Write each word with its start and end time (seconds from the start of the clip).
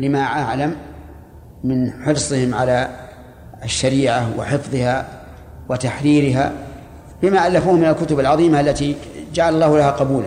لما 0.00 0.18
أعلم 0.20 0.76
من 1.64 1.90
حرصهم 2.04 2.54
على 2.54 2.88
الشريعة 3.64 4.26
وحفظها 4.38 5.06
وتحريرها 5.68 6.52
بما 7.22 7.46
ألفوه 7.46 7.72
من 7.72 7.84
الكتب 7.84 8.20
العظيمة 8.20 8.60
التي 8.60 8.94
جعل 9.34 9.54
الله 9.54 9.78
لها 9.78 9.90
قبولا 9.90 10.26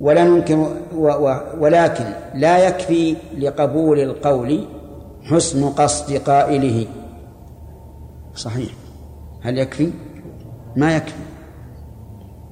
ولا 0.00 0.24
ننكر 0.24 0.76
ولكن 1.60 2.04
لا 2.34 2.68
يكفي 2.68 3.16
لقبول 3.38 3.98
القول 3.98 4.66
حسن 5.22 5.68
قصد 5.68 6.12
قائله 6.12 6.86
صحيح 8.34 8.70
هل 9.42 9.58
يكفي؟ 9.58 9.90
ما 10.76 10.96
يكفي 10.96 11.14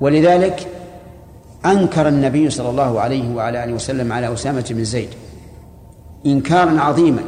ولذلك 0.00 0.66
أنكر 1.66 2.08
النبي 2.08 2.50
صلى 2.50 2.70
الله 2.70 3.00
عليه 3.00 3.34
وعلى 3.34 3.64
آله 3.64 3.72
وسلم 3.72 4.12
على 4.12 4.32
أسامة 4.32 4.64
بن 4.70 4.84
زيد 4.84 5.08
إنكارا 6.26 6.80
عظيما 6.80 7.22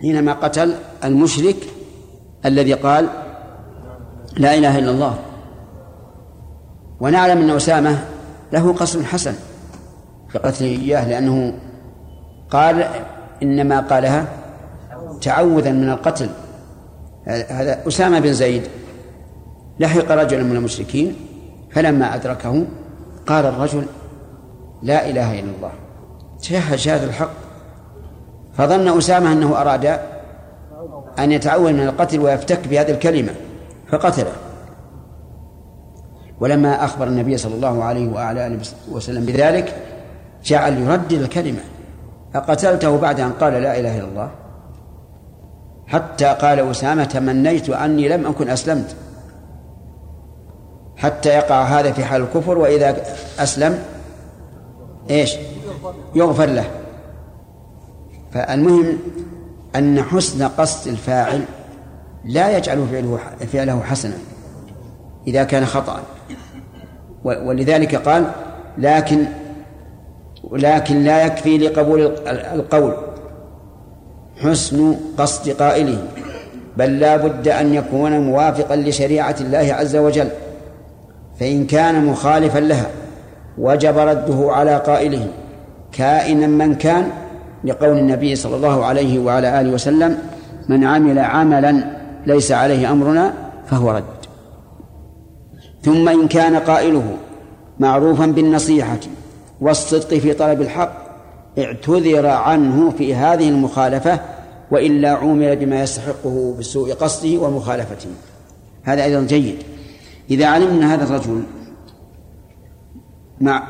حينما 0.00 0.32
قتل 0.32 0.74
المشرك 1.04 1.56
الذي 2.46 2.72
قال 2.72 3.08
لا 4.36 4.54
إله 4.54 4.78
إلا 4.78 4.90
الله 4.90 5.18
ونعلم 7.00 7.38
أن 7.38 7.50
أسامة 7.50 7.98
له 8.52 8.72
قصد 8.72 9.02
حسن 9.02 9.34
في 10.28 10.38
قتله 10.38 10.66
إياه 10.68 11.08
لأنه 11.08 11.54
قال 12.50 12.88
إنما 13.42 13.80
قالها 13.80 14.26
تعوذا 15.22 15.72
من 15.72 15.90
القتل 15.90 16.30
هذا 17.26 17.88
أسامة 17.88 18.20
بن 18.20 18.32
زيد 18.32 18.62
لحق 19.80 20.10
رجلا 20.10 20.42
من 20.42 20.56
المشركين 20.56 21.16
فلما 21.72 22.14
أدركه 22.14 22.64
قال 23.26 23.46
الرجل 23.46 23.86
لا 24.82 25.10
إله 25.10 25.40
إلا 25.40 25.52
الله 25.56 25.72
شاهد 26.40 26.76
شهادة 26.76 27.04
الحق 27.04 27.30
فظن 28.56 28.96
أسامة 28.98 29.32
أنه 29.32 29.60
أراد 29.60 29.98
أن 31.18 31.32
يتعول 31.32 31.72
من 31.72 31.82
القتل 31.82 32.20
ويفتك 32.20 32.68
بهذه 32.68 32.90
الكلمة 32.90 33.32
فقتله 33.88 34.32
ولما 36.40 36.84
أخبر 36.84 37.06
النبي 37.06 37.36
صلى 37.36 37.54
الله 37.54 37.84
عليه 37.84 38.08
وآله 38.08 38.58
وسلم 38.90 39.24
بذلك 39.24 39.74
جعل 40.44 40.78
يردد 40.78 41.12
الكلمة 41.20 41.60
أقتلته 42.34 42.98
بعد 42.98 43.20
أن 43.20 43.32
قال 43.32 43.52
لا 43.52 43.80
إله 43.80 43.98
إلا 43.98 44.04
الله 44.08 44.30
حتى 45.86 46.24
قال 46.24 46.60
أسامة 46.70 47.04
تمنيت 47.04 47.70
أني 47.70 48.08
لم 48.08 48.26
أكن 48.26 48.48
أسلمت 48.50 48.94
حتى 50.96 51.28
يقع 51.28 51.62
هذا 51.62 51.92
في 51.92 52.04
حال 52.04 52.22
الكفر 52.22 52.58
وإذا 52.58 52.96
أسلم 53.38 53.78
إيش 55.10 55.36
يغفر 56.14 56.46
له 56.46 56.64
فالمهم 58.34 58.98
أن 59.76 60.02
حسن 60.02 60.48
قصد 60.48 60.88
الفاعل 60.88 61.42
لا 62.24 62.56
يجعل 62.56 62.86
فعله 62.90 63.18
فعله 63.52 63.82
حسنا 63.82 64.16
إذا 65.26 65.44
كان 65.44 65.64
خطأ 65.66 66.00
ولذلك 67.24 67.94
قال 67.96 68.30
لكن 68.78 69.24
ولكن 70.44 71.04
لا 71.04 71.26
يكفي 71.26 71.58
لقبول 71.58 72.00
القول 72.28 72.94
حسن 74.40 74.96
قصد 75.18 75.50
قائله 75.50 76.04
بل 76.76 76.98
لا 77.00 77.16
بد 77.16 77.48
أن 77.48 77.74
يكون 77.74 78.20
موافقا 78.20 78.76
لشريعة 78.76 79.36
الله 79.40 79.58
عز 79.72 79.96
وجل 79.96 80.28
فإن 81.40 81.66
كان 81.66 82.04
مخالفا 82.06 82.58
لها 82.58 82.86
وجب 83.58 83.98
رده 83.98 84.52
على 84.52 84.76
قائله 84.76 85.26
كائنا 85.92 86.46
من 86.46 86.74
كان 86.74 87.08
لقول 87.64 87.98
النبي 87.98 88.36
صلى 88.36 88.56
الله 88.56 88.84
عليه 88.84 89.18
وعلى 89.18 89.60
آله 89.60 89.70
وسلم 89.70 90.18
من 90.68 90.84
عمل 90.84 91.18
عملا 91.18 91.84
ليس 92.26 92.52
عليه 92.52 92.92
أمرنا 92.92 93.32
فهو 93.66 93.90
رد 93.90 94.04
ثم 95.82 96.08
إن 96.08 96.28
كان 96.28 96.56
قائله 96.56 97.16
معروفا 97.78 98.26
بالنصيحة 98.26 99.00
والصدق 99.60 100.14
في 100.18 100.32
طلب 100.32 100.60
الحق 100.62 100.92
اعتذر 101.58 102.26
عنه 102.26 102.90
في 102.90 103.14
هذه 103.14 103.48
المخالفة 103.48 104.20
وإلا 104.70 105.10
عومل 105.12 105.56
بما 105.56 105.82
يستحقه 105.82 106.54
بسوء 106.58 106.92
قصده 106.92 107.38
ومخالفته 107.40 108.08
هذا 108.82 109.04
أيضا 109.04 109.26
جيد 109.26 109.56
إذا 110.30 110.46
علمنا 110.46 110.94
هذا 110.94 111.04
الرجل 111.04 111.42
مع 113.40 113.62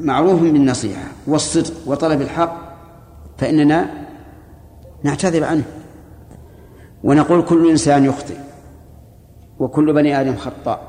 معروف 0.00 0.42
بالنصيحة 0.42 1.04
والصدق 1.26 1.72
وطلب 1.86 2.20
الحق 2.22 2.69
فإننا 3.40 3.86
نعتذر 5.04 5.44
عنه 5.44 5.62
ونقول 7.04 7.42
كل 7.42 7.70
إنسان 7.70 8.04
يخطئ 8.04 8.36
وكل 9.58 9.92
بني 9.92 10.20
آدم 10.20 10.36
خطاء 10.36 10.80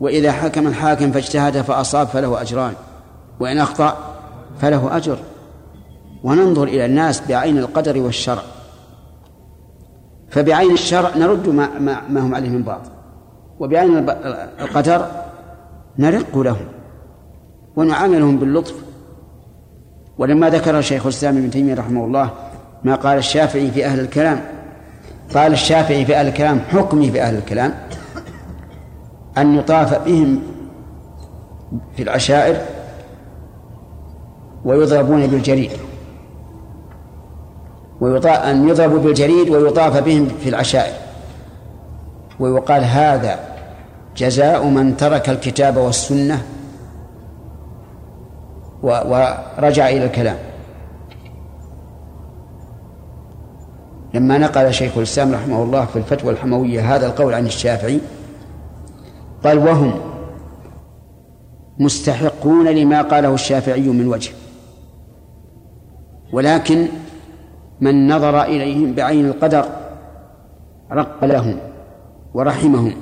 وإذا 0.00 0.32
حكم 0.32 0.66
الحاكم 0.66 1.12
فاجتهد 1.12 1.60
فأصاب 1.60 2.06
فله 2.06 2.42
أجران 2.42 2.72
وإن 3.40 3.58
أخطأ 3.58 3.96
فله 4.60 4.96
أجر 4.96 5.18
وننظر 6.24 6.62
إلى 6.64 6.84
الناس 6.86 7.22
بعين 7.28 7.58
القدر 7.58 8.00
والشرع 8.00 8.42
فبعين 10.30 10.72
الشرع 10.72 11.16
نرد 11.16 11.48
ما, 11.48 11.78
ما, 11.78 12.02
ما 12.08 12.20
هم 12.20 12.34
عليه 12.34 12.48
من 12.48 12.62
باطل 12.62 12.90
وبعين 13.60 14.08
القدر 14.60 15.06
نرق 15.98 16.38
لهم 16.38 16.66
ونعاملهم 17.76 18.36
باللطف 18.36 18.74
ولما 20.18 20.48
ذكر 20.50 20.80
شيخ 20.80 21.02
الإسلام 21.06 21.36
ابن 21.36 21.50
تيمية 21.50 21.74
رحمه 21.74 22.04
الله 22.04 22.30
ما 22.84 22.94
قال 22.94 23.18
الشافعي 23.18 23.70
في 23.70 23.86
أهل 23.86 24.00
الكلام 24.00 24.40
قال 25.34 25.52
الشافعي 25.52 26.04
في 26.04 26.16
أهل 26.16 26.28
الكلام 26.28 26.60
حكمي 26.72 27.10
في 27.10 27.22
أهل 27.22 27.34
الكلام 27.36 27.74
أن 29.38 29.54
يطاف 29.58 30.04
بهم 30.04 30.40
في 31.96 32.02
العشائر 32.02 32.56
ويضربون 34.64 35.26
بالجريد 35.26 35.70
ويطا 38.00 38.50
أن 38.50 38.68
يضربوا 38.68 38.98
بالجريد 38.98 39.48
ويطاف 39.50 39.96
بهم 39.96 40.28
في 40.42 40.48
العشائر 40.48 40.94
ويقال 42.40 42.84
هذا 42.84 43.40
جزاء 44.16 44.66
من 44.66 44.96
ترك 44.96 45.28
الكتاب 45.28 45.76
والسنة 45.76 46.42
ورجع 48.82 49.88
إلى 49.88 50.04
الكلام 50.04 50.36
لما 54.14 54.38
نقل 54.38 54.74
شيخ 54.74 54.96
الإسلام 54.96 55.32
رحمه 55.34 55.62
الله 55.62 55.84
في 55.84 55.96
الفتوى 55.96 56.32
الحموية 56.32 56.94
هذا 56.96 57.06
القول 57.06 57.34
عن 57.34 57.46
الشافعي 57.46 58.00
قال 59.44 59.58
وهم 59.58 59.92
مستحقون 61.78 62.68
لما 62.68 63.02
قاله 63.02 63.34
الشافعي 63.34 63.80
من 63.88 64.06
وجه 64.08 64.32
ولكن 66.32 66.88
من 67.80 68.08
نظر 68.08 68.42
إليهم 68.42 68.94
بعين 68.94 69.26
القدر 69.26 69.64
رق 70.92 71.24
لهم 71.24 71.58
ورحمهم 72.34 72.92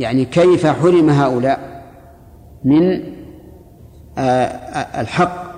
يعني 0.00 0.24
كيف 0.24 0.66
حرم 0.66 1.10
هؤلاء 1.10 1.84
من 2.64 3.00
الحق 4.98 5.52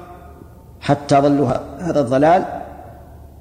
حتى 0.81 1.17
ظلوا 1.21 1.49
هذا 1.79 2.01
الضلال 2.01 2.45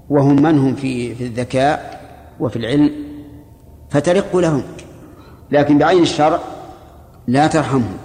وهم 0.09 0.35
من 0.44 0.59
هم 0.59 0.75
في 0.75 1.16
في 1.16 1.24
الذكاء 1.24 2.01
وفي 2.40 2.56
العلم 2.56 2.91
فترق 3.90 4.35
لهم 4.38 4.63
لكن 5.51 5.78
بعين 5.78 6.01
الشرع 6.01 6.40
لا 7.28 7.47
ترحمهم 7.47 7.97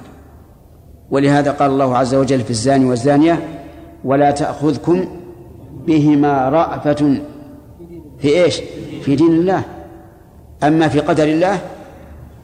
ولهذا 1.11 1.51
قال 1.53 1.71
الله 1.71 1.99
عز 1.99 2.15
وجل 2.15 2.41
في 2.41 2.51
الزاني 2.51 2.85
والزانية 2.85 3.43
ولا 4.05 4.31
تأخذكم 4.31 5.05
بهما 5.87 6.49
رأفة 6.49 7.19
في 8.19 8.45
ايش؟ 8.45 8.61
في 9.05 9.17
دين 9.17 9.33
الله 9.33 9.63
أما 10.63 10.89
في 10.89 11.01
قدر 11.01 11.25
الله 11.25 11.59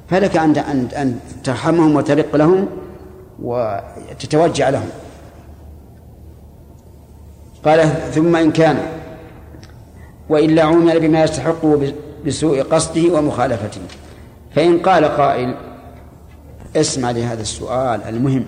فلك 0.08 0.37
أن 0.37 0.56
أن 0.56 0.88
أن 0.96 1.17
ترحمهم 1.44 1.96
وترق 1.96 2.37
لهم 2.37 2.67
وتتوجع 3.42 4.69
لهم 4.69 4.88
قال 7.64 7.88
ثم 8.12 8.36
إن 8.36 8.52
كان 8.52 8.78
وإلا 10.28 10.62
عمل 10.62 11.00
بما 11.00 11.25
يستحقه 11.25 11.92
بسوء 12.26 12.60
قصده 12.62 13.14
ومخالفته 13.19 13.81
فإن 14.50 14.78
قال 14.78 15.04
قائل 15.04 15.54
اسمع 16.76 17.10
لهذا 17.10 17.42
السؤال 17.42 18.02
المهم 18.02 18.44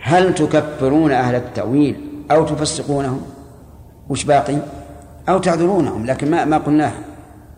هل 0.00 0.34
تكفرون 0.34 1.12
أهل 1.12 1.34
التأويل 1.34 2.00
أو 2.30 2.46
تفسقونهم 2.46 3.22
وش 4.08 4.24
باقي 4.24 4.56
أو 5.28 5.38
تعذرونهم 5.38 6.06
لكن 6.06 6.30
ما 6.30 6.44
ما 6.44 6.58
قلناه 6.58 6.92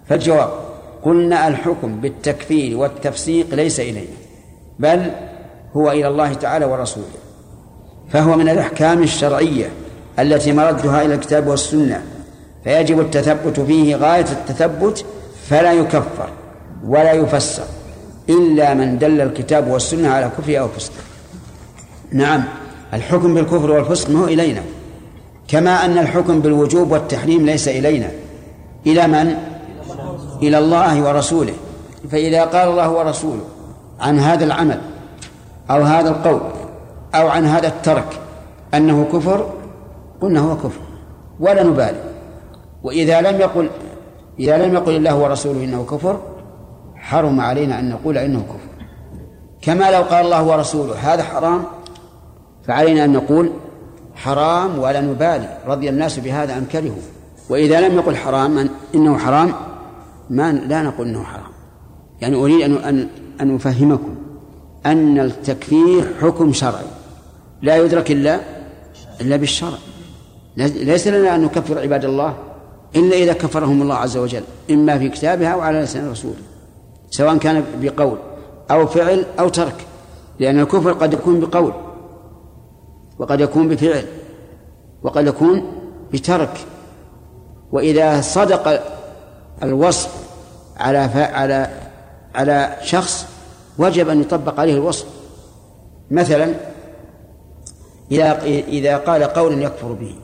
فالجواب 0.07 0.49
قلنا 1.03 1.49
الحكم 1.49 2.01
بالتكفير 2.01 2.77
والتفسيق 2.79 3.55
ليس 3.55 3.81
إلينا 3.81 4.09
بل 4.79 5.11
هو 5.77 5.91
إلى 5.91 6.09
الله 6.09 6.33
تعالى 6.35 6.65
ورسوله 6.65 7.07
فهو 8.11 8.37
من 8.37 8.49
الأحكام 8.49 9.03
الشرعية 9.03 9.71
التي 10.19 10.53
مردها 10.53 11.03
إلى 11.03 11.15
الكتاب 11.15 11.47
والسنة 11.47 12.03
فيجب 12.65 13.01
التثبت 13.01 13.61
فيه 13.61 13.97
غاية 13.97 14.27
التثبت 14.33 15.05
فلا 15.49 15.73
يكفر 15.73 16.29
ولا 16.87 17.13
يفسر 17.13 17.63
إلا 18.29 18.75
من 18.75 18.99
دل 18.99 19.21
الكتاب 19.21 19.69
والسنة 19.69 20.09
على 20.09 20.31
كفر 20.39 20.59
أو 20.59 20.69
فسق 20.69 20.93
نعم 22.13 22.43
الحكم 22.95 23.35
بالكفر 23.35 23.71
والفسق 23.71 24.11
ما 24.11 24.21
هو 24.21 24.25
إلينا 24.25 24.63
كما 25.49 25.85
أن 25.85 25.99
الحكم 25.99 26.41
بالوجوب 26.41 26.91
والتحريم 26.93 27.47
ليس 27.47 27.69
إلينا 27.69 28.11
إلى 28.87 29.07
من؟ 29.09 29.35
إلى 30.43 30.59
الله 30.59 31.03
ورسوله 31.09 31.53
فإذا 32.11 32.45
قال 32.45 32.69
الله 32.69 32.91
ورسوله 32.91 33.45
عن 34.01 34.19
هذا 34.19 34.45
العمل 34.45 34.81
أو 35.71 35.83
هذا 35.83 36.09
القول 36.09 36.41
أو 37.15 37.29
عن 37.29 37.45
هذا 37.45 37.69
الترك 37.69 38.21
أنه 38.75 39.05
كفر 39.13 39.51
قلنا 40.21 40.41
هو 40.41 40.57
كفر 40.57 40.81
ولا 41.41 41.63
نبالي 41.63 42.03
وإذا 42.83 43.21
لم 43.21 43.41
يقل 43.41 43.71
إذا 44.39 44.67
لم 44.67 44.75
يقل 44.75 44.97
الله 44.97 45.17
ورسوله 45.19 45.65
إنه 45.65 45.85
كفر 45.85 46.21
حرم 46.97 47.41
علينا 47.41 47.79
أن 47.79 47.91
نقول 47.91 48.19
إنه 48.19 48.43
كفر 48.43 48.87
كما 49.63 49.91
لو 49.91 50.03
قال 50.03 50.25
الله 50.25 50.43
ورسوله 50.45 50.95
هذا 51.15 51.23
حرام 51.23 51.63
فعلينا 52.65 53.05
أن 53.05 53.13
نقول 53.13 53.51
حرام 54.15 54.79
ولا 54.79 55.01
نبالي 55.01 55.57
رضي 55.67 55.89
الناس 55.89 56.19
بهذا 56.19 56.59
أم 56.59 56.65
كرهوا 56.73 57.03
وإذا 57.51 57.89
لم 57.89 57.95
يقل 57.95 58.17
حرام 58.17 58.71
إنه 58.95 59.19
حرام 59.19 59.53
ما 60.31 60.53
لا 60.53 60.83
نقول 60.83 61.09
إنه 61.09 61.23
حرام 61.23 61.53
يعني 62.21 62.37
أريد 62.37 62.61
أن 62.63 62.75
أن 62.77 63.09
أن 63.41 63.55
أفهمكم 63.55 64.15
أن 64.87 65.19
التكفير 65.21 66.15
حكم 66.21 66.53
شرعي 66.53 66.85
لا 67.63 67.77
يدرك 67.77 68.11
إلا 68.11 68.41
إلا 69.21 69.37
بالشرع 69.37 69.79
ليس 70.57 71.07
لنا 71.09 71.35
أن 71.35 71.43
نكفر 71.45 71.79
عباد 71.79 72.05
الله 72.05 72.35
إلا 72.97 73.17
إذا 73.17 73.33
كفرهم 73.33 73.83
الله 73.83 73.95
عز 73.95 74.17
وجل 74.17 74.43
إما 74.71 74.99
في 74.99 75.09
كتابها 75.09 75.49
أو 75.49 75.61
على 75.61 75.81
لسان 75.81 76.11
رسوله 76.11 76.35
سواء 77.11 77.39
كان 77.39 77.65
بقول 77.81 78.19
أو 78.71 78.87
فعل 78.87 79.27
أو 79.41 79.49
ترك 79.49 79.87
لأن 80.41 80.61
الكفر 80.61 80.93
قد 80.93 81.13
يكون 81.13 81.41
بقول 81.41 81.73
وقد 83.19 83.41
يكون 83.41 83.69
بفعل 83.69 84.05
وقد 85.03 85.27
يكون 85.27 85.63
بترك 86.13 86.59
وإذا 87.73 88.21
صدق 88.21 88.81
الوصف 89.63 90.17
على 90.79 90.99
على 91.09 91.69
على 92.35 92.77
شخص 92.83 93.32
وجب 93.79 94.09
أن 94.09 94.21
يطبق 94.21 94.61
عليه 94.61 94.75
الوصف 94.75 95.07
مثلا 96.11 96.55
إذا 98.11 98.43
إذا 98.47 98.97
قال 98.97 99.25
قولا 99.25 99.63
يكفر 99.63 99.93
به 99.93 100.15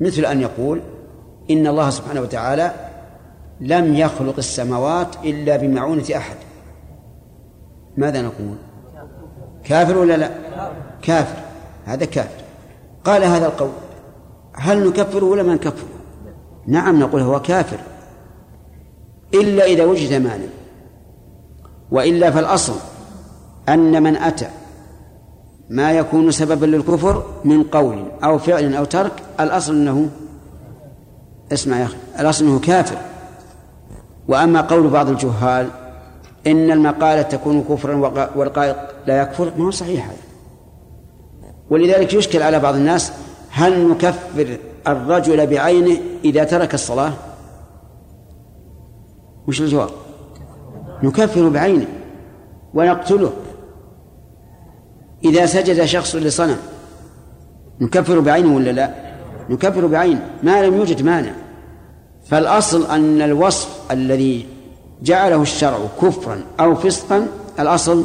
مثل 0.00 0.24
أن 0.24 0.40
يقول 0.40 0.80
إن 1.50 1.66
الله 1.66 1.90
سبحانه 1.90 2.20
وتعالى 2.20 2.72
لم 3.60 3.94
يخلق 3.94 4.34
السماوات 4.38 5.16
إلا 5.24 5.56
بمعونة 5.56 6.04
أحد 6.16 6.36
ماذا 7.96 8.22
نقول 8.22 8.54
كافر 9.64 9.98
ولا 9.98 10.16
لا 10.16 10.30
كافر 11.02 11.42
هذا 11.84 12.04
كافر 12.04 12.42
قال 13.04 13.24
هذا 13.24 13.46
القول 13.46 13.70
هل 14.54 14.88
نكفره 14.88 15.24
ولا 15.24 15.42
ما 15.42 15.54
نكفره 15.54 15.88
نعم 16.66 16.98
نقول 17.00 17.20
هو 17.20 17.40
كافر 17.42 17.78
إلا 19.34 19.64
إذا 19.64 19.84
وجد 19.84 20.12
مانع 20.12 20.44
وإلا 21.92 22.30
فالأصل 22.30 22.72
أن 23.68 24.02
من 24.02 24.16
أتى 24.16 24.48
ما 25.70 25.92
يكون 25.92 26.30
سببا 26.30 26.66
للكفر 26.66 27.22
من 27.44 27.62
قول 27.62 28.04
أو 28.24 28.38
فعل 28.38 28.74
أو 28.74 28.84
ترك 28.84 29.12
الأصل 29.40 29.72
أنه 29.72 30.08
اسمع 31.52 31.78
يا 31.78 31.84
أخي 31.84 31.96
الأصل 32.20 32.44
أنه 32.44 32.60
كافر 32.60 32.96
وأما 34.28 34.60
قول 34.60 34.88
بعض 34.88 35.08
الجهال 35.08 35.66
إن 36.46 36.70
المقالة 36.70 37.22
تكون 37.22 37.64
كفرا 37.68 37.94
والقائل 38.36 38.74
لا 39.06 39.22
يكفر 39.22 39.52
ما 39.58 39.64
هو 39.66 39.70
صحيح 39.70 40.06
هذا 40.06 40.16
ولذلك 41.70 42.14
يشكل 42.14 42.42
على 42.42 42.58
بعض 42.58 42.74
الناس 42.74 43.12
هل 43.50 43.88
نكفر 43.90 44.56
الرجل 44.86 45.46
بعينه 45.46 46.00
إذا 46.24 46.44
ترك 46.44 46.74
الصلاة 46.74 47.12
وش 49.48 49.60
الجواب 49.60 49.90
نكفر 51.02 51.48
بعينه 51.48 51.86
ونقتله 52.74 53.32
إذا 55.24 55.46
سجد 55.46 55.84
شخص 55.84 56.14
لصنم 56.16 56.56
نكفر 57.80 58.20
بعينه 58.20 58.54
ولا 58.54 58.70
لا 58.70 58.94
نكفر 59.50 59.86
بعينه 59.86 60.22
ما 60.42 60.66
لم 60.66 60.76
يوجد 60.76 61.02
مانع 61.02 61.32
فالأصل 62.26 62.86
أن 62.90 63.22
الوصف 63.22 63.92
الذي 63.92 64.46
جعله 65.02 65.42
الشرع 65.42 65.78
كفرا 66.02 66.40
أو 66.60 66.74
فسقا 66.74 67.26
الأصل 67.60 68.04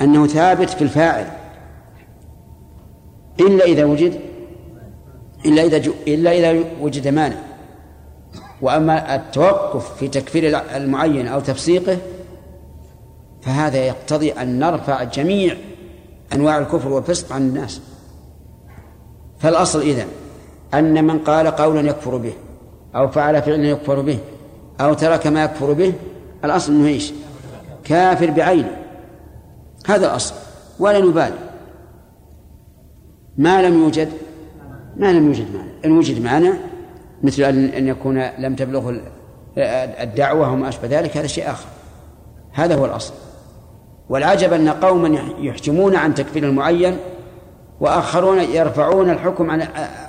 أنه 0.00 0.26
ثابت 0.26 0.70
في 0.70 0.82
الفاعل 0.82 1.26
إلا 3.40 3.64
إذا 3.64 3.84
وجد 3.84 4.20
إلا 5.46 5.62
إذا 5.62 5.76
إلا 6.08 6.32
إذا 6.38 6.64
وجد 6.80 7.08
مانع 7.08 7.36
وأما 8.62 9.14
التوقف 9.14 9.96
في 9.96 10.08
تكفير 10.08 10.58
المعين 10.76 11.26
أو 11.26 11.40
تفسيقه 11.40 11.98
فهذا 13.42 13.78
يقتضي 13.78 14.32
أن 14.32 14.58
نرفع 14.58 15.02
جميع 15.02 15.56
أنواع 16.32 16.58
الكفر 16.58 16.88
والفسق 16.88 17.32
عن 17.32 17.42
الناس 17.48 17.80
فالأصل 19.38 19.80
إذن 19.80 20.06
أن 20.74 21.04
من 21.04 21.18
قال 21.18 21.46
قولا 21.48 21.80
يكفر 21.90 22.16
به 22.16 22.32
أو 22.96 23.08
فعل 23.08 23.42
فعلا 23.42 23.66
يكفر 23.70 24.00
به 24.00 24.18
أو 24.80 24.94
ترك 24.94 25.26
ما 25.26 25.44
يكفر 25.44 25.72
به 25.72 25.92
الأصل 26.44 26.72
أنه 26.72 26.88
إيش 26.88 27.12
كافر 27.84 28.30
بعينه 28.30 28.76
هذا 29.86 30.06
الأصل 30.10 30.34
ولا 30.78 30.98
نبالي 31.00 31.38
ما 33.38 33.62
لم 33.62 33.78
يوجد 33.82 34.08
ما 34.96 35.12
لم 35.12 35.26
يوجد 35.26 35.50
مانع 35.54 35.68
إن 35.84 35.92
وجد 35.92 36.22
مانع 36.22 36.52
مثل 37.22 37.42
أن 37.68 37.88
يكون 37.88 38.22
لم 38.38 38.54
تبلغه 38.54 38.94
الدعوة 40.00 40.52
وما 40.52 40.68
أشبه 40.68 40.88
ذلك 41.00 41.16
هذا 41.16 41.26
شيء 41.26 41.50
آخر 41.50 41.66
هذا 42.52 42.74
هو 42.74 42.84
الأصل 42.86 43.12
والعجب 44.08 44.52
أن 44.52 44.68
قوما 44.68 45.18
يحجمون 45.40 45.96
عن 45.96 46.14
تكفير 46.14 46.44
المعين 46.44 46.96
وآخرون 47.80 48.38
يرفعون 48.38 49.10
الحكم 49.10 49.50
عن 49.50 49.62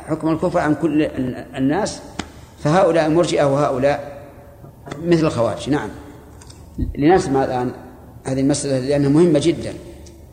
حكم 0.10 0.28
الكفر 0.30 0.60
عن 0.60 0.76
كل 0.76 1.02
الناس 1.58 2.02
فهؤلاء 2.60 3.10
مرجئة 3.10 3.54
وهؤلاء 3.54 4.18
مثل 5.04 5.26
الخوارج 5.26 5.70
نعم 5.70 5.90
لنسمع 6.98 7.44
الآن 7.44 7.72
هذه 8.26 8.40
المسألة 8.40 8.80
لأنها 8.80 9.10
مهمة 9.10 9.40
جدا 9.44 9.74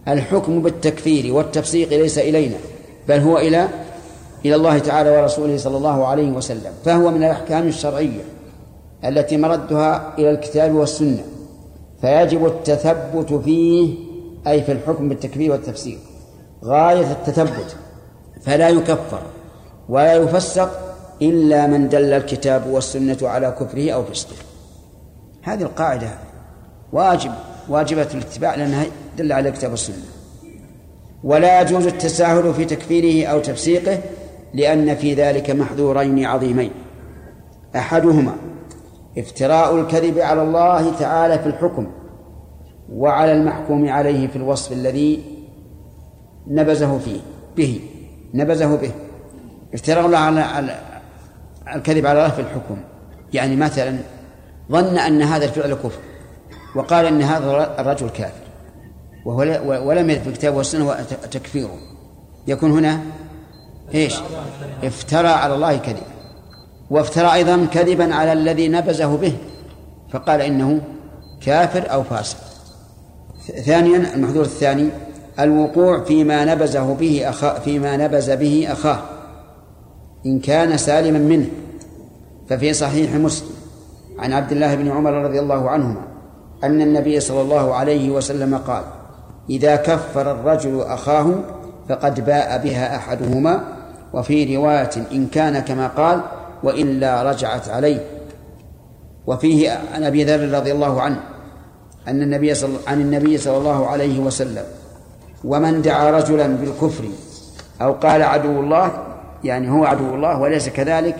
الحكم 0.08 0.62
بالتكفير 0.62 1.34
والتفسيق 1.34 1.88
ليس 1.88 2.18
إلينا 2.18 2.56
بل 3.08 3.18
هو 3.18 3.38
إلى 3.38 3.68
إلى 4.44 4.54
الله 4.54 4.78
تعالى 4.78 5.10
ورسوله 5.10 5.56
صلى 5.56 5.76
الله 5.76 6.06
عليه 6.06 6.30
وسلم 6.30 6.72
فهو 6.84 7.10
من 7.10 7.16
الأحكام 7.24 7.66
الشرعية 7.68 8.22
التي 9.04 9.36
مردها 9.36 10.12
إلى 10.18 10.30
الكتاب 10.30 10.74
والسنة 10.74 11.22
فيجب 12.00 12.46
التثبت 12.46 13.32
فيه 13.44 13.94
أي 14.46 14.62
في 14.62 14.72
الحكم 14.72 15.08
بالتكبير 15.08 15.52
والتفسير 15.52 15.98
غاية 16.64 17.12
التثبت 17.12 17.76
فلا 18.42 18.68
يكفر 18.68 19.22
ولا 19.88 20.14
يفسق 20.14 20.70
إلا 21.22 21.66
من 21.66 21.88
دل 21.88 22.12
الكتاب 22.12 22.66
والسنة 22.66 23.18
على 23.22 23.50
كفره 23.60 23.90
أو 23.90 24.04
فسقه 24.04 24.32
هذه 25.42 25.62
القاعدة 25.62 26.08
واجب 26.92 27.30
واجبة 27.68 28.06
الاتباع 28.14 28.54
لأنها 28.54 28.86
دل 29.18 29.32
على 29.32 29.48
الكتاب 29.48 29.70
والسنة 29.70 29.96
ولا 31.24 31.60
يجوز 31.60 31.86
التساهل 31.86 32.54
في 32.54 32.64
تكفيره 32.64 33.26
أو 33.26 33.40
تفسيقه 33.40 33.98
لأن 34.54 34.94
في 34.94 35.14
ذلك 35.14 35.50
محذورين 35.50 36.24
عظيمين 36.26 36.70
أحدهما 37.76 38.32
افتراء 39.18 39.76
الكذب 39.80 40.18
على 40.18 40.42
الله 40.42 40.92
تعالى 40.98 41.38
في 41.38 41.46
الحكم 41.46 41.86
وعلى 42.92 43.32
المحكوم 43.32 43.88
عليه 43.88 44.26
في 44.28 44.36
الوصف 44.36 44.72
الذي 44.72 45.24
نبزه 46.46 46.98
فيه 46.98 47.20
به 47.56 47.80
نبزه 48.34 48.76
به 48.76 48.90
افتراء 49.74 50.14
على 50.14 50.78
الكذب 51.74 52.06
على 52.06 52.18
الله 52.18 52.30
في 52.34 52.40
الحكم 52.40 52.76
يعني 53.32 53.56
مثلا 53.56 53.98
ظن 54.72 54.98
أن 54.98 55.22
هذا 55.22 55.44
الفعل 55.44 55.74
كفر 55.74 56.00
وقال 56.76 57.06
أن 57.06 57.22
هذا 57.22 57.74
الرجل 57.80 58.08
كافر 58.08 58.44
وهو 59.24 59.38
ولم 59.88 60.06
في 60.08 60.26
الكتاب 60.28 60.54
والسنة 60.54 60.94
تكفيره 61.30 61.76
يكون 62.46 62.70
هنا 62.72 63.00
ايش 63.94 64.20
افترى 64.84 65.28
على 65.28 65.54
الله 65.54 65.76
كذبا 65.76 66.06
وافترى 66.90 67.32
ايضا 67.32 67.64
كذبا 67.66 68.14
على 68.14 68.32
الذي 68.32 68.68
نبزه 68.68 69.16
به 69.16 69.36
فقال 70.10 70.40
انه 70.40 70.80
كافر 71.40 71.92
او 71.92 72.02
فاسق 72.02 72.36
ثانيا 73.66 74.14
المحذور 74.14 74.44
الثاني 74.44 74.88
الوقوع 75.40 76.04
فيما 76.04 76.44
نبزه 76.54 76.94
به 76.94 77.28
أخا 77.28 77.58
فيما 77.58 77.96
نبز 77.96 78.30
به 78.30 78.66
اخاه 78.72 78.98
ان 80.26 80.38
كان 80.40 80.76
سالما 80.76 81.18
منه 81.18 81.46
ففي 82.48 82.72
صحيح 82.72 83.14
مسلم 83.14 83.48
عن 84.18 84.32
عبد 84.32 84.52
الله 84.52 84.74
بن 84.74 84.90
عمر 84.90 85.10
رضي 85.12 85.40
الله 85.40 85.70
عنهما 85.70 86.00
ان 86.64 86.80
النبي 86.80 87.20
صلى 87.20 87.40
الله 87.40 87.74
عليه 87.74 88.10
وسلم 88.10 88.56
قال 88.56 88.84
اذا 89.50 89.76
كفر 89.76 90.32
الرجل 90.32 90.80
اخاه 90.80 91.34
فقد 91.88 92.24
باء 92.24 92.58
بها 92.64 92.96
أحدهما 92.96 93.60
وفي 94.12 94.56
رواية 94.56 94.90
إن 95.12 95.26
كان 95.26 95.58
كما 95.58 95.86
قال 95.88 96.20
وإلا 96.62 97.30
رجعت 97.30 97.68
عليه 97.68 98.04
وفيه 99.26 99.78
عن 99.94 100.04
أبي 100.04 100.24
ذر 100.24 100.54
رضي 100.58 100.72
الله 100.72 101.02
عنه 101.02 101.20
أن 102.08 102.22
النبي 102.22 102.54
صل... 102.54 102.76
عن 102.86 103.00
النبي 103.00 103.38
صلى 103.38 103.56
الله 103.56 103.86
عليه 103.86 104.18
وسلم 104.18 104.64
ومن 105.44 105.82
دعا 105.82 106.10
رجلا 106.10 106.46
بالكفر 106.46 107.04
أو 107.82 107.92
قال 107.92 108.22
عدو 108.22 108.60
الله 108.60 108.90
يعني 109.44 109.70
هو 109.70 109.84
عدو 109.84 110.14
الله 110.14 110.40
وليس 110.40 110.68
كذلك 110.68 111.16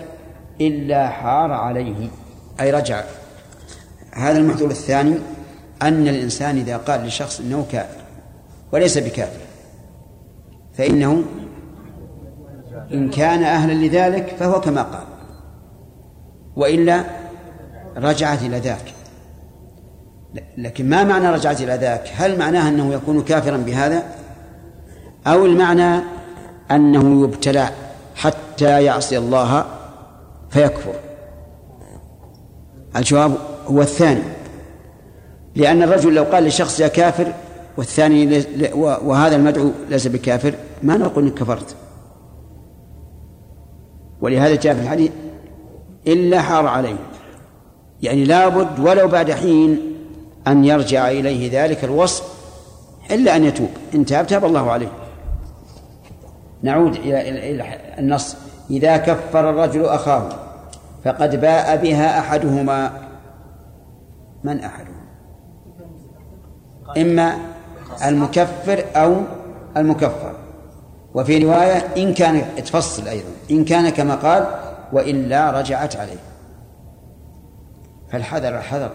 إلا 0.61 1.09
حار 1.09 1.51
عليه 1.51 2.07
أي 2.61 2.71
رجع 2.71 3.01
هذا 4.13 4.37
المحذور 4.37 4.71
الثاني 4.71 5.15
أن 5.81 6.07
الإنسان 6.07 6.57
إذا 6.57 6.77
قال 6.77 7.03
لشخص 7.05 7.39
أنه 7.39 7.65
كافر 7.71 7.97
وليس 8.71 8.97
بكافر 8.97 9.44
فإنه 10.77 11.23
إن 12.93 13.09
كان 13.09 13.43
أهلا 13.43 13.85
لذلك 13.85 14.35
فهو 14.39 14.61
كما 14.61 14.81
قال 14.83 15.05
وإلا 16.55 17.03
رجعت 17.97 18.41
إلى 18.41 18.59
ذاك 18.59 18.93
لكن 20.57 20.89
ما 20.89 21.03
معنى 21.03 21.29
رجعت 21.29 21.61
إلى 21.61 21.75
ذاك 21.81 22.09
هل 22.15 22.39
معناه 22.39 22.69
أنه 22.69 22.93
يكون 22.93 23.21
كافرا 23.23 23.57
بهذا 23.57 24.03
أو 25.27 25.45
المعنى 25.45 26.01
أنه 26.71 27.23
يبتلى 27.23 27.69
حتى 28.15 28.83
يعصي 28.83 29.17
الله 29.17 29.65
فيكفر 30.49 30.93
الجواب 32.95 33.35
هو 33.67 33.81
الثاني 33.81 34.21
لأن 35.55 35.83
الرجل 35.83 36.15
لو 36.15 36.23
قال 36.23 36.43
لشخص 36.43 36.79
يا 36.79 36.87
كافر 36.87 37.33
والثاني 37.77 38.43
وهذا 38.77 39.35
المدعو 39.35 39.71
ليس 39.89 40.07
بكافر 40.07 40.55
ما 40.83 40.97
نقول 40.97 41.23
انك 41.23 41.33
كفرت 41.33 41.75
ولهذا 44.21 44.55
جاء 44.55 44.75
في 44.75 44.81
الحديث 44.81 45.11
إلا 46.07 46.41
حار 46.41 46.67
عليه 46.67 46.95
يعني 48.01 48.23
لابد 48.23 48.79
ولو 48.79 49.07
بعد 49.07 49.31
حين 49.31 49.77
أن 50.47 50.65
يرجع 50.65 51.11
إليه 51.11 51.63
ذلك 51.63 51.83
الوصف 51.83 52.35
إلا 53.11 53.35
أن 53.35 53.43
يتوب 53.43 53.69
إن 53.95 54.05
تاب 54.05 54.27
تاب 54.27 54.45
الله 54.45 54.71
عليه 54.71 54.87
نعود 56.63 56.95
إلى 56.95 57.79
النص 57.99 58.35
إذا 58.69 58.97
كفر 58.97 59.49
الرجل 59.49 59.85
أخاه 59.85 60.29
فقد 61.05 61.41
باء 61.41 61.77
بها 61.81 62.19
أحدهما 62.19 62.91
من 64.43 64.59
أحدهما 64.59 64.95
إما 66.97 67.35
المكفر 68.07 68.83
أو 68.95 69.15
المكفر 69.77 70.35
وفي 71.15 71.37
رواية 71.37 71.77
إن 72.03 72.13
كان 72.13 72.63
تفصل 72.63 73.07
أيضا 73.07 73.29
إن 73.51 73.65
كان 73.65 73.89
كما 73.89 74.15
قال 74.15 74.47
وإلا 74.93 75.51
رجعت 75.51 75.95
عليه 75.95 76.19
فالحذر 78.11 78.57
الحذر 78.57 78.91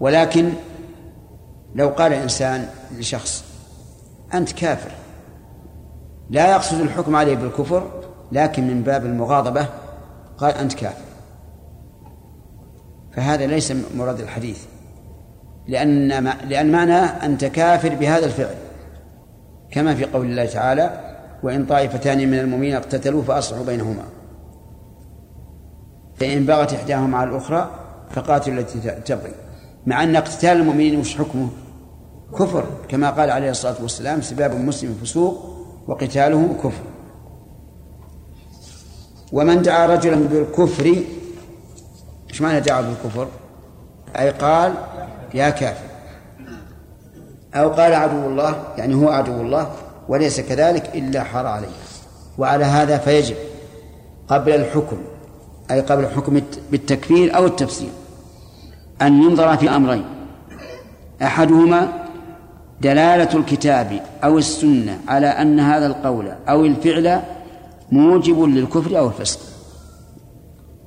ولكن 0.00 0.50
لو 1.74 1.88
قال 1.88 2.12
إنسان 2.12 2.68
لشخص 2.96 3.44
أنت 4.34 4.52
كافر 4.52 4.90
لا 6.30 6.50
يقصد 6.52 6.80
الحكم 6.80 7.16
عليه 7.16 7.34
بالكفر 7.36 7.90
لكن 8.32 8.66
من 8.68 8.82
باب 8.82 9.06
المغاضبة 9.06 9.66
قال 10.38 10.54
أنت 10.54 10.72
كافر 10.74 11.04
فهذا 13.12 13.46
ليس 13.46 13.72
مراد 13.96 14.20
الحديث 14.20 14.58
لأن 15.68 16.08
لأن 16.48 16.72
معنى 16.72 16.94
أنت 16.96 17.44
كافر 17.44 17.88
بهذا 17.94 18.26
الفعل 18.26 18.54
كما 19.70 19.94
في 19.94 20.04
قول 20.04 20.26
الله 20.26 20.46
تعالى 20.46 21.14
وإن 21.42 21.66
طائفتان 21.66 22.30
من 22.30 22.38
المؤمنين 22.38 22.74
اقتتلوا 22.74 23.22
فأصلحوا 23.22 23.64
بينهما 23.64 24.02
فإن 26.16 26.46
بغت 26.46 26.72
إحداهما 26.72 27.18
على 27.18 27.30
الأخرى 27.30 27.70
فقاتلوا 28.10 28.58
التي 28.58 28.80
تبغي 28.90 29.32
مع 29.86 30.02
أن 30.02 30.16
اقتتال 30.16 30.50
المؤمنين 30.56 31.00
وش 31.00 31.18
حكمه؟ 31.18 31.48
كفر 32.38 32.64
كما 32.88 33.10
قال 33.10 33.30
عليه 33.30 33.50
الصلاة 33.50 33.74
والسلام 33.82 34.22
سباب 34.22 34.52
المسلم 34.52 34.98
فسوق 35.02 35.44
وقتاله 35.88 36.48
كفر 36.64 36.82
ومن 39.32 39.62
دعا 39.62 39.86
رجلا 39.86 40.16
بالكفر 40.16 40.96
ايش 42.30 42.42
معنى 42.42 42.60
دعا 42.60 42.80
بالكفر؟ 42.80 43.28
اي 44.16 44.30
قال 44.30 44.74
يا 45.34 45.50
كافر 45.50 45.89
أو 47.54 47.70
قال 47.72 47.94
عدو 47.94 48.26
الله 48.26 48.62
يعني 48.78 48.94
هو 48.94 49.08
عدو 49.08 49.40
الله 49.40 49.68
وليس 50.08 50.40
كذلك 50.40 50.90
إلا 50.96 51.22
حار 51.22 51.46
عليه 51.46 51.68
وعلى 52.38 52.64
هذا 52.64 52.98
فيجب 52.98 53.36
قبل 54.28 54.52
الحكم 54.54 54.96
أي 55.70 55.80
قبل 55.80 56.04
الحكم 56.04 56.40
بالتكفير 56.70 57.36
أو 57.36 57.46
التفسير 57.46 57.90
أن 59.02 59.22
ينظر 59.22 59.56
في 59.56 59.70
أمرين 59.70 60.04
أحدهما 61.22 61.88
دلالة 62.80 63.38
الكتاب 63.38 64.00
أو 64.24 64.38
السنة 64.38 65.00
على 65.08 65.26
أن 65.26 65.60
هذا 65.60 65.86
القول 65.86 66.32
أو 66.48 66.64
الفعل 66.64 67.20
موجب 67.92 68.42
للكفر 68.42 68.98
أو 68.98 69.06
الفسق 69.08 69.40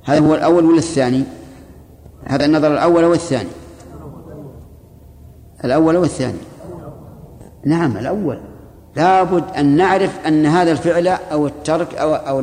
هذا 0.04 0.18
هو 0.26 0.34
الأول 0.34 0.64
ولا 0.64 0.78
الثاني 0.78 1.24
هذا 2.24 2.44
النظر 2.44 2.72
الأول 2.72 3.04
والثاني 3.04 3.48
الأول 5.64 5.96
والثاني 5.96 6.38
نعم 7.64 7.96
الأول 7.96 8.38
لابد 8.96 9.44
أن 9.56 9.76
نعرف 9.76 10.26
أن 10.26 10.46
هذا 10.46 10.72
الفعل 10.72 11.08
أو 11.08 11.46
الترك 11.46 11.94
أو 11.94 12.14
أو 12.14 12.40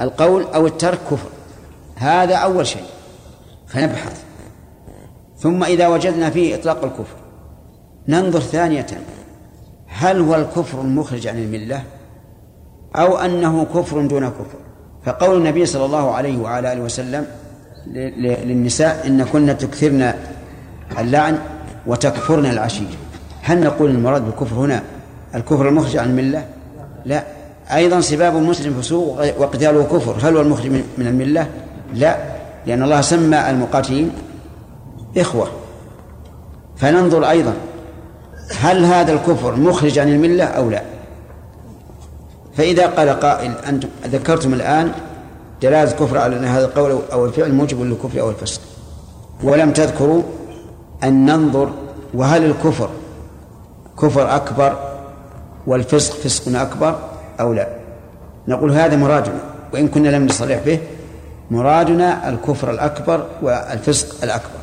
القول 0.00 0.42
أو 0.42 0.66
الترك 0.66 0.98
كفر 1.10 1.28
هذا 1.96 2.34
أول 2.34 2.66
شيء 2.66 2.84
فنبحث 3.66 4.20
ثم 5.38 5.64
إذا 5.64 5.88
وجدنا 5.88 6.30
فيه 6.30 6.54
إطلاق 6.54 6.84
الكفر 6.84 7.16
ننظر 8.08 8.40
ثانية 8.40 8.86
هل 9.86 10.20
هو 10.20 10.34
الكفر 10.34 10.80
المخرج 10.80 11.26
عن 11.26 11.38
الملة 11.38 11.82
أو 12.96 13.16
أنه 13.18 13.64
كفر 13.64 14.06
دون 14.06 14.28
كفر 14.28 14.46
فقول 15.04 15.36
النبي 15.36 15.66
صلى 15.66 15.84
الله 15.84 16.14
عليه 16.14 16.38
وعلى 16.38 16.72
آله 16.72 16.80
وسلم 16.80 17.26
للنساء 17.86 19.06
إن 19.06 19.24
كنا 19.24 19.52
تكثرن 19.52 20.14
اللعن 20.98 21.38
وتكفرن 21.86 22.46
العشير 22.46 22.98
هل 23.46 23.60
نقول 23.60 23.90
المراد 23.90 24.24
بالكفر 24.24 24.56
هنا 24.56 24.82
الكفر 25.34 25.68
المخرج 25.68 25.96
عن 25.96 26.10
الملة 26.10 26.44
لا 27.04 27.24
أيضا 27.74 28.00
سباب 28.00 28.36
المسلم 28.36 28.74
فسوق 28.80 29.20
وقتاله 29.40 29.82
كفر 29.82 30.28
هل 30.28 30.36
هو 30.36 30.42
المخرج 30.42 30.66
من 30.98 31.06
الملة 31.06 31.46
لا 31.94 32.16
لأن 32.66 32.82
الله 32.82 33.00
سمى 33.00 33.50
المقاتلين 33.50 34.10
إخوة 35.16 35.48
فننظر 36.76 37.30
أيضا 37.30 37.52
هل 38.60 38.84
هذا 38.84 39.12
الكفر 39.12 39.56
مخرج 39.56 39.98
عن 39.98 40.08
الملة 40.08 40.44
أو 40.44 40.70
لا 40.70 40.82
فإذا 42.56 42.86
قال 42.86 43.08
قائل 43.08 43.50
أنتم 43.68 43.88
ذكرتم 44.06 44.54
الآن 44.54 44.92
دلالة 45.62 45.90
كفر 45.92 46.18
على 46.18 46.36
أن 46.36 46.44
هذا 46.44 46.64
القول 46.64 46.98
أو 47.12 47.26
الفعل 47.26 47.54
موجب 47.54 47.80
للكفر 47.80 48.20
أو 48.20 48.30
الفسق 48.30 48.60
ولم 49.42 49.72
تذكروا 49.72 50.22
أن 51.04 51.24
ننظر 51.24 51.70
وهل 52.14 52.44
الكفر 52.44 52.90
كفر 54.00 54.36
أكبر 54.36 54.76
والفسق 55.66 56.14
فسق 56.14 56.60
أكبر 56.60 56.96
أو 57.40 57.52
لا 57.52 57.68
نقول 58.48 58.72
هذا 58.72 58.96
مرادنا 58.96 59.40
وإن 59.72 59.88
كنا 59.88 60.08
لم 60.08 60.26
نصرح 60.26 60.58
به 60.66 60.78
مرادنا 61.50 62.28
الكفر 62.28 62.70
الأكبر 62.70 63.26
والفسق 63.42 64.24
الأكبر 64.24 64.56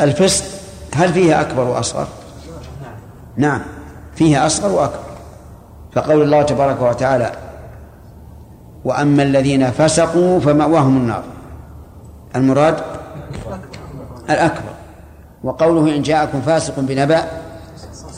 الفسق 0.00 0.44
هل 0.94 1.12
فيه 1.12 1.40
أكبر 1.40 1.64
وأصغر 1.64 2.06
نعم 3.36 3.60
فيه 4.14 4.46
أصغر 4.46 4.72
وأكبر 4.72 5.06
فقول 5.92 6.22
الله 6.22 6.42
تبارك 6.42 6.82
وتعالى 6.82 7.32
وأما 8.84 9.22
الذين 9.22 9.70
فسقوا 9.70 10.40
فمأواهم 10.40 10.96
النار 10.96 11.22
المراد 12.36 12.76
الأكبر 14.30 14.70
وقوله 15.44 15.96
إن 15.96 16.02
جاءكم 16.02 16.40
فاسق 16.40 16.74
بنبأ 16.78 17.22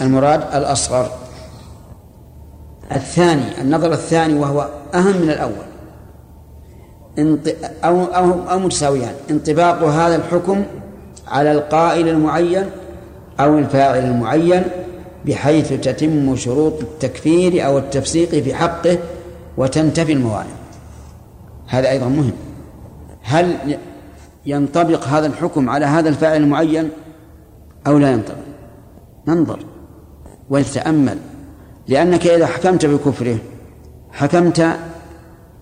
المراد 0.01 0.41
الأصغر 0.55 1.11
الثاني 2.93 3.61
النظر 3.61 3.93
الثاني 3.93 4.35
وهو 4.39 4.69
أهم 4.95 5.17
من 5.23 5.31
الأول 5.31 5.65
أو 7.85 8.05
أو 8.05 8.33
أو 8.51 8.59
متساويان 8.59 9.15
انطباق 9.31 9.83
هذا 9.83 10.17
الحكم 10.17 10.65
على 11.29 11.53
القائل 11.53 12.09
المعين 12.09 12.65
أو 13.41 13.59
الفاعل 13.59 13.99
المعين 14.05 14.63
بحيث 15.27 15.73
تتم 15.73 16.37
شروط 16.37 16.81
التكفير 16.81 17.67
أو 17.67 17.79
التفسيق 17.79 18.29
في 18.29 18.55
حقه 18.55 18.99
وتنتفي 19.57 20.13
الموانع 20.13 20.51
هذا 21.69 21.91
أيضا 21.91 22.07
مهم 22.09 22.33
هل 23.23 23.77
ينطبق 24.47 25.05
هذا 25.05 25.27
الحكم 25.27 25.69
على 25.71 25.87
هذا 25.87 26.09
الفاعل 26.09 26.37
المعين 26.43 26.91
أو 27.87 27.99
لا 27.99 28.11
ينطبق 28.13 28.39
ننظر 29.27 29.59
ويتأمل 30.51 31.19
لأنك 31.89 32.27
إذا 32.27 32.47
حكمت 32.47 32.87
بكفره 32.87 33.39
حكمت 34.13 34.77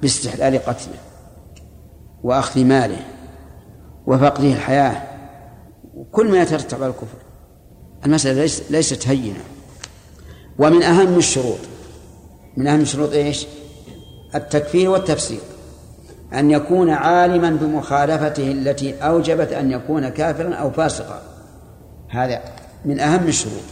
باستحلال 0.02 0.56
قتله 0.58 0.98
وأخذ 2.22 2.64
ماله 2.64 3.00
وفقده 4.06 4.52
الحياة 4.52 5.02
وكل 5.94 6.30
ما 6.30 6.42
يترتب 6.42 6.76
على 6.82 6.86
الكفر 6.90 7.18
المسألة 8.06 8.50
ليست 8.70 9.08
هينة 9.08 9.40
ومن 10.58 10.82
أهم 10.82 11.16
الشروط 11.18 11.58
من 12.56 12.66
أهم 12.66 12.80
الشروط 12.80 13.12
إيش 13.12 13.46
التكفير 14.34 14.90
والتفسير 14.90 15.40
أن 16.32 16.50
يكون 16.50 16.90
عالما 16.90 17.50
بمخالفته 17.50 18.52
التي 18.52 18.94
أوجبت 18.98 19.52
أن 19.52 19.70
يكون 19.72 20.08
كافرا 20.08 20.54
أو 20.54 20.70
فاسقا 20.70 21.22
هذا 22.10 22.40
من 22.84 23.00
أهم 23.00 23.26
الشروط 23.28 23.62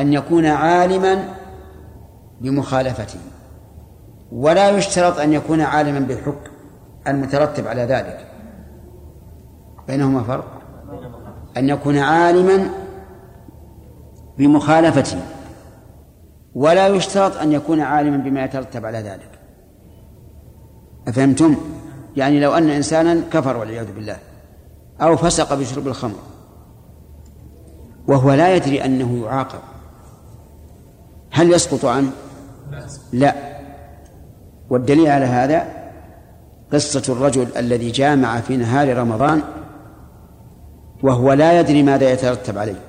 أن 0.00 0.12
يكون 0.12 0.46
عالما 0.46 1.24
بمخالفته 2.40 3.18
ولا 4.32 4.70
يشترط 4.70 5.18
أن 5.18 5.32
يكون 5.32 5.60
عالما 5.60 5.98
بالحكم 5.98 6.50
المترتب 7.06 7.66
على 7.66 7.82
ذلك 7.82 8.26
بينهما 9.88 10.22
فرق 10.22 10.62
أن 11.56 11.68
يكون 11.68 11.98
عالما 11.98 12.70
بمخالفته 14.38 15.20
ولا 16.54 16.88
يشترط 16.88 17.36
أن 17.36 17.52
يكون 17.52 17.80
عالما 17.80 18.16
بما 18.16 18.44
يترتب 18.44 18.86
على 18.86 18.98
ذلك 18.98 19.30
أفهمتم؟ 21.08 21.56
يعني 22.16 22.40
لو 22.40 22.52
أن 22.54 22.68
إنسانا 22.70 23.20
كفر 23.32 23.56
والعياذ 23.56 23.92
بالله 23.94 24.16
أو 25.00 25.16
فسق 25.16 25.54
بشرب 25.54 25.86
الخمر 25.88 26.16
وهو 28.08 28.32
لا 28.32 28.56
يدري 28.56 28.84
أنه 28.84 29.22
يعاقب 29.26 29.58
هل 31.30 31.52
يسقط 31.52 31.84
عنه 31.84 32.10
لا 33.12 33.34
والدليل 34.70 35.06
على 35.06 35.24
هذا 35.24 35.66
قصة 36.72 37.02
الرجل 37.12 37.46
الذي 37.56 37.90
جامع 37.90 38.40
في 38.40 38.56
نهار 38.56 38.96
رمضان 38.96 39.42
وهو 41.02 41.32
لا 41.32 41.60
يدري 41.60 41.82
ماذا 41.82 42.10
يترتب 42.12 42.58
عليه 42.58 42.80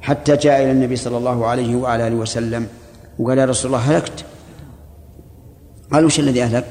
حتى 0.00 0.36
جاء 0.36 0.62
إلى 0.62 0.70
النبي 0.70 0.96
صلى 0.96 1.16
الله 1.18 1.46
عليه 1.46 1.76
وعلى 1.76 2.06
آله 2.06 2.16
وسلم 2.16 2.66
وقال 3.18 3.38
يا 3.38 3.44
رسول 3.44 3.66
الله 3.74 3.96
هلكت 3.96 4.24
قال 5.92 6.04
وش 6.04 6.20
الذي 6.20 6.42
أهلك 6.42 6.66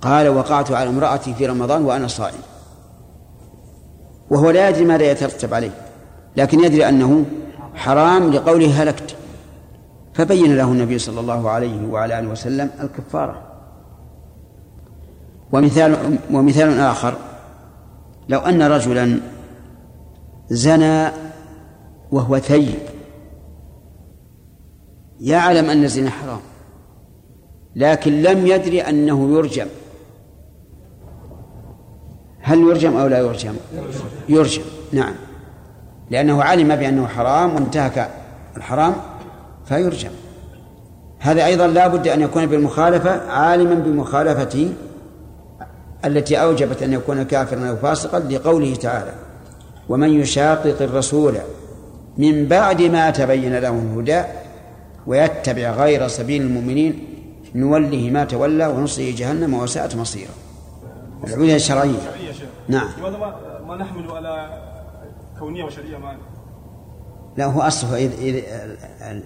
قال 0.00 0.28
وقعت 0.28 0.72
على 0.72 0.88
امرأتي 0.90 1.34
في 1.34 1.46
رمضان 1.46 1.84
وأنا 1.84 2.06
صائم 2.08 2.38
وهو 4.30 4.50
لا 4.50 4.68
يدري 4.68 4.84
ماذا 4.84 5.04
يترتب 5.10 5.54
عليه 5.54 5.70
لكن 6.36 6.64
يدري 6.64 6.88
أنه 6.88 7.24
حرام 7.74 8.30
لقوله 8.30 8.82
هلكت 8.82 9.16
فبين 10.14 10.56
له 10.56 10.64
النبي 10.64 10.98
صلى 10.98 11.20
الله 11.20 11.50
عليه 11.50 11.86
وعلى 11.88 12.18
آله 12.18 12.28
وسلم 12.28 12.70
الكفارة 12.80 13.42
ومثال 15.52 16.18
ومثال 16.32 16.80
آخر 16.80 17.14
لو 18.28 18.38
أن 18.38 18.62
رجلا 18.62 19.20
زنى 20.48 21.08
وهو 22.10 22.38
ثيب 22.38 22.74
يعلم 25.20 25.70
أن 25.70 25.84
الزنا 25.84 26.10
حرام 26.10 26.40
لكن 27.76 28.22
لم 28.22 28.46
يدري 28.46 28.80
أنه 28.80 29.34
يرجم 29.38 29.66
هل 32.40 32.58
يرجم 32.58 32.96
أو 32.96 33.06
لا 33.06 33.18
يرجم 33.18 33.54
يرجم 34.28 34.62
نعم 34.92 35.14
لأنه 36.12 36.42
علم 36.42 36.76
بأنه 36.76 37.06
حرام 37.06 37.54
وانتهك 37.54 38.08
الحرام 38.56 38.94
فيرجم 39.64 40.10
هذا 41.18 41.46
أيضا 41.46 41.66
لا 41.66 41.86
بد 41.88 42.08
أن 42.08 42.20
يكون 42.20 42.46
بالمخالفة 42.46 43.30
عالما 43.30 43.74
بمخالفته 43.74 44.74
التي 46.04 46.36
أوجبت 46.40 46.82
أن 46.82 46.92
يكون 46.92 47.22
كافرا 47.22 47.68
أو 47.70 47.76
فاسقا 47.76 48.18
لقوله 48.18 48.74
تعالى 48.74 49.12
ومن 49.88 50.08
يشاقق 50.20 50.82
الرسول 50.82 51.34
من 52.18 52.46
بعد 52.46 52.82
ما 52.82 53.10
تبين 53.10 53.54
له 53.58 53.68
الهدى 53.68 54.22
ويتبع 55.06 55.70
غير 55.70 56.08
سبيل 56.08 56.42
المؤمنين 56.42 57.06
نوله 57.54 58.10
ما 58.12 58.24
تولى 58.24 58.66
ونصله 58.66 59.14
جهنم 59.16 59.54
وساءت 59.54 59.96
مصيره 59.96 60.30
العليا 61.26 61.56
الشرعيه 61.56 61.98
نعم 62.68 62.88
ما 63.68 63.76
نحمل 63.76 64.10
على 64.10 64.48
كونية 65.42 65.64
وشرعية 65.64 66.18
لا 67.36 67.44
هو 67.44 67.60
أصله 67.60 67.96
إذا, 67.96 68.42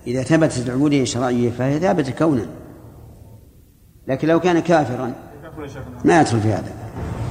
إذا, 0.07 0.23
ثبتت 0.23 0.67
العبودية 0.69 1.03
الشرعية 1.03 1.51
فهي 1.51 1.81
ثابتة 1.81 2.13
كونا 2.13 2.47
لكن 4.09 4.29
لو 4.29 4.41
كان 4.41 4.61
كافرا 4.61 5.13
ما 6.05 6.21
يدخل 6.21 6.41
في 6.41 6.49
هذا 6.49 6.73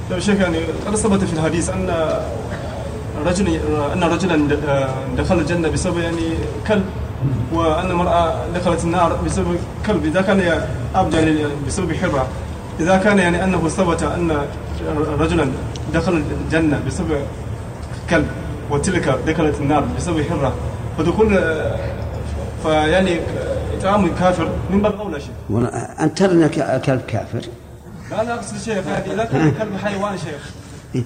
طيب 0.10 0.20
شيخ 0.20 0.42
يعني 0.42 0.58
قد 0.88 0.96
ثبت 0.96 1.20
في 1.24 1.34
الحديث 1.34 1.70
أن 1.70 2.10
رجل 3.26 3.48
أن 3.94 4.04
رجلا 4.04 4.56
دخل 5.18 5.40
الجنة 5.40 5.70
بسبب 5.70 5.98
يعني 5.98 6.30
كلب 6.68 6.86
وأن 7.54 7.92
المرأة 7.92 8.48
دخلت 8.56 8.84
النار 8.84 9.22
بسبب 9.26 9.58
كلب 9.88 10.06
إذا 10.06 10.22
كان 10.22 10.62
أبدى 10.96 11.46
بسبب 11.68 11.94
حرة 11.94 12.28
إذا 12.80 12.98
كان 12.98 13.20
يعني 13.20 13.44
أنه 13.44 13.68
ثبت 13.68 14.04
أن 14.04 14.46
رجلا 15.20 15.48
دخل 15.94 16.24
الجنة 16.46 16.80
بسبب 16.88 17.10
كلب 18.10 18.28
وتلك 18.72 19.08
ذكرت 19.26 19.60
النار 19.62 19.86
بسبب 19.98 20.22
حرة 20.24 20.56
فدخول 20.98 21.38
آه، 21.38 21.78
فيعني 22.64 23.20
آه، 23.20 23.78
إطعام 23.78 24.06
الكافر 24.06 24.50
من 24.72 24.82
باب 24.82 25.00
أولى 25.00 25.20
شيخ 25.20 25.64
أنت 26.02 26.18
ترنا 26.18 26.48
كلب 26.78 27.02
كافر 27.08 27.42
لا 28.12 28.24
لا 28.24 28.34
أقصد 28.34 28.58
شيخ 28.58 28.88
هذه 28.88 29.14
لا 29.14 29.26
كلب 29.26 29.78
حيوان 29.84 30.18
شيخ 30.18 30.50
إيه، 30.96 31.04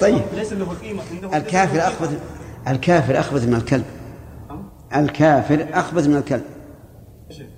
طيب 0.00 0.18
ليس 0.34 0.52
له 0.52 0.66
قيمة 0.82 1.02
الكافر 1.36 1.78
أخبث 1.80 2.18
الكافر 2.68 3.18
أخبث 3.20 3.44
من 3.46 3.54
الكلب 3.54 3.84
الكافر 4.96 5.66
أخبث 5.72 6.06
من 6.06 6.16
الكلب 6.16 6.44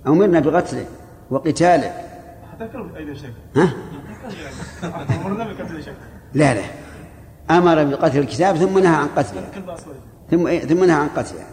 أمرنا 0.06 0.40
بقتله 0.40 0.86
وقتاله 1.30 1.92
حتى 2.52 2.68
أيضا 2.96 3.14
شيخ 3.14 3.30
ها؟ 3.56 3.72
أمرنا 5.26 5.44
بقتله 5.52 5.80
شيخ 5.80 5.94
لا 6.34 6.54
لا 6.54 6.62
أمر 7.50 7.84
بقتل 7.84 8.18
الكتاب 8.18 8.56
ثم 8.56 8.78
نهى 8.78 8.94
عن 8.94 9.08
قتله 9.08 9.44
ثم 10.30 10.46
إيه، 10.46 10.66
ثم 10.66 10.84
نهى 10.84 10.96
عن 10.96 11.08
قتله 11.08 11.44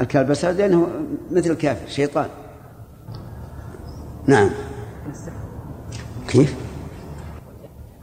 الكلب 0.00 0.26
الأسود 0.26 0.56
لأنه 0.56 0.86
مثل 1.30 1.50
الكافر 1.50 1.88
شيطان 1.88 2.28
نعم 4.26 4.50
كيف؟ 6.28 6.54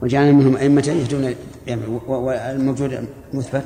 وجعلنا 0.02 0.32
منهم 0.32 0.58
أئمة 0.58 0.84
يهدون 0.88 1.36
يعني، 1.68 1.82
والموجود 2.08 3.08
مثبت 3.34 3.64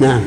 نعم 0.00 0.22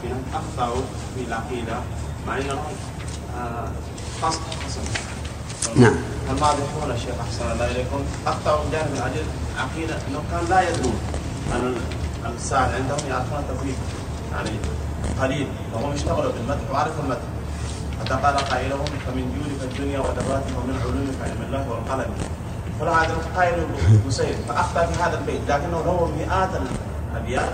أن 0.03 0.23
اخطاوا 0.33 0.81
في 1.15 1.21
العقيده 1.27 1.77
مع 2.27 2.37
انهم 2.37 2.59
قصد 4.21 4.39
حسن 4.65 4.81
نعم 5.81 5.95
الواضح 6.29 6.67
هنا 6.83 6.93
الشيخ 6.95 7.15
احسن 7.27 7.51
الله 7.51 7.65
اليكم 7.71 7.99
اخطاوا 8.27 8.63
في 8.65 8.71
جانب 8.71 8.91
العقيدة 8.95 9.25
عقيده 9.59 9.93
انه 10.07 10.19
كان 10.31 10.49
لا 10.49 10.69
يدرون 10.69 10.99
ان 11.51 11.75
الساعد 12.37 12.69
عندهم 12.73 12.99
يعرفون 13.09 13.39
التوفيق 13.39 13.75
يعني 14.33 14.49
قليل 15.21 15.47
وهم 15.73 15.91
اشتغلوا 15.91 16.31
بالمدح 16.31 16.71
وعرفوا 16.73 17.03
المدح 17.03 17.21
حتى 18.01 18.13
قال 18.13 18.37
قائلهم 18.37 18.85
فمن 18.85 19.25
جودك 19.41 19.71
الدنيا 19.75 19.99
ودراتها 19.99 20.57
ومن 20.57 20.79
علومك 20.81 21.21
علم 21.23 21.41
الله 21.47 21.69
والقلم 21.69 22.11
فلا 22.79 22.91
هذا 22.91 23.17
قائل 23.35 23.67
بسير 24.07 24.35
فاخطا 24.49 24.85
في 24.85 25.03
هذا 25.03 25.17
البيت 25.19 25.41
لكنه 25.49 25.77
روى 25.85 26.11
مئات 26.11 26.49
الابيات 27.11 27.53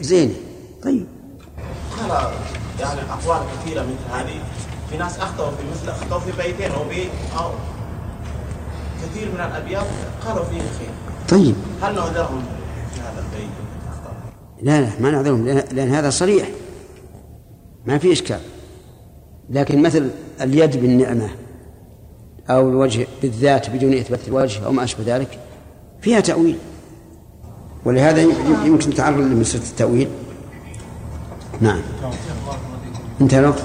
زين 0.00 0.34
طيب 0.84 1.06
ترى 1.98 2.32
يعني 2.80 3.00
اقوال 3.00 3.38
كثيره 3.58 3.80
مثل 3.82 4.12
هذه 4.14 4.40
في 4.90 4.96
ناس 4.96 5.18
اخطاوا 5.18 5.50
في 5.50 5.62
مثل 5.72 5.88
اخطاوا 5.90 6.20
في 6.20 6.32
بيتين 6.42 6.70
او 6.70 6.84
بيت 6.88 7.10
او 7.38 7.50
كثير 9.02 9.28
من 9.34 9.40
الابيات 9.40 9.86
قالوا 10.26 10.44
فيه 10.44 10.56
الخير 10.56 10.90
طيب 11.28 11.54
هل 11.82 11.94
نعذرهم 11.94 12.42
في 12.94 13.00
هذا 13.00 13.24
البيت 13.24 13.50
لا 14.62 14.80
لا 14.80 14.88
ما 15.00 15.10
نعذرهم 15.10 15.46
لان 15.48 15.88
هذا 15.94 16.10
صريح 16.10 16.48
ما 17.86 17.98
في 17.98 18.12
اشكال 18.12 18.40
لكن 19.50 19.82
مثل 19.82 20.10
اليد 20.40 20.76
بالنعمه 20.76 21.28
او 22.50 22.68
الوجه 22.68 23.06
بالذات 23.22 23.70
بدون 23.70 23.94
اثبات 23.94 24.28
الوجه 24.28 24.64
او 24.66 24.72
ما 24.72 24.84
اشبه 24.84 25.02
ذلك 25.16 25.38
فيها 26.00 26.20
تاويل 26.20 26.58
ولهذا 27.84 28.20
يمكن 28.64 28.90
تعرض 28.94 29.18
لمسألة 29.20 29.62
التأويل 29.64 30.08
نعم 31.60 31.80
انت 33.20 33.34
الوقت 33.34 33.62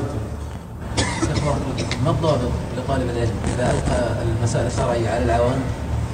ما 2.06 2.12
الضابط 2.12 2.52
لطالب 2.78 3.10
العلم 3.10 3.32
اذا 3.56 3.72
القى 3.72 4.22
المسائل 4.38 4.68
الشرعيه 4.68 5.10
على 5.10 5.26
العوام 5.26 5.60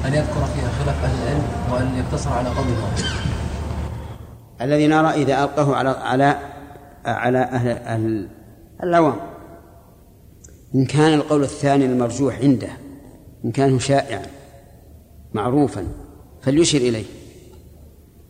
ان 0.05 0.13
يذكر 0.13 0.45
فيها 0.45 0.69
خلاف 0.83 1.03
اهل 1.03 1.15
العلم 1.23 1.43
وان 1.71 1.97
يقتصر 2.03 2.29
على 2.29 2.49
قول 2.49 2.65
واحد؟ 2.83 3.03
الذي 4.61 4.87
نرى 4.87 5.07
اذا 5.09 5.43
القاه 5.43 5.75
على 5.75 5.89
على 5.89 6.37
على 7.05 7.37
اهل, 7.39 7.67
أهل 7.69 8.27
العوام 8.83 9.13
ان 10.75 10.85
كان 10.85 11.13
القول 11.13 11.43
الثاني 11.43 11.85
المرجوح 11.85 12.39
عنده 12.41 12.67
ان 13.45 13.51
كان 13.51 13.79
شائعا 13.79 14.25
معروفا 15.33 15.83
فليشر 16.41 16.77
اليه 16.77 17.05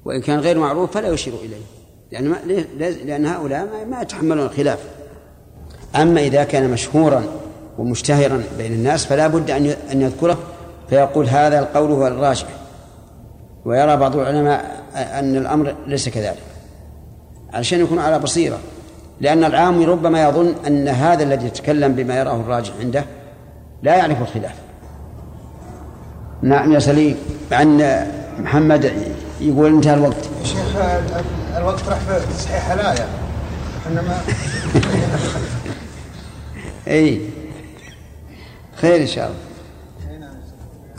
وإن 0.05 0.21
كان 0.21 0.39
غير 0.39 0.57
معروف 0.59 0.91
فلا 0.91 1.07
يشير 1.07 1.33
إليه 1.33 1.63
لأن, 2.11 2.29
ما 2.29 2.35
لأن 2.79 3.25
هؤلاء 3.25 3.67
ما 3.91 4.01
يتحملون 4.01 4.45
الخلاف 4.45 4.79
أما 5.95 6.21
إذا 6.21 6.43
كان 6.43 6.69
مشهورا 6.71 7.23
ومشتهرا 7.77 8.43
بين 8.57 8.73
الناس 8.73 9.05
فلا 9.05 9.27
بد 9.27 9.51
أن 9.91 10.01
يذكره 10.01 10.37
فيقول 10.89 11.27
هذا 11.27 11.59
القول 11.59 11.91
هو 11.91 12.07
الراجح 12.07 12.47
ويرى 13.65 13.95
بعض 13.97 14.15
العلماء 14.15 14.83
أن 14.95 15.35
الأمر 15.37 15.75
ليس 15.87 16.09
كذلك 16.09 16.41
علشان 17.53 17.79
يكون 17.79 17.99
على 17.99 18.19
بصيرة 18.19 18.59
لأن 19.21 19.43
العام 19.43 19.83
ربما 19.83 20.23
يظن 20.29 20.53
أن 20.67 20.87
هذا 20.87 21.23
الذي 21.23 21.47
يتكلم 21.47 21.93
بما 21.93 22.19
يراه 22.19 22.35
الراجح 22.35 22.71
عنده 22.79 23.05
لا 23.83 23.95
يعرف 23.95 24.21
الخلاف 24.21 24.53
نعم 26.41 26.73
يا 26.73 26.79
سليم 26.79 27.15
عن 27.51 27.81
محمد 28.39 28.91
يقول 29.41 29.65
انتهى 29.73 29.93
الوقت 29.93 30.29
شيخ 30.43 30.57
الوقت 31.57 31.87
راح 31.87 31.97
في 31.99 32.21
تصحيح 32.37 32.71
الآية 32.71 33.07
احنا 33.87 34.01
ما 34.01 34.19
اي 36.87 37.21
خير 38.75 39.01
ان 39.01 39.07
شاء 39.07 39.25
الله 39.25 39.39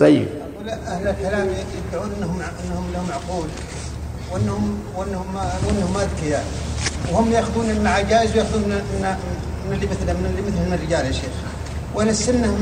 طيب 0.01 0.27
اهل 0.69 1.09
الكلام 1.09 1.49
يدعون 1.89 2.13
انهم 2.19 2.41
انهم 2.69 2.93
لهم 2.95 3.07
عقول 3.13 3.49
وانهم 4.33 4.79
وانهم 4.97 5.35
ما 5.35 5.53
وانهم 5.67 5.97
اذكياء 5.97 6.45
وهم 7.13 7.33
ياخذون 7.33 7.67
من 7.67 7.91
وياخذون 8.35 8.63
من 8.63 8.83
من 9.69 9.73
اللي 9.75 9.87
مثل 9.87 10.05
من 10.07 10.27
اللي 10.57 10.67
من 10.67 10.73
الرجال 10.83 11.07
يا 11.07 11.13
شيخ 11.13 11.31
ولا 11.95 12.11
السنه 12.11 12.59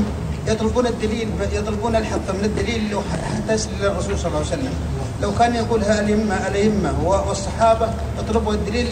يطلبون 0.47 0.87
الدليل 0.87 1.29
يطلبون 1.53 1.95
الحق 1.95 2.29
من 2.33 2.41
الدليل 2.45 2.97
حتى 3.33 3.53
يصل 3.53 3.69
الرسول 3.81 4.17
صلى 4.19 4.27
الله 4.27 4.37
عليه 4.45 4.47
وسلم 4.47 4.73
لو 5.21 5.31
كان 5.39 5.55
يقولها 5.55 6.01
الائمه 6.01 6.47
الائمه 6.47 7.07
والصحابه 7.27 7.89
اطلبوا 8.19 8.53
الدليل 8.53 8.87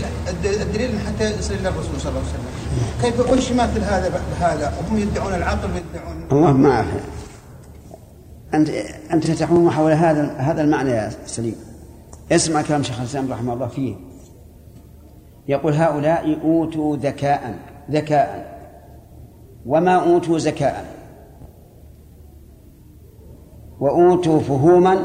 الدليل 0.61 0.99
حتى 0.99 1.31
يصل 1.39 1.53
الى 1.53 1.69
الرسول 1.69 1.99
صلى 1.99 2.09
الله 2.09 2.21
عليه 2.21 2.29
وسلم 2.29 2.47
كيف 3.01 3.19
يقول 3.19 3.43
شيء 3.43 3.57
مثل 3.57 3.81
هذا 3.81 4.21
بهذا 4.39 4.73
وهم 4.79 4.97
يدعون 4.97 5.33
العقل 5.33 5.69
ويدعون 5.71 6.23
اللهم 6.31 6.65
اعف 6.65 6.85
انت 8.53 8.69
انت 9.13 9.31
تحوم 9.31 9.69
حول 9.69 9.91
هذا 9.91 10.35
هذا 10.37 10.61
المعنى 10.61 10.89
يا 10.89 11.09
سليم 11.25 11.55
اسمع 12.31 12.61
كلام 12.61 12.83
شيخ 12.83 12.99
الاسلام 12.99 13.31
رحمه 13.31 13.53
الله 13.53 13.67
فيه 13.67 13.95
يقول 15.47 15.73
هؤلاء 15.73 16.39
اوتوا 16.43 16.97
ذكاء 16.97 17.55
ذكاء 17.91 18.57
وما 19.65 19.93
اوتوا 19.95 20.37
ذكاء 20.37 20.85
وأوتوا 23.79 24.39
فهوما 24.39 24.97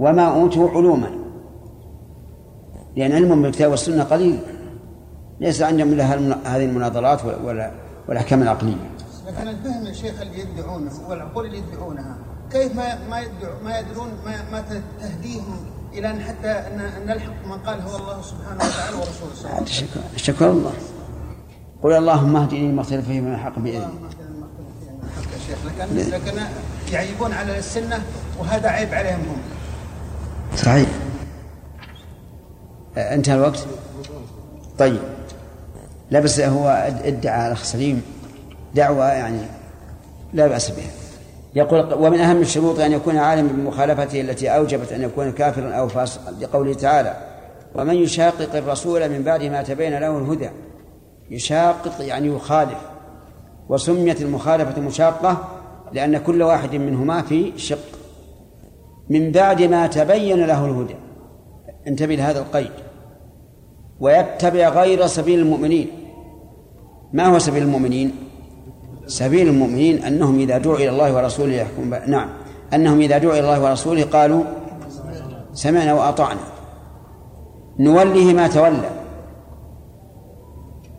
وما 0.00 0.22
أوتوا 0.34 0.70
علوما 0.70 1.10
لأن 2.96 3.12
علمهم 3.12 3.42
بالكتاب 3.42 3.70
والسنة 3.70 4.04
قليل 4.04 4.38
ليس 5.40 5.62
عندهم 5.62 5.92
إلا 5.92 6.04
هذه 6.56 6.64
المناظرات 6.64 7.20
والأحكام 8.08 8.42
العقلية 8.42 8.90
لكن 9.28 9.48
الفهم 9.48 9.86
يا 9.86 9.92
شيخ 9.92 10.20
اللي 10.20 10.40
يدعونه 10.40 10.90
والعقول 11.08 11.46
اللي 11.46 11.58
يدعونها 11.58 12.16
كيف 12.52 12.76
ما 12.76 13.08
ما 13.08 13.20
يدعو 13.20 13.52
ما 13.64 13.78
يدرون 13.78 14.08
ما, 14.24 14.50
ما 14.52 14.64
تهديهم 15.00 15.56
الى 15.92 16.10
ان 16.10 16.20
حتى 16.20 16.48
ان 16.50 16.90
نلحق 17.06 17.46
ما 17.46 17.54
قال 17.54 17.80
هو 17.80 17.96
الله 17.96 18.22
سبحانه 18.22 18.56
وتعالى 18.56 18.96
ورسوله 18.96 19.30
صلى 19.34 19.44
الله 19.44 19.54
عليه 19.54 19.62
وسلم. 19.62 19.88
شكر 20.16 20.50
الله. 20.50 20.72
قل 21.82 21.92
اللهم 21.92 22.36
اهدني 22.36 22.68
لما 22.72 22.80
اختلف 22.80 23.06
فيه 23.06 23.20
من 23.20 23.34
الحق 23.34 23.58
باذنك. 23.58 23.76
اللهم 23.76 24.04
اهدني 24.12 24.34
فيه 24.80 24.90
من 24.90 25.04
يا 25.98 26.04
شيخ 26.04 26.10
لكن 26.12 26.30
لكن 26.30 26.38
يعيبون 26.92 27.32
على 27.32 27.58
السنه 27.58 28.02
وهذا 28.40 28.68
عيب 28.68 28.94
عليهم 28.94 29.20
هم. 29.20 29.42
صحيح 30.56 30.88
انتهى 32.96 33.34
الوقت 33.34 33.66
طيب 34.78 35.02
لا 36.10 36.20
بس 36.20 36.40
هو 36.40 36.68
ادعى 37.04 37.46
الأخ 37.46 37.64
سليم 37.64 38.02
دعوة 38.74 39.04
يعني 39.12 39.38
لا 40.32 40.46
بأس 40.46 40.70
بها 40.70 40.90
يقول 41.54 41.92
ومن 41.94 42.18
أهم 42.20 42.40
الشروط 42.40 42.80
أن 42.80 42.92
يكون 42.92 43.16
عالما 43.18 43.48
بمخالفته 43.52 44.20
التي 44.20 44.48
أوجبت 44.48 44.92
أن 44.92 45.02
يكون 45.02 45.32
كافرا 45.32 45.70
أو 45.74 45.88
فاسقا 45.88 46.30
لقوله 46.40 46.74
تعالى 46.74 47.16
ومن 47.74 47.94
يشاقق 47.94 48.56
الرسول 48.56 49.08
من 49.08 49.22
بعد 49.22 49.42
ما 49.42 49.62
تبين 49.62 49.90
له 49.98 50.18
الهدى 50.18 50.48
يشاقق 51.30 52.06
يعني 52.06 52.28
يخالف 52.28 52.78
وسميت 53.68 54.22
المخالفة 54.22 54.80
مشاقة 54.80 55.48
لأن 55.92 56.18
كل 56.18 56.42
واحد 56.42 56.74
منهما 56.74 57.22
في 57.22 57.52
شق 57.56 57.99
من 59.10 59.32
بعد 59.32 59.62
ما 59.62 59.86
تبين 59.86 60.36
له 60.46 60.64
الهدى 60.66 60.94
انتبه 61.86 62.14
لهذا 62.14 62.38
القيد 62.40 62.70
ويتبع 64.00 64.68
غير 64.68 65.06
سبيل 65.06 65.38
المؤمنين 65.38 65.88
ما 67.12 67.26
هو 67.26 67.38
سبيل 67.38 67.62
المؤمنين 67.62 68.12
سبيل 69.06 69.48
المؤمنين 69.48 70.04
أنهم 70.04 70.38
إذا 70.38 70.58
دعوا 70.58 70.76
إلى 70.76 70.88
الله 70.90 71.14
ورسوله 71.14 71.52
يحكم 71.54 71.94
نعم 72.10 72.28
أنهم 72.74 73.00
إذا 73.00 73.18
دعوا 73.18 73.32
إلى 73.32 73.40
الله 73.40 73.62
ورسوله 73.62 74.04
قالوا 74.04 74.42
سمعنا 75.52 75.94
وأطعنا 75.94 76.40
نوليه 77.78 78.34
ما 78.34 78.48
تولى 78.48 78.90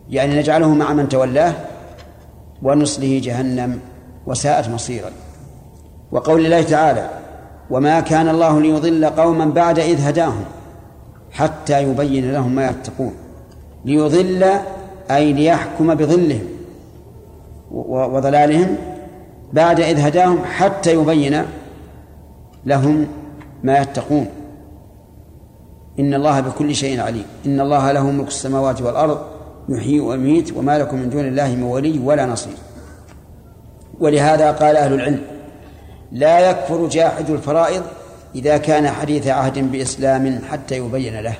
يعني 0.08 0.38
نجعله 0.38 0.74
مع 0.74 0.92
من 0.92 1.08
تولاه 1.08 1.52
ونصله 2.62 3.20
جهنم 3.24 3.80
وساءت 4.26 4.68
مصيرا 4.68 5.10
وقول 6.12 6.44
الله 6.46 6.62
تعالى 6.62 7.10
وما 7.70 8.00
كان 8.00 8.28
الله 8.28 8.60
ليضل 8.60 9.04
قوما 9.04 9.44
بعد 9.44 9.78
إذ 9.78 10.00
هداهم 10.00 10.44
حتى 11.32 11.82
يبين 11.90 12.32
لهم 12.32 12.54
ما 12.54 12.70
يتقون 12.70 13.12
ليضل 13.84 14.44
أي 15.10 15.32
ليحكم 15.32 15.94
بظلهم 15.94 16.44
وضلالهم 17.90 18.76
بعد 19.52 19.80
إذ 19.80 19.98
هداهم 20.00 20.38
حتى 20.44 20.94
يبين 20.94 21.42
لهم 22.66 23.06
ما 23.62 23.78
يتقون 23.78 24.26
إن 25.98 26.14
الله 26.14 26.40
بكل 26.40 26.74
شيء 26.74 27.00
عليم 27.00 27.24
إن 27.46 27.60
الله 27.60 27.92
له 27.92 28.10
ملك 28.10 28.26
السماوات 28.28 28.82
والأرض 28.82 29.18
يحيي 29.68 30.00
ويميت 30.00 30.56
وما 30.56 30.78
لكم 30.78 30.96
من 30.96 31.10
دون 31.10 31.24
الله 31.24 31.54
من 31.56 31.62
ولي 31.62 31.98
ولا 31.98 32.26
نصير 32.26 32.54
ولهذا 34.00 34.52
قال 34.52 34.76
أهل 34.76 34.92
العلم 34.94 35.20
لا 36.12 36.50
يكفر 36.50 36.86
جاحد 36.88 37.30
الفرائض 37.30 37.82
إذا 38.34 38.56
كان 38.56 38.88
حديث 38.88 39.26
عهد 39.26 39.72
بإسلام 39.72 40.40
حتى 40.50 40.76
يبين 40.76 41.20
له 41.20 41.34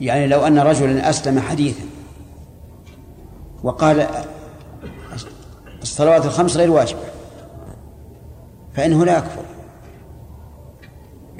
يعني 0.00 0.26
لو 0.26 0.46
أن 0.46 0.58
رجلا 0.58 1.10
أسلم 1.10 1.40
حديثا 1.40 1.80
وقال 3.62 4.06
الصلوات 5.82 6.24
الخمس 6.24 6.56
غير 6.56 6.70
واجبة 6.70 7.00
فإنه 8.74 9.04
لا 9.04 9.18
يكفر 9.18 9.42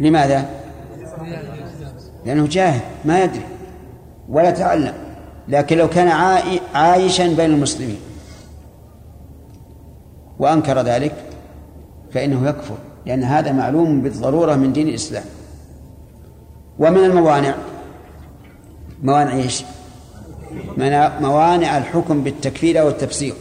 لماذا؟ 0.00 0.44
لأنه 2.26 2.46
جاهل 2.46 2.80
ما 3.04 3.24
يدري 3.24 3.42
ولا 4.28 4.50
تعلم 4.50 4.94
لكن 5.48 5.78
لو 5.78 5.88
كان 5.88 6.08
عايشا 6.74 7.26
بين 7.26 7.50
المسلمين 7.50 8.00
وأنكر 10.38 10.80
ذلك 10.82 11.23
فإنه 12.14 12.48
يكفر 12.48 12.74
لأن 13.06 13.22
هذا 13.22 13.52
معلوم 13.52 14.00
بالضرورة 14.00 14.54
من 14.54 14.72
دين 14.72 14.88
الإسلام 14.88 15.24
ومن 16.78 17.04
الموانع 17.04 17.54
موانع 19.02 19.32
ايش؟ 19.32 19.64
موانع 21.20 21.78
الحكم 21.78 22.20
بالتكفير 22.20 22.80
أو 22.80 22.88
التفسيق 22.88 23.34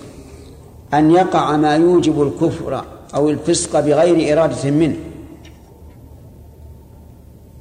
أن 0.93 1.11
يقع 1.11 1.57
ما 1.57 1.75
يوجب 1.75 2.21
الكفر 2.21 2.83
أو 3.15 3.29
الفسق 3.29 3.79
بغير 3.79 4.33
إرادة 4.39 4.71
منه 4.71 4.95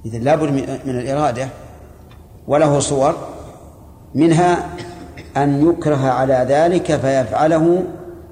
إذا 0.07 0.19
لابد 0.19 0.51
من 0.87 0.99
الإرادة 1.01 1.49
وله 2.49 2.79
صور 2.79 3.15
منها 4.15 4.67
أن 5.37 5.69
يكره 5.69 6.09
على 6.11 6.47
ذلك 6.49 6.87
فيفعله 6.97 7.85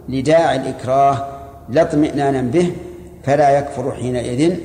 لداعي 0.08 0.56
الإكراه 0.56 1.39
لا 1.68 1.82
اطمئنانا 1.82 2.42
به 2.42 2.72
فلا 3.24 3.58
يكفر 3.58 3.92
حينئذ 3.92 4.56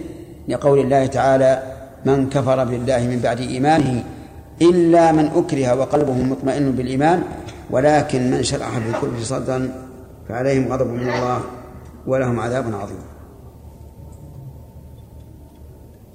لقول 0.48 0.80
الله 0.80 1.06
تعالى 1.06 1.64
من 2.06 2.30
كفر 2.30 2.64
بالله 2.64 2.98
من 3.08 3.20
بعد 3.24 3.40
إيمانه 3.40 4.04
إلا 4.62 5.12
من 5.12 5.26
أكره 5.26 5.76
وقلبه 5.76 6.14
مطمئن 6.14 6.72
بالإيمان 6.72 7.24
ولكن 7.72 8.32
من 8.32 8.44
شرح 8.44 8.78
بالكفر 8.78 9.20
صدرا 9.22 9.70
فعليهم 10.30 10.74
غضب 10.74 10.88
من 10.88 11.00
الله 11.10 11.40
ولهم 12.08 12.40
عذاب 12.40 12.76
عظيم 12.76 13.00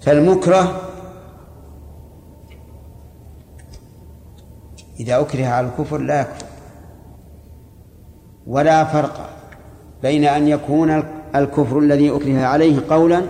فالمكره 0.01 0.81
إذا 5.01 5.21
أكره 5.21 5.47
على 5.47 5.66
الكفر 5.66 5.99
لا 5.99 6.21
يكفر 6.21 6.45
ولا 8.47 8.85
فرق 8.85 9.39
بين 10.03 10.25
أن 10.25 10.49
يكون 10.49 11.03
الكفر 11.35 11.79
الذي 11.79 12.11
أكره 12.11 12.45
عليه 12.45 12.81
قولا 12.91 13.23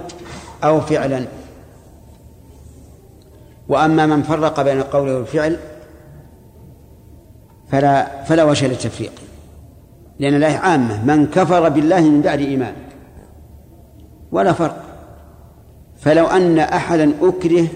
أو 0.65 0.81
فعلا 0.81 1.27
وأما 3.69 4.07
من 4.07 4.23
فرق 4.23 4.61
بين 4.61 4.79
القول 4.79 5.09
والفعل 5.09 5.59
فلا 7.69 8.25
فلا 8.25 8.45
وجه 8.45 8.67
للتفريق 8.67 9.13
لأن 10.19 10.35
الآية 10.35 10.57
عامة 10.57 11.05
من 11.05 11.27
كفر 11.27 11.69
بالله 11.69 12.01
من 12.01 12.21
بعد 12.21 12.39
إيمان 12.41 12.75
ولا 14.33 14.53
فرق 14.53 14.85
فلو 15.99 16.27
أن 16.27 16.59
أحدا 16.59 17.13
أكره 17.23 17.67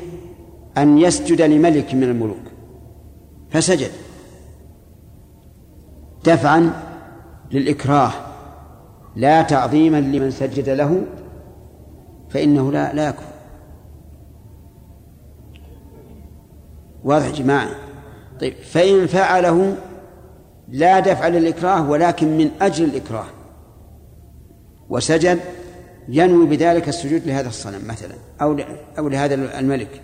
أن 0.79 0.99
يسجد 0.99 1.43
لملك 1.43 1.95
من 1.95 2.03
الملوك 2.03 2.37
فسجد 3.51 3.91
دفعا 6.25 6.71
للإكراه 7.51 8.11
لا 9.16 9.42
تعظيما 9.42 10.00
لمن 10.00 10.31
سجد 10.31 10.68
له 10.68 11.03
فإنه 12.31 12.72
لا 12.72 12.94
لا 12.94 13.09
يكفر 13.09 13.24
واضح 17.05 17.31
جماعة 17.31 17.68
طيب 18.40 18.55
فإن 18.55 19.07
فعله 19.07 19.77
لا 20.68 21.00
دفع 21.00 21.29
للإكراه 21.29 21.90
ولكن 21.90 22.38
من 22.38 22.50
أجل 22.61 22.85
الإكراه 22.85 23.27
وسجد 24.88 25.40
ينوي 26.09 26.46
بذلك 26.46 26.88
السجود 26.88 27.22
لهذا 27.27 27.48
الصنم 27.48 27.88
مثلا 27.88 28.14
أو 28.42 28.57
أو 28.98 29.09
لهذا 29.09 29.59
الملك 29.59 30.00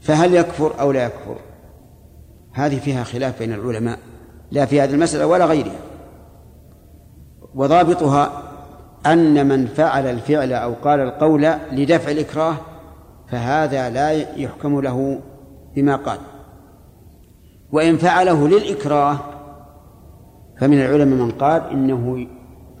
فهل 0.00 0.34
يكفر 0.34 0.80
أو 0.80 0.92
لا 0.92 1.04
يكفر 1.06 1.36
هذه 2.52 2.78
فيها 2.80 3.04
خلاف 3.04 3.38
بين 3.38 3.52
العلماء 3.52 3.98
لا 4.50 4.66
في 4.66 4.80
هذه 4.80 4.90
المسألة 4.90 5.26
ولا 5.26 5.44
غيرها 5.46 5.80
وضابطها 7.54 8.42
أن 9.06 9.48
من 9.48 9.66
فعل 9.66 10.06
الفعل 10.06 10.52
أو 10.52 10.74
قال 10.84 11.00
القول 11.00 11.42
لدفع 11.72 12.10
الإكراه 12.10 12.54
فهذا 13.30 13.90
لا 13.90 14.10
يحكم 14.40 14.80
له 14.80 15.20
بما 15.76 15.96
قال 15.96 16.18
وإن 17.72 17.96
فعله 17.96 18.48
للإكراه 18.48 19.18
فمن 20.60 20.80
العلماء 20.80 21.18
من 21.18 21.30
قال 21.30 21.62
إنه 21.70 22.26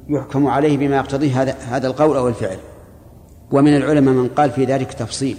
يحكم 0.08 0.46
عليه 0.46 0.78
بما 0.78 0.96
يقتضيه 0.96 1.42
هذا 1.42 1.52
هذا 1.52 1.86
القول 1.86 2.16
أو 2.16 2.28
الفعل 2.28 2.56
ومن 3.50 3.76
العلماء 3.76 4.14
من 4.14 4.28
قال 4.28 4.50
في 4.50 4.64
ذلك 4.64 4.92
تفصيل 4.92 5.36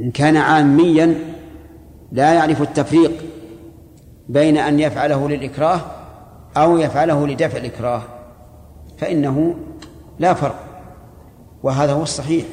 إن 0.00 0.10
كان 0.10 0.36
عاميا 0.36 1.14
لا 2.12 2.32
يعرف 2.34 2.62
التفريق 2.62 3.12
بين 4.28 4.56
أن 4.56 4.80
يفعله 4.80 5.28
للإكراه 5.28 5.80
أو 6.56 6.78
يفعله 6.78 7.26
لدفع 7.26 7.56
الإكراه 7.58 8.02
فإنه 8.96 9.54
لا 10.18 10.34
فرق 10.34 10.54
وهذا 11.62 11.92
هو 11.92 12.02
الصحيح 12.02 12.44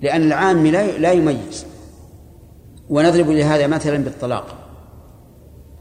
لأن 0.00 0.22
العام 0.22 0.66
لا 0.66 0.86
لا 0.98 1.12
يميز 1.12 1.66
ونضرب 2.88 3.28
لهذا 3.30 3.66
مثلا 3.66 3.96
بالطلاق 4.04 4.46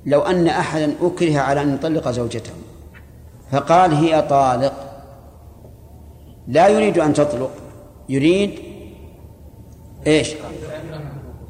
لو 0.05 0.21
أن 0.21 0.47
أحدا 0.47 0.93
أكره 1.01 1.39
على 1.39 1.61
أن 1.61 1.73
يطلق 1.75 2.09
زوجته 2.11 2.51
فقال 3.51 3.93
هي 3.93 4.21
طالق 4.21 4.73
لا 6.47 6.67
يريد 6.67 6.97
أن 6.99 7.13
تطلق 7.13 7.51
يريد 8.09 8.59
إيش 10.07 10.31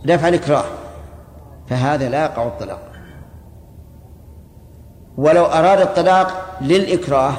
دفع 0.06 0.28
الإكراه 0.28 0.64
فهذا 1.68 2.10
لا 2.10 2.24
يقع 2.24 2.48
الطلاق 2.48 2.92
ولو 5.18 5.44
أراد 5.46 5.80
الطلاق 5.82 6.58
للإكراه 6.62 7.34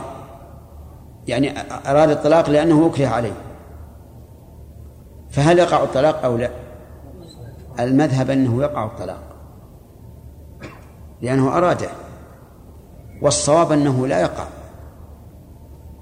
يعني 1.29 1.55
أراد 1.87 2.11
الطلاق 2.11 2.51
لأنه 2.51 2.87
أكره 2.87 3.07
عليه 3.07 3.33
فهل 5.31 5.59
يقع 5.59 5.83
الطلاق 5.83 6.25
أو 6.25 6.37
لا 6.37 6.51
المذهب 7.81 8.31
أنه 8.31 8.63
يقع 8.63 8.85
الطلاق 8.85 9.23
لأنه 11.23 11.57
أراده 11.59 11.89
والصواب 13.23 13.73
أنه 13.73 14.07
لا 14.07 14.21
يقع 14.21 14.45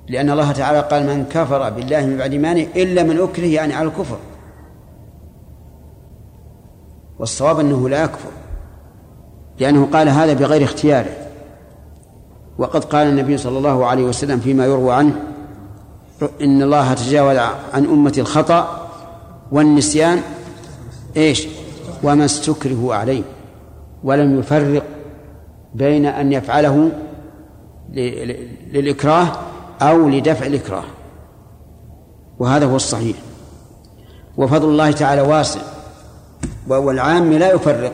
لأن 0.08 0.30
الله 0.30 0.52
تعالى 0.52 0.80
قال 0.80 1.06
من 1.06 1.24
كفر 1.24 1.70
بالله 1.70 2.06
من 2.06 2.16
بعد 2.16 2.32
إيمانه 2.32 2.66
إلا 2.76 3.02
من 3.02 3.20
أكره 3.20 3.44
يعني 3.46 3.74
على 3.74 3.88
الكفر 3.88 4.18
والصواب 7.18 7.60
أنه 7.60 7.88
لا 7.88 8.04
يكفر 8.04 8.30
لأنه 9.58 9.86
قال 9.92 10.08
هذا 10.08 10.32
بغير 10.32 10.64
اختياره 10.64 11.21
وقد 12.58 12.84
قال 12.84 13.06
النبي 13.08 13.38
صلى 13.38 13.58
الله 13.58 13.86
عليه 13.86 14.04
وسلم 14.04 14.40
فيما 14.40 14.64
يروى 14.66 14.94
عنه 14.94 15.12
إن 16.42 16.62
الله 16.62 16.94
تجاوز 16.94 17.36
عن 17.72 17.84
أمة 17.86 18.14
الخطأ 18.18 18.88
والنسيان 19.52 20.20
إيش 21.16 21.48
وما 22.02 22.24
استكرهوا 22.24 22.94
عليه 22.94 23.22
ولم 24.04 24.38
يفرق 24.38 24.82
بين 25.74 26.06
أن 26.06 26.32
يفعله 26.32 26.90
للإكراه 28.72 29.26
أو 29.82 30.08
لدفع 30.08 30.46
الإكراه 30.46 30.84
وهذا 32.38 32.66
هو 32.66 32.76
الصحيح 32.76 33.16
وفضل 34.36 34.68
الله 34.68 34.90
تعالى 34.90 35.22
واسع 35.22 35.60
والعام 36.68 37.32
لا 37.32 37.52
يفرق 37.52 37.92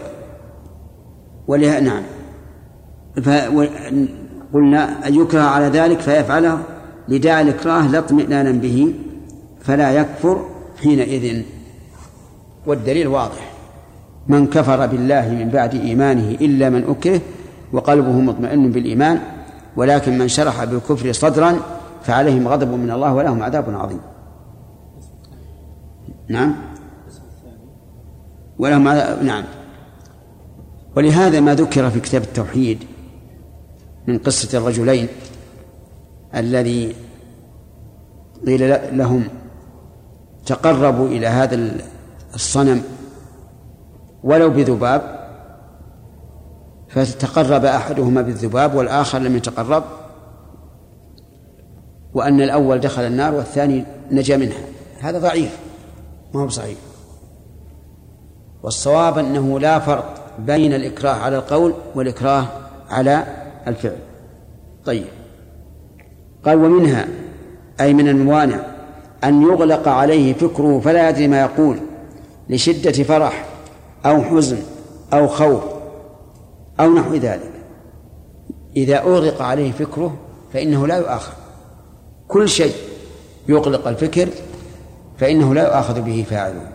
ولها 1.47 1.81
نعم 1.81 2.03
قلنا 4.55 5.07
أن 5.09 5.15
يكره 5.15 5.41
على 5.41 5.67
ذلك 5.67 6.01
فيفعله 6.01 6.59
لداعي 7.09 7.43
الإكراه 7.43 7.83
لا 7.87 7.99
اطمئنانا 7.99 8.51
به 8.51 8.95
فلا 9.61 9.93
يكفر 9.93 10.47
حينئذ 10.83 11.43
والدليل 12.67 13.07
واضح 13.07 13.53
من 14.29 14.47
كفر 14.47 14.87
بالله 14.87 15.29
من 15.31 15.49
بعد 15.49 15.75
إيمانه 15.75 16.29
إلا 16.31 16.71
من 16.71 16.85
أكره 16.91 17.21
وقلبه 17.73 18.13
مطمئن 18.13 18.71
بالإيمان 18.73 19.21
ولكن 19.77 20.19
من 20.19 20.29
شرح 20.29 20.65
بالكفر 20.65 21.13
صدرا 21.13 21.57
فعليهم 22.05 22.49
غضب 22.49 22.69
من 22.69 22.91
الله 22.91 23.15
ولهم 23.15 23.43
عذاب 23.43 23.71
عظيم 23.71 24.01
نعم 26.29 26.55
ولهم 28.59 28.89
عذاب 28.89 29.25
نعم 29.25 29.45
ولهذا 30.97 31.41
ما 31.41 31.55
ذكر 31.55 31.91
في 31.91 32.01
كتاب 32.01 32.23
التوحيد 32.23 32.79
من 34.09 34.18
قصة 34.18 34.59
الرجلين 34.59 35.09
الذي 36.35 36.94
قيل 38.47 38.99
لهم 38.99 39.29
تقربوا 40.47 41.09
إلى 41.09 41.27
هذا 41.27 41.75
الصنم 42.35 42.83
ولو 44.23 44.51
بذباب 44.51 45.18
فتقرب 46.88 47.64
أحدهما 47.64 48.23
بالذباب 48.23 48.75
والآخر 48.75 49.18
لم 49.18 49.37
يتقرب 49.37 49.85
وأن 52.14 52.40
الأول 52.40 52.79
دخل 52.81 53.03
النار 53.03 53.35
والثاني 53.35 53.85
نجا 54.11 54.37
منها 54.37 54.59
هذا 55.01 55.18
ضعيف 55.18 55.59
ما 56.35 56.40
هو 56.40 56.47
بصحيح 56.47 56.79
والصواب 58.62 59.18
أنه 59.18 59.61
لا 59.61 59.79
فرق 59.79 60.14
بين 60.38 60.75
الإكراه 60.75 61.12
على 61.14 61.37
القول 61.37 61.75
والإكراه 61.94 62.47
على 62.90 63.27
الفعل 63.69 63.97
طيب 64.85 65.07
قال 66.45 66.59
ومنها 66.65 67.09
أي 67.81 67.95
من 67.95 68.09
الموانع 68.09 68.61
أن 69.25 69.43
يغلق 69.43 69.89
عليه 69.89 70.33
فكره 70.35 70.81
فلا 70.81 71.09
يدري 71.09 71.29
ما 71.29 71.41
يقول 71.41 71.79
لشدة 72.51 73.03
فرح 73.05 73.47
أو 74.07 74.23
حزن 74.23 74.59
أو 75.13 75.27
خوف 75.29 75.63
أو 76.81 76.95
نحو 76.95 77.15
ذلك 77.15 77.51
إذا 78.77 78.99
أغلق 79.01 79.43
عليه 79.43 79.73
فكره 79.73 80.17
فإنه 80.53 80.87
لا 80.87 80.97
يؤاخذ 80.97 81.33
كل 82.29 82.49
شيء 82.49 82.73
يغلق 83.49 83.89
الفكر 83.89 84.29
فإنه 85.19 85.55
لا 85.55 85.63
يؤاخذ 85.63 86.01
به 86.01 86.27
فاعله 86.31 86.69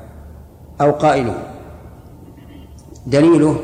أو 0.82 0.92
قائله 0.92 1.36
دليله 3.08 3.60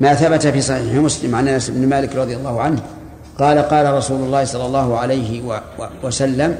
ما 0.00 0.14
ثبت 0.14 0.46
في 0.46 0.60
صحيح 0.60 0.94
مسلم 0.94 1.34
عن 1.34 1.48
انس 1.48 1.70
بن 1.70 1.88
مالك 1.88 2.16
رضي 2.16 2.36
الله 2.36 2.60
عنه 2.60 2.80
قال 3.38 3.58
قال 3.58 3.94
رسول 3.94 4.20
الله 4.20 4.44
صلى 4.44 4.66
الله 4.66 4.98
عليه 4.98 5.42
وسلم 6.04 6.56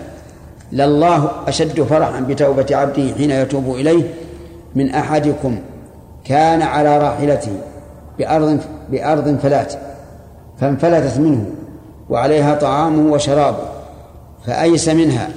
لله 0.72 1.30
اشد 1.48 1.82
فرحا 1.82 2.20
بتوبه 2.20 2.66
عبده 2.70 3.14
حين 3.16 3.30
يتوب 3.30 3.74
اليه 3.74 4.14
من 4.74 4.90
احدكم 4.94 5.58
كان 6.24 6.62
على 6.62 6.98
راحلته 6.98 7.52
بارض 8.18 8.60
بارض 8.92 9.38
فلات 9.42 9.74
فانفلتت 10.60 11.18
منه 11.18 11.44
وعليها 12.10 12.54
طعامه 12.54 13.12
وشرابه 13.12 13.68
فأيس 14.46 14.88
منها 14.88 15.28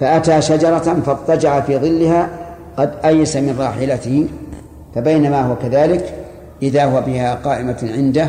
فأتى 0.00 0.42
شجرة 0.42 0.78
فاضطجع 1.06 1.60
في 1.60 1.78
ظلها 1.78 2.28
قد 2.76 2.94
أيس 3.04 3.36
من 3.36 3.56
راحلته 3.58 4.26
فبينما 4.98 5.40
هو 5.40 5.56
كذلك 5.56 6.26
إذا 6.62 6.84
هو 6.84 7.00
بها 7.00 7.34
قائمة 7.34 7.78
عنده 7.96 8.28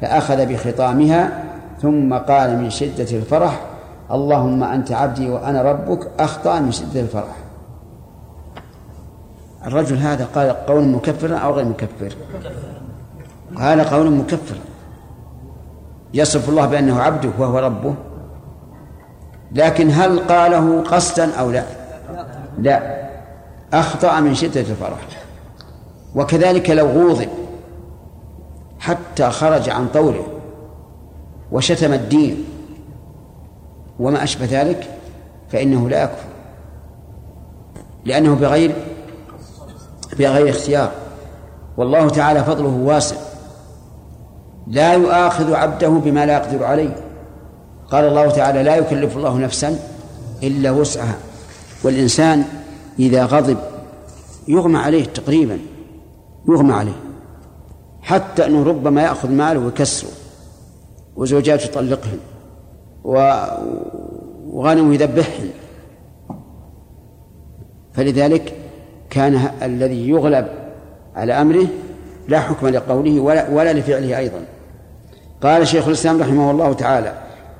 فأخذ 0.00 0.46
بخطامها 0.46 1.44
ثم 1.82 2.14
قال 2.14 2.58
من 2.58 2.70
شدة 2.70 3.16
الفرح 3.18 3.60
اللهم 4.10 4.64
أنت 4.64 4.92
عبدي 4.92 5.30
وأنا 5.30 5.62
ربك 5.62 6.08
أخطأ 6.20 6.60
من 6.60 6.72
شدة 6.72 7.00
الفرح 7.00 7.36
الرجل 9.66 9.96
هذا 9.98 10.26
قال 10.34 10.50
قول 10.50 10.84
مكفرا 10.88 11.36
أو 11.36 11.52
غير 11.52 11.64
مكفر 11.64 12.16
قال 13.58 13.80
قول 13.80 14.10
مكفر 14.12 14.56
يصف 16.14 16.48
الله 16.48 16.66
بأنه 16.66 17.00
عبده 17.00 17.30
وهو 17.38 17.58
ربه 17.58 17.94
لكن 19.52 19.90
هل 19.90 20.18
قاله 20.20 20.80
قصدا 20.82 21.34
أو 21.34 21.50
لا 21.50 21.62
لا 22.58 22.96
أخطأ 23.72 24.20
من 24.20 24.34
شدة 24.34 24.60
الفرح 24.60 24.98
وكذلك 26.16 26.70
لو 26.70 26.86
غوضب 26.86 27.28
حتى 28.78 29.30
خرج 29.30 29.68
عن 29.68 29.88
طوره 29.88 30.26
وشتم 31.52 31.92
الدين 31.92 32.44
وما 34.00 34.22
أشبه 34.24 34.48
ذلك 34.50 34.86
فإنه 35.48 35.88
لا 35.88 36.02
يكفر 36.02 36.26
لأنه 38.04 38.34
بغير 38.34 38.74
بغير 40.18 40.50
اختيار 40.50 40.90
والله 41.76 42.08
تعالى 42.08 42.44
فضله 42.44 42.68
واسع 42.82 43.16
لا 44.66 44.92
يؤاخذ 44.94 45.54
عبده 45.54 45.88
بما 45.88 46.26
لا 46.26 46.32
يقدر 46.32 46.64
عليه 46.64 46.96
قال 47.90 48.04
الله 48.04 48.30
تعالى 48.30 48.62
لا 48.62 48.76
يكلف 48.76 49.16
الله 49.16 49.38
نفسا 49.38 49.78
إلا 50.42 50.70
وسعها 50.70 51.16
والإنسان 51.84 52.44
إذا 52.98 53.24
غضب 53.24 53.56
يغمى 54.48 54.78
عليه 54.78 55.04
تقريبا 55.04 55.58
يغمى 56.48 56.72
عليه 56.72 56.92
حتى 58.02 58.46
أنه 58.46 58.62
ربما 58.64 59.02
يأخذ 59.02 59.30
ماله 59.30 59.60
ويكسره 59.60 60.10
وزوجاته 61.16 61.64
يطلقهن 61.64 62.18
وغنمه 64.50 64.94
يذبحهن 64.94 65.50
فلذلك 67.92 68.54
كان 69.10 69.50
الذي 69.62 70.08
يغلب 70.08 70.48
على 71.16 71.32
أمره 71.40 71.66
لا 72.28 72.40
حكم 72.40 72.66
لقوله 72.68 73.20
ولا, 73.20 73.50
ولا 73.50 73.72
لفعله 73.72 74.18
أيضا 74.18 74.38
قال 75.42 75.68
شيخ 75.68 75.86
الإسلام 75.86 76.20
رحمه 76.20 76.50
الله 76.50 76.72
تعالى 76.72 77.14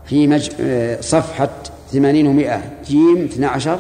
في 0.05 0.27
مج... 0.27 0.51
آه، 0.61 1.01
صفحة 1.01 1.49
ثمانين 1.93 2.27
ومائة 2.27 2.63
جيم 2.85 3.25
اثنى 3.25 3.47
عشر 3.47 3.79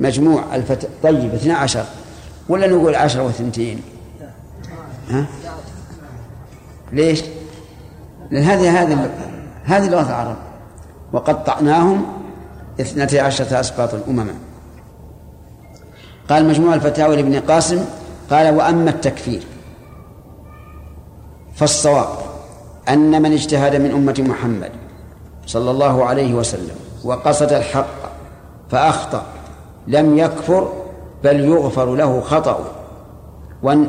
مجموع 0.00 0.54
الفتح 0.56 0.88
طيب 1.02 1.34
اثنى 1.34 1.52
عشر 1.52 1.84
ولا 2.48 2.66
نقول 2.66 2.94
عشر 2.94 3.20
واثنتين 3.22 3.80
ها؟ 5.12 5.24
ليش؟ 6.92 7.24
لأن 8.30 8.42
هذه 8.42 8.82
هذه 8.82 9.10
هذه 9.64 9.88
لغة 9.88 10.08
العرب 10.08 10.36
وقطعناهم 11.12 12.04
اثنتي 12.80 13.20
عشرة 13.20 13.60
أسباط 13.60 13.94
أمما 14.08 14.34
قال 16.28 16.48
مجموع 16.48 16.74
الفتاوى 16.74 17.16
لابن 17.16 17.40
قاسم 17.40 17.84
قال 18.30 18.56
وأما 18.56 18.90
التكفير 18.90 19.42
فالصواب 21.54 22.08
أن 22.88 23.22
من 23.22 23.32
اجتهد 23.32 23.76
من 23.76 23.90
أمة 23.90 24.24
محمد 24.28 24.70
صلى 25.46 25.70
الله 25.70 26.04
عليه 26.04 26.34
وسلم 26.34 26.76
وقصد 27.04 27.52
الحق 27.52 28.12
فأخطأ 28.70 29.22
لم 29.86 30.18
يكفر 30.18 30.72
بل 31.24 31.40
يغفر 31.44 31.94
له 31.94 32.20
خطأه 32.20 32.60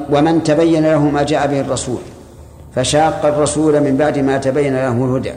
ومن 0.10 0.44
تبين 0.44 0.84
له 0.84 1.00
ما 1.06 1.24
جاء 1.24 1.48
به 1.48 1.60
الرسول 1.62 2.00
فشاق 2.76 3.26
الرسول 3.26 3.82
من 3.82 3.98
بعد 3.98 4.20
ما 4.20 4.38
تبين 4.38 4.74
له 4.74 4.92
الهدى 4.92 5.32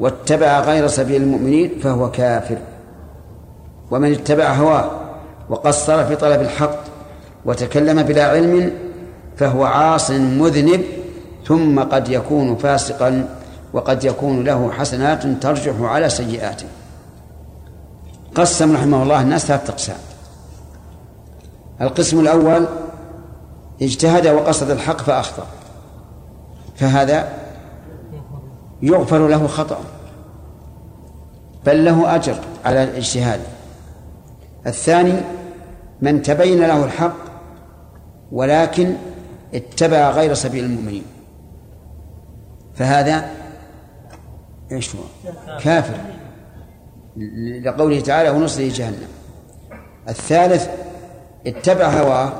واتبع 0.00 0.60
غير 0.60 0.86
سبيل 0.86 1.22
المؤمنين 1.22 1.72
فهو 1.82 2.10
كافر 2.10 2.58
ومن 3.90 4.12
اتبع 4.12 4.52
هواه 4.52 4.90
وقصر 5.50 6.04
في 6.04 6.16
طلب 6.16 6.40
الحق 6.40 6.76
وتكلم 7.44 8.02
بلا 8.02 8.24
علم 8.24 8.70
فهو 9.36 9.64
عاص 9.64 10.10
مذنب 10.10 10.82
ثم 11.46 11.80
قد 11.80 12.08
يكون 12.08 12.56
فاسقا 12.56 13.28
وقد 13.72 14.04
يكون 14.04 14.44
له 14.44 14.70
حسنات 14.72 15.26
ترجح 15.42 15.72
على 15.80 16.08
سيئاته 16.10 16.66
قسم 18.34 18.74
رحمه 18.76 19.02
الله 19.02 19.22
الناس 19.22 19.46
ثلاث 19.46 19.70
اقسام 19.70 19.96
القسم 21.80 22.20
الاول 22.20 22.66
اجتهد 23.84 24.26
وقصد 24.26 24.70
الحق 24.70 25.02
فأخطأ 25.02 25.46
فهذا 26.76 27.28
يغفر 28.82 29.28
له 29.28 29.46
خطأ 29.46 29.78
بل 31.66 31.84
له 31.84 32.14
أجر 32.16 32.36
على 32.64 32.82
الاجتهاد 32.84 33.40
الثاني 34.66 35.20
من 36.02 36.22
تبين 36.22 36.58
له 36.60 36.84
الحق 36.84 37.16
ولكن 38.32 38.94
اتبع 39.54 40.10
غير 40.10 40.34
سبيل 40.34 40.64
المؤمنين 40.64 41.04
فهذا 42.74 43.30
ايش 44.72 44.94
هو؟ 44.96 45.00
كافر 45.60 45.96
لقوله 47.62 48.00
تعالى 48.00 48.30
ونصره 48.30 48.68
جهنم 48.68 49.08
الثالث 50.08 50.68
اتبع 51.46 51.88
هواه 51.88 52.32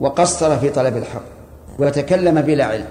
وقصر 0.00 0.58
في 0.58 0.70
طلب 0.70 0.96
الحق 0.96 1.22
وتكلم 1.78 2.40
بلا 2.42 2.64
علم 2.64 2.86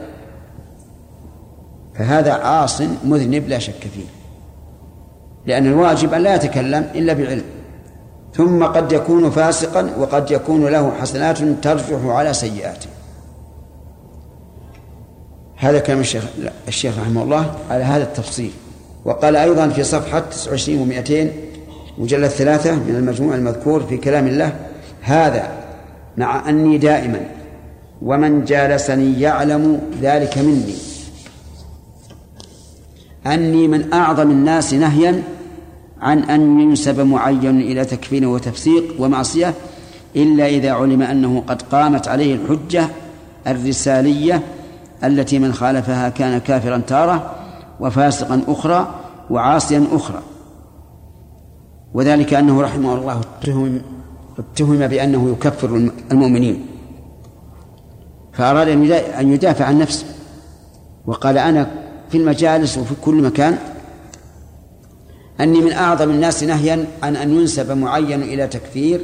فهذا 1.96 2.34
عاص 2.34 2.82
مذنب 2.82 3.48
لا 3.50 3.60
شك 3.60 3.80
فيه 3.96 4.06
لأن 5.46 5.66
الواجب 5.68 6.14
أن 6.14 6.22
لا 6.22 6.36
يتكلم 6.36 6.90
إلا 6.96 7.14
بعلم 7.14 7.44
ثم 8.34 8.64
قد 8.64 8.92
يكون 8.92 9.30
فاسقا 9.30 9.90
وقد 10.00 10.32
يكون 10.32 10.66
له 10.68 10.92
حسنات 11.02 11.38
ترجح 11.64 12.06
على 12.06 12.34
سيئاته 12.34 12.88
هذا 15.58 15.80
كلام 15.80 16.00
الشيخ 16.00 16.24
الشيخ 16.68 17.00
رحمه 17.00 17.24
الله 17.24 17.54
على 17.70 17.84
هذا 17.84 18.04
التفصيل 18.04 18.52
وقال 19.06 19.36
أيضا 19.36 19.68
في 19.70 19.84
صفحة 19.84 20.20
29 20.20 20.92
و200 20.92 21.12
مجلد 21.98 22.28
ثلاثة 22.28 22.76
من 22.76 22.96
المجموع 22.96 23.36
المذكور 23.36 23.84
في 23.84 23.98
كلام 23.98 24.28
الله 24.28 24.56
هذا 25.02 25.65
مع 26.18 26.50
أني 26.50 26.78
دائما 26.78 27.20
ومن 28.02 28.46
جالسني 28.46 29.22
يعلم 29.22 29.82
ذلك 30.02 30.38
مني 30.38 30.76
أني 33.26 33.68
من 33.68 33.94
أعظم 33.94 34.32
الناس 34.32 34.74
نهيا 34.74 35.24
عن 36.02 36.20
أن 36.20 36.60
ينسب 36.60 37.00
معين 37.00 37.62
إلى 37.62 37.86
تكفير 37.86 38.28
وتفسيق 38.28 38.96
ومعصية 39.02 39.54
إلا 40.16 40.48
إذا 40.48 40.72
علم 40.72 41.02
أنه 41.02 41.44
قد 41.48 41.62
قامت 41.62 42.08
عليه 42.08 42.36
الحجة 42.36 42.86
الرسالية 43.48 44.42
التي 45.04 45.40
من 45.40 45.54
خالفها 45.54 46.10
كان 46.10 46.38
كافرا 46.40 46.78
تارة 46.78 47.36
وفاسقا 47.80 48.42
أخرى 48.48 48.94
وعاصيا 49.30 49.84
أخرى 49.92 50.22
وذلك 51.94 52.34
أنه 52.34 52.62
رحمه 52.62 52.94
الله 52.96 53.22
اتهم 54.40 54.88
بأنه 54.88 55.32
يكفر 55.32 55.90
المؤمنين 56.12 56.68
فأراد 58.34 58.68
أن 59.20 59.34
يدافع 59.34 59.66
عن 59.66 59.80
نفسه 59.80 60.06
وقال 61.06 61.38
أنا 61.38 61.68
في 62.12 62.18
المجالس 62.18 62.78
وفي 62.78 62.94
كل 63.04 63.14
مكان 63.24 63.58
أني 65.40 65.62
من 65.62 65.72
أعظم 65.72 66.10
الناس 66.10 66.44
نهيا 66.44 66.86
عن 67.04 67.16
أن 67.16 67.40
ينسب 67.42 67.72
معين 67.72 68.24
إلى 68.24 68.48
تكفير 68.48 69.02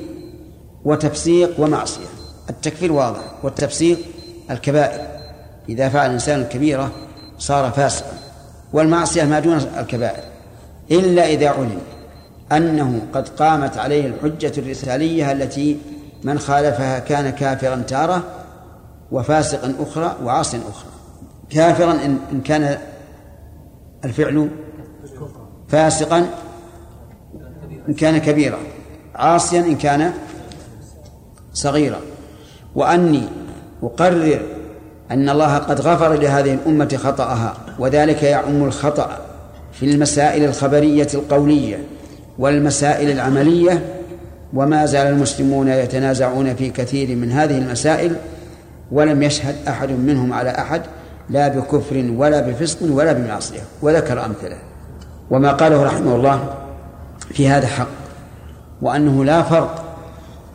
وتفسيق 0.86 1.60
ومعصية 1.60 2.06
التكفير 2.50 2.92
واضح 2.92 3.20
والتفسيق 3.46 3.98
الكبائر 4.52 5.02
إذا 5.70 5.90
فعل 5.90 6.06
الإنسان 6.06 6.42
الكبيرة 6.42 6.92
صار 7.38 7.72
فاسقا 7.72 8.12
والمعصية 8.74 9.24
ما 9.24 9.40
دون 9.40 9.58
الكبائر 9.58 10.24
إلا 10.92 11.30
إذا 11.30 11.50
علم 11.50 11.80
أنه 12.52 13.02
قد 13.14 13.30
قامت 13.30 13.78
عليه 13.78 14.06
الحجة 14.08 14.52
الرسالية 14.58 15.32
التي 15.32 15.78
من 16.24 16.40
خالفها 16.40 17.00
كان 17.00 17.30
كافرا 17.30 17.76
تارة 17.88 18.24
وفاسقا 19.12 19.74
أخرى 19.80 20.16
وعاصيا 20.24 20.60
أخرى 20.70 20.90
كافرا 21.50 21.92
إن 22.32 22.42
كان 22.42 22.78
الفعل 24.06 24.50
فاسقا 25.68 26.30
إن 27.90 27.94
كان 27.94 28.18
كبيرا 28.18 28.58
عاصيا 29.16 29.60
إن 29.60 29.76
كان 29.76 30.14
صغيرا 31.54 32.00
وأني 32.76 33.22
أقرر 33.84 34.42
أن 35.12 35.30
الله 35.30 35.58
قد 35.58 35.82
غفر 35.82 36.14
لهذه 36.14 36.54
الأمة 36.54 37.00
خطأها 37.04 37.54
وذلك 37.80 38.24
يعم 38.24 38.64
الخطأ 38.64 39.18
في 39.72 39.86
المسائل 39.92 40.44
الخبرية 40.46 41.08
القولية 41.14 41.80
والمسائل 42.42 43.10
العملية 43.12 43.84
وما 44.54 44.86
زال 44.86 45.08
المسلمون 45.08 45.68
يتنازعون 45.68 46.56
في 46.56 46.70
كثير 46.70 47.16
من 47.16 47.32
هذه 47.32 47.58
المسائل 47.58 48.16
ولم 48.92 49.24
يشهد 49.24 49.56
أحد 49.68 49.92
منهم 49.92 50.34
على 50.34 50.50
أحد 50.50 50.82
لا 51.30 51.48
بكفر 51.48 52.12
ولا 52.18 52.42
بفسق 52.42 52.78
ولا 52.82 53.14
بمعصية 53.14 53.60
وذكر 53.82 54.26
أمثلة 54.26 54.56
وما 55.32 55.52
قاله 55.52 55.84
رحمه 55.84 56.16
الله 56.16 56.54
في 57.30 57.48
هذا 57.48 57.68
حق 57.68 57.88
وأنه 58.82 59.26
لا 59.26 59.44
فرق 59.44 59.84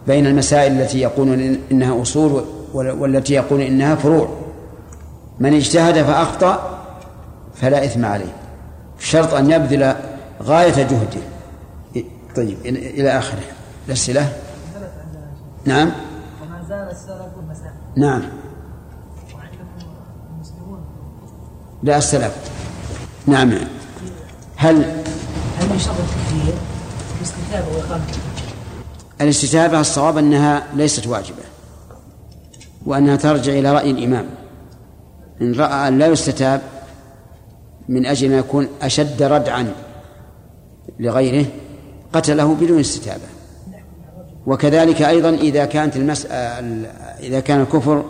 بين 0.06 0.26
المسائل 0.26 0.80
التي 0.80 1.00
يقولون 1.00 1.58
إنها 1.72 2.02
أصول 2.02 2.44
والتي 2.74 3.34
يقول 3.34 3.60
إنها 3.60 3.94
فروع 3.94 4.28
من 5.40 5.54
اجتهد 5.54 6.02
فأخطأ 6.02 6.78
فلا 7.54 7.84
إثم 7.84 8.04
عليه 8.04 8.32
شرط 8.98 9.34
أن 9.34 9.50
يبذل 9.50 9.94
غاية 10.42 10.74
جهده 10.76 11.20
طيب 12.36 12.56
إلى 12.66 13.18
آخره 13.18 13.42
الأسئلة 13.88 14.32
نعم 15.64 15.88
وما 16.42 16.62
زال 16.68 16.90
السلف 16.90 17.76
نعم 17.96 18.22
لا 21.82 21.96
السلف 21.98 22.34
نعم 23.26 23.50
هل 23.50 23.64
هل 25.58 25.68
من 25.70 25.78
شرط 25.78 25.96
التكفير 26.00 26.54
الاستتابة 27.20 27.76
وإقامة 27.76 28.04
الاستتابة 29.20 29.80
الصواب 29.80 30.16
أنها 30.18 30.62
ليست 30.74 31.06
واجبة 31.06 31.42
وأنها 32.86 33.16
ترجع 33.16 33.52
إلى 33.52 33.72
رأي 33.72 33.90
الإمام 33.90 34.26
إن 35.40 35.52
رأى 35.54 35.88
أن 35.88 35.98
لا 35.98 36.06
يستتاب 36.06 36.62
من 37.88 38.06
أجل 38.06 38.30
ما 38.30 38.36
يكون 38.36 38.68
أشد 38.82 39.22
ردعا 39.22 39.72
لغيره 40.98 41.46
قتله 42.14 42.54
بدون 42.54 42.80
استتابة 42.80 43.22
وكذلك 44.46 45.02
أيضا 45.02 45.28
إذا 45.30 45.64
كانت 45.64 45.96
المس... 45.96 46.26
إذا 47.20 47.40
كان 47.40 47.60
الكفر 47.60 48.04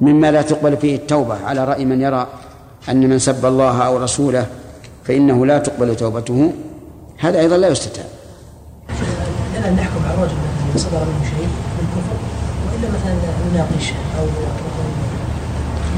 مما 0.00 0.30
لا 0.30 0.42
تقبل 0.42 0.76
فيه 0.76 0.96
التوبة 0.96 1.34
على 1.44 1.64
رأي 1.64 1.84
من 1.84 2.00
يرى 2.00 2.26
أن 2.88 3.08
من 3.08 3.18
سب 3.18 3.46
الله 3.46 3.82
أو 3.82 3.96
رسوله 3.96 4.46
فإنه 5.04 5.46
لا 5.46 5.58
تقبل 5.58 5.96
توبته 5.96 6.52
هذا 7.18 7.40
أيضا 7.40 7.56
لا 7.56 7.68
يستتاب 7.68 8.04
الآن 9.58 9.72
نحكم 9.74 10.04
على 10.08 10.22
رجل 10.22 10.34
صدر 10.80 10.98
منه 11.04 11.22
شيء 11.24 11.48
بالكفر 11.78 12.16
وإلا 12.66 12.98
مثلا 12.98 13.14
نناقشه 13.52 13.94
أو 14.20 14.26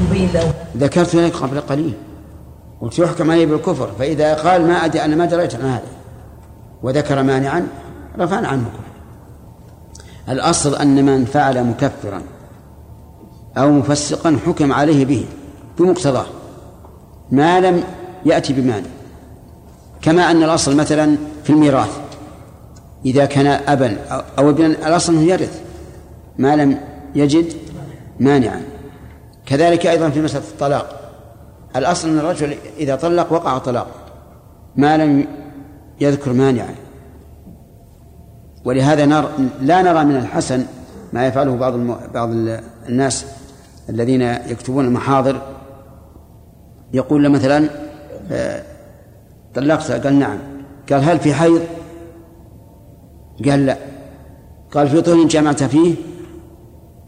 نبين 0.09 0.29
له 0.33 0.53
ذكرت 0.77 1.15
لك 1.15 1.35
قبل 1.35 1.61
قليل 1.61 1.93
قلت 2.81 2.99
يحكم 2.99 3.31
عليه 3.31 3.45
بالكفر 3.45 3.89
فإذا 3.99 4.33
قال 4.33 4.67
ما 4.67 4.85
أدري 4.85 5.01
أنا 5.01 5.15
ما 5.15 5.25
دريت 5.25 5.55
عن 5.55 5.61
هذا 5.61 5.83
وذكر 6.83 7.23
مانعا 7.23 7.67
رفعنا 8.19 8.47
عنه 8.47 8.63
كفر 8.65 8.91
الأصل 10.33 10.75
أن 10.75 11.05
من 11.05 11.25
فعل 11.25 11.63
مكفرا 11.63 12.21
أو 13.57 13.71
مفسقا 13.71 14.37
حكم 14.45 14.73
عليه 14.73 15.05
به 15.05 15.25
بمقتضاه 15.79 16.25
ما 17.31 17.59
لم 17.59 17.83
يأتي 18.25 18.53
بمانع 18.53 18.87
كما 20.01 20.31
أن 20.31 20.43
الأصل 20.43 20.75
مثلا 20.75 21.17
في 21.43 21.49
الميراث 21.49 21.99
إذا 23.05 23.25
كان 23.25 23.47
أبا 23.67 23.97
أو 24.39 24.49
ابنا 24.49 24.67
الأصل 24.67 25.13
أنه 25.13 25.21
يرث 25.23 25.61
ما 26.37 26.55
لم 26.55 26.77
يجد 27.15 27.53
مانعا 28.19 28.61
كذلك 29.45 29.87
أيضا 29.87 30.09
في 30.09 30.21
مسألة 30.21 30.43
الطلاق 30.47 31.01
الأصل 31.75 32.09
أن 32.09 32.19
الرجل 32.19 32.55
إذا 32.77 32.95
طلق 32.95 33.33
وقع 33.33 33.57
طلاق 33.57 33.87
ما 34.75 34.97
لم 34.97 35.27
يذكر 36.01 36.33
مانعا 36.33 36.75
ولهذا 38.65 39.05
نر... 39.05 39.29
لا 39.61 39.81
نرى 39.81 40.05
من 40.05 40.15
الحسن 40.15 40.65
ما 41.13 41.27
يفعله 41.27 41.55
بعض 41.55 41.73
الم... 41.73 41.95
بعض 42.13 42.29
الناس 42.89 43.25
الذين 43.89 44.21
يكتبون 44.21 44.85
المحاضر 44.85 45.41
يقول 46.93 47.29
مثلا 47.31 47.69
آه، 48.31 48.63
طلقتها 49.55 49.97
قال 49.97 50.15
نعم 50.19 50.37
قال 50.91 51.03
هل 51.03 51.19
في 51.19 51.33
حيض؟ 51.33 51.61
قال 53.45 53.65
لا 53.65 53.77
قال 54.71 54.87
في 54.89 55.01
طول 55.01 55.27
جمعت 55.27 55.63
فيه؟ 55.63 55.95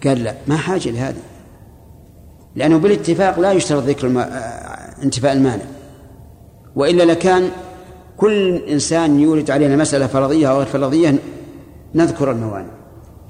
قال 0.06 0.24
لا 0.24 0.34
ما 0.48 0.58
حاجة 0.58 0.90
لهذا 0.90 1.20
لأنه 2.56 2.78
بالاتفاق 2.78 3.40
لا 3.40 3.52
يشترط 3.52 3.84
ذكر 3.84 4.08
الم... 4.08 4.18
آه، 4.18 4.24
انتفاء 5.04 5.34
المانع 5.34 5.64
وإلا 6.76 7.04
لكان 7.04 7.50
كل 8.24 8.56
إنسان 8.70 9.20
يورد 9.20 9.52
علينا 9.52 9.76
مسألة 9.76 10.08
فرضية 10.08 10.52
أو 10.52 10.58
غير 10.58 10.66
فرضية 10.66 11.16
نذكر 11.96 12.32
الموانع 12.32 12.70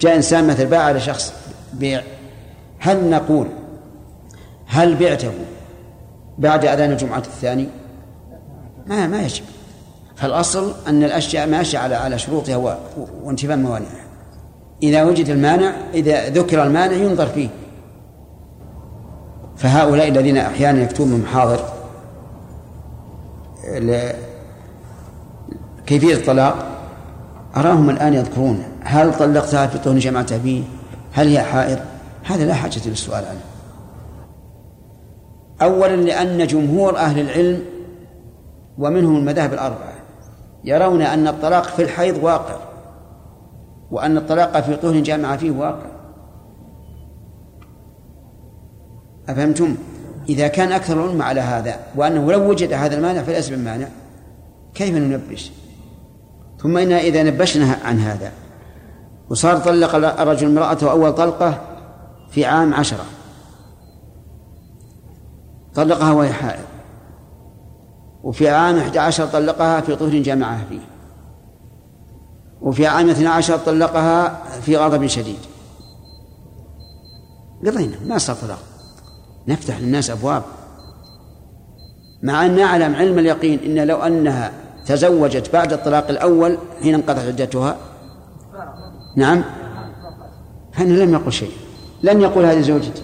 جاء 0.02 0.16
إنسان 0.16 0.48
مثل 0.48 0.66
باع 0.66 0.80
على 0.82 1.00
شخص 1.00 1.34
بيع 1.74 2.02
هل 2.80 3.10
نقول 3.10 3.48
هل 4.66 4.96
بعته 4.96 5.32
بعد 6.38 6.66
أذان 6.66 6.91
الجمعة 6.91 7.18
الثاني 7.18 7.68
ما 8.88 9.08
ما 9.08 9.22
يجب 9.22 9.44
فالأصل 10.16 10.74
أن 10.88 11.04
الأشياء 11.04 11.48
ماشية 11.50 11.78
على 11.80 11.96
على 11.96 12.20
شروطها 12.20 12.78
وانتفاء 13.24 13.58
موانعها 13.58 14.06
إذا 14.84 15.04
وجد 15.04 15.30
المانع 15.30 15.74
إذا 15.94 16.30
ذكر 16.30 16.64
المانع 16.64 16.94
ينظر 16.94 17.28
فيه 17.28 17.50
فهؤلاء 19.58 20.08
الذين 20.08 20.38
أحيانا 20.38 20.82
يكتبون 20.84 21.20
محاضر 21.22 21.60
كيفية 25.88 26.14
الطلاق 26.16 26.68
أراهم 27.58 27.90
الآن 27.90 28.14
يذكرون 28.14 28.64
هل 28.84 29.18
طلقتها 29.18 29.68
في 29.68 29.78
طهن 29.78 29.98
جمعتها 30.00 30.38
به 30.38 30.64
هل 31.14 31.28
هي 31.28 31.40
حائض 31.40 31.80
هذا 32.24 32.46
لا 32.46 32.54
حاجة 32.54 32.82
للسؤال 32.88 33.26
عنه 33.26 33.40
أولا 35.62 35.96
لأن 35.96 36.48
جمهور 36.48 36.98
أهل 36.98 37.20
العلم 37.20 37.60
ومنهم 38.78 39.16
المذاهب 39.18 39.54
الأربعة 39.54 39.94
يرون 40.64 41.02
أن 41.02 41.28
الطلاق 41.28 41.64
في 41.68 41.82
الحيض 41.82 42.24
واقع 42.24 42.56
وأن 43.92 44.18
الطلاق 44.18 44.60
في 44.62 44.76
طهن 44.76 45.04
جامعة 45.04 45.38
فيه 45.38 45.52
واقع 45.52 45.94
أفهمتم؟ 49.30 49.76
إذا 50.30 50.48
كان 50.48 50.72
أكثر 50.72 51.06
الأمة 51.06 51.26
على 51.26 51.42
هذا 51.42 51.76
وأنه 51.96 52.32
لو 52.32 52.50
وجد 52.50 52.74
هذا 52.74 52.96
المانع 52.98 53.24
فليس 53.24 53.50
بمانع 53.50 53.88
كيف 54.74 54.96
ننبش؟ 54.96 55.52
ثم 56.64 56.78
إنها 56.78 56.99
إذا 56.99 57.24
نبشنا 57.24 57.78
عن 57.84 57.99
هذا 57.99 58.32
وصار 59.30 59.57
طلق 59.57 59.95
الرجل 59.95 60.47
امرأته 60.57 60.91
أول 60.91 61.11
طلقة 61.14 61.61
في 62.32 62.45
عام 62.45 62.74
عشرة 62.74 63.05
طلقها 65.76 66.11
وهي 66.11 66.34
حائض 66.34 66.66
وفي 68.24 68.49
عام 68.49 68.78
11 68.78 69.28
طلقها 69.28 69.82
في 69.82 69.95
طهر 69.95 70.09
جمعها 70.09 70.66
فيه 70.70 70.80
وفي 72.61 72.88
عام 72.88 73.09
12 73.09 73.57
طلقها 73.57 74.41
في 74.61 74.78
غضب 74.78 75.07
شديد 75.07 75.39
قضينا 77.66 77.95
ما 78.05 78.18
صار 78.18 78.36
طلاق 78.36 78.59
نفتح 79.47 79.80
للناس 79.80 80.09
أبواب 80.09 80.43
مع 82.24 82.45
أن 82.45 82.55
نعلم 82.55 82.95
علم 82.95 83.20
اليقين 83.20 83.59
إن 83.59 83.88
لو 83.88 83.97
أنها 83.97 84.53
تزوجت 84.86 85.54
بعد 85.54 85.74
الطلاق 85.74 86.10
الأول 86.10 86.58
حين 86.82 86.94
انقضت 86.96 87.20
عدتها 87.26 87.78
نعم 89.16 89.44
هن 90.74 90.96
لم 91.00 91.14
يقل 91.14 91.32
شيء 91.32 91.52
لم 92.04 92.22
يقول 92.22 92.46
هذه 92.46 92.62
زوجتي 92.62 93.02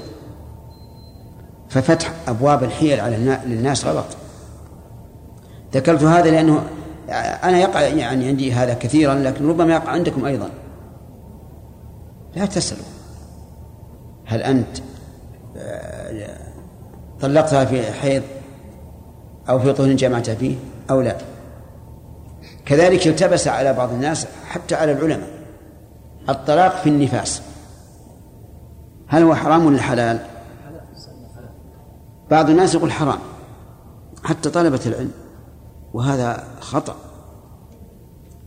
ففتح 1.70 2.12
أبواب 2.28 2.64
الحيل 2.64 3.00
على 3.00 3.40
للناس 3.46 3.86
غلط 3.86 4.06
ذكرت 5.74 6.04
هذا 6.04 6.32
لأنه 6.32 6.64
آه، 7.10 7.14
أنا 7.14 7.58
يقع 7.60 7.82
يعني 7.82 8.28
عندي 8.28 8.54
هذا 8.54 8.74
كثيرا 8.74 9.16
لكن 9.16 9.50
ربما 9.50 9.74
يقع 9.74 9.90
عندكم 9.92 10.26
أيضا 10.26 10.50
لا 12.36 12.46
تسألوا 12.46 12.84
هل 14.26 14.42
أنت 14.44 14.78
آه، 15.58 16.38
طلقتها 17.22 17.66
في 17.66 17.92
حيض 17.92 18.24
أو 19.50 19.60
في 19.60 19.74
طول 19.74 19.96
جمعت 19.96 20.30
فيه 20.30 20.56
أو 20.90 21.02
لا 21.02 21.16
كذلك 22.70 23.08
التبس 23.08 23.48
على 23.48 23.74
بعض 23.74 23.92
الناس 23.92 24.28
حتى 24.48 24.76
على 24.76 24.92
العلماء 24.92 25.30
الطلاق 26.30 26.76
في 26.76 26.90
النفاس 26.90 27.42
هل 29.08 29.24
هو 29.24 29.36
حرام 29.36 29.66
ولا 29.66 29.82
حلال 29.82 30.20
بعض 32.32 32.50
الناس 32.50 32.76
يقول 32.76 32.92
حرام 32.92 33.18
حتى 34.24 34.50
طلبة 34.50 34.80
العلم 34.86 35.12
وهذا 35.94 36.44
خطأ 36.60 36.96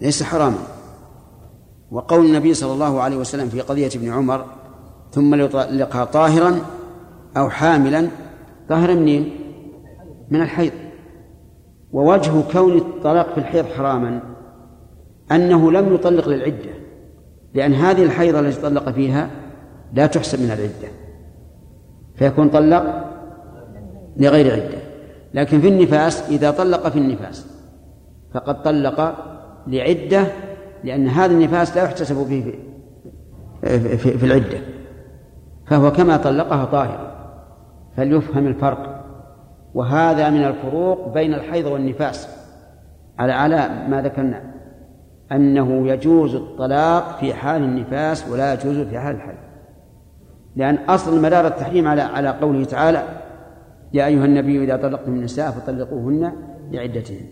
ليس 0.00 0.22
حراما 0.22 0.58
وقول 1.90 2.26
النبي 2.26 2.54
صلى 2.54 2.72
الله 2.72 3.00
عليه 3.00 3.16
وسلم 3.16 3.48
في 3.48 3.60
قضية 3.60 3.90
ابن 3.94 4.12
عمر 4.12 4.44
ثم 5.12 5.34
لقى 5.34 6.06
طاهرا 6.06 6.58
أو 7.36 7.50
حاملا 7.50 8.08
طاهرا 8.68 8.94
منين 8.94 9.30
من 10.30 10.42
الحيض 10.42 10.72
ووجه 11.92 12.42
كون 12.52 12.76
الطلاق 12.78 13.32
في 13.32 13.38
الحيض 13.38 13.64
حراما 13.66 14.20
أنه 15.32 15.72
لم 15.72 15.94
يطلق 15.94 16.28
للعدة 16.28 16.70
لأن 17.54 17.74
هذه 17.74 18.02
الحيضة 18.02 18.40
التي 18.40 18.62
طلق 18.62 18.90
فيها 18.90 19.30
لا 19.92 20.06
تحسب 20.06 20.40
من 20.40 20.46
العدة 20.46 20.92
فيكون 22.16 22.48
طلق 22.48 23.04
لغير 24.16 24.52
عدة 24.54 24.78
لكن 25.34 25.60
في 25.60 25.68
النفاس 25.68 26.28
إذا 26.30 26.50
طلق 26.50 26.88
في 26.88 26.98
النفاس 26.98 27.46
فقد 28.34 28.62
طلق 28.62 29.14
لعدة 29.66 30.26
لأن 30.84 31.08
هذا 31.08 31.32
النفاس 31.32 31.76
لا 31.76 31.84
يحتسب 31.84 32.26
فيه 32.26 32.52
في, 33.60 33.96
في, 33.98 34.18
في 34.18 34.26
العدة 34.26 34.60
فهو 35.66 35.92
كما 35.92 36.16
طلقها 36.16 36.64
طاهرة 36.64 37.08
فليفهم 37.96 38.46
الفرق 38.46 38.91
وهذا 39.74 40.30
من 40.30 40.44
الفروق 40.44 41.14
بين 41.14 41.34
الحيض 41.34 41.66
والنفاس 41.66 42.28
على 43.18 43.32
على 43.32 43.68
ما 43.88 44.02
ذكرنا 44.02 44.42
أنه 45.32 45.86
يجوز 45.88 46.34
الطلاق 46.34 47.18
في 47.18 47.34
حال 47.34 47.62
النفاس 47.62 48.28
ولا 48.28 48.54
يجوز 48.54 48.78
في 48.78 48.98
حال 48.98 49.16
الحيض 49.16 49.36
لأن 50.56 50.74
أصل 50.74 51.22
مدار 51.22 51.46
التحريم 51.46 51.88
على 51.88 52.02
على 52.02 52.28
قوله 52.30 52.64
تعالى 52.64 53.02
يا 53.92 54.06
أيها 54.06 54.24
النبي 54.24 54.64
إذا 54.64 54.76
طلقتم 54.76 55.12
النساء 55.12 55.50
فطلقوهن 55.50 56.32
لعدتهن 56.70 57.26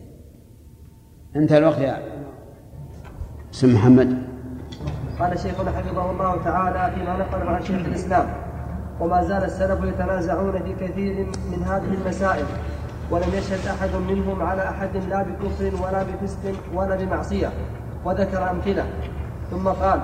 انتهى 1.37 1.59
الوقت 1.59 1.79
يا 1.79 1.97
سم 3.51 3.75
محمد 3.75 4.19
قال 5.19 5.39
شيخنا 5.39 5.71
حفظه 5.71 6.11
الله 6.11 6.45
تعالى 6.45 6.97
فيما 6.97 7.17
نقل 7.17 7.49
عن 7.49 7.63
شيخ 7.65 7.87
الإسلام 7.87 8.29
وما 9.01 9.25
زال 9.25 9.45
السلف 9.45 9.85
يتنازعون 9.85 10.53
في 10.53 10.87
كثير 10.87 11.27
من 11.51 11.63
هذه 11.65 11.97
المسائل 12.03 12.45
ولم 13.11 13.29
يشهد 13.35 13.67
أحد 13.67 13.91
منهم 14.09 14.43
على 14.43 14.69
أحد 14.71 14.97
لا 15.09 15.23
بكفر 15.23 15.73
ولا 15.85 16.03
بفسق 16.03 16.53
ولا 16.75 16.97
بمعصية 16.97 17.53
وذكر 18.05 18.51
أمثلة 18.51 18.85
ثم 19.51 19.69
قال 19.69 20.01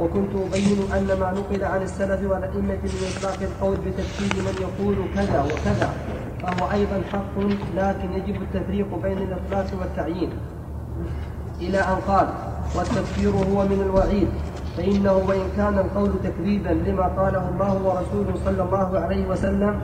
وكنت 0.00 0.30
أبين 0.50 0.78
أن 0.96 1.06
ما 1.20 1.32
نقل 1.36 1.64
عن 1.64 1.82
السلف 1.82 2.30
والأئمة 2.30 2.76
من 2.76 3.16
إطلاق 3.16 3.36
القول 3.42 3.76
بتفسير 3.76 4.32
من 4.36 4.54
يقول 4.60 4.96
كذا 5.14 5.40
وكذا 5.42 5.90
فهو 6.42 6.70
أيضا 6.70 7.02
حق 7.12 7.38
لكن 7.76 8.12
يجب 8.12 8.42
التفريق 8.42 9.02
بين 9.02 9.18
الإطلاق 9.18 9.66
والتعيين 9.80 10.30
إلى 11.60 11.78
أن 11.78 11.96
قال 12.08 12.26
والتكفير 12.76 13.30
هو 13.30 13.64
من 13.64 13.82
الوعيد 13.86 14.28
فإنه 14.76 15.12
وإن 15.28 15.48
كان 15.56 15.78
القول 15.78 16.10
تكذيبا 16.24 16.68
لما 16.68 17.02
قاله 17.06 17.48
الله 17.48 17.72
ورسوله 17.74 18.34
صلى 18.44 18.62
الله 18.62 18.98
عليه 19.00 19.28
وسلم 19.28 19.80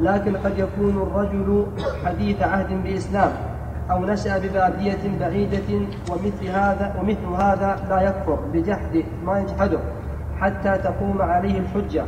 لكن 0.00 0.36
قد 0.36 0.58
يكون 0.58 1.02
الرجل 1.02 1.66
حديث 2.04 2.42
عهد 2.42 2.82
بإسلام 2.84 3.32
أو 3.90 4.04
نشأ 4.06 4.38
ببادية 4.38 5.18
بعيدة 5.20 5.86
ومثل 6.10 6.46
هذا 6.46 6.94
ومثل 7.00 7.26
هذا 7.42 7.76
لا 7.88 8.00
يكفر 8.00 8.38
بجحده 8.52 9.02
ما 9.26 9.40
يجحده 9.40 9.78
حتى 10.40 10.78
تقوم 10.78 11.22
عليه 11.22 11.58
الحجة 11.60 12.04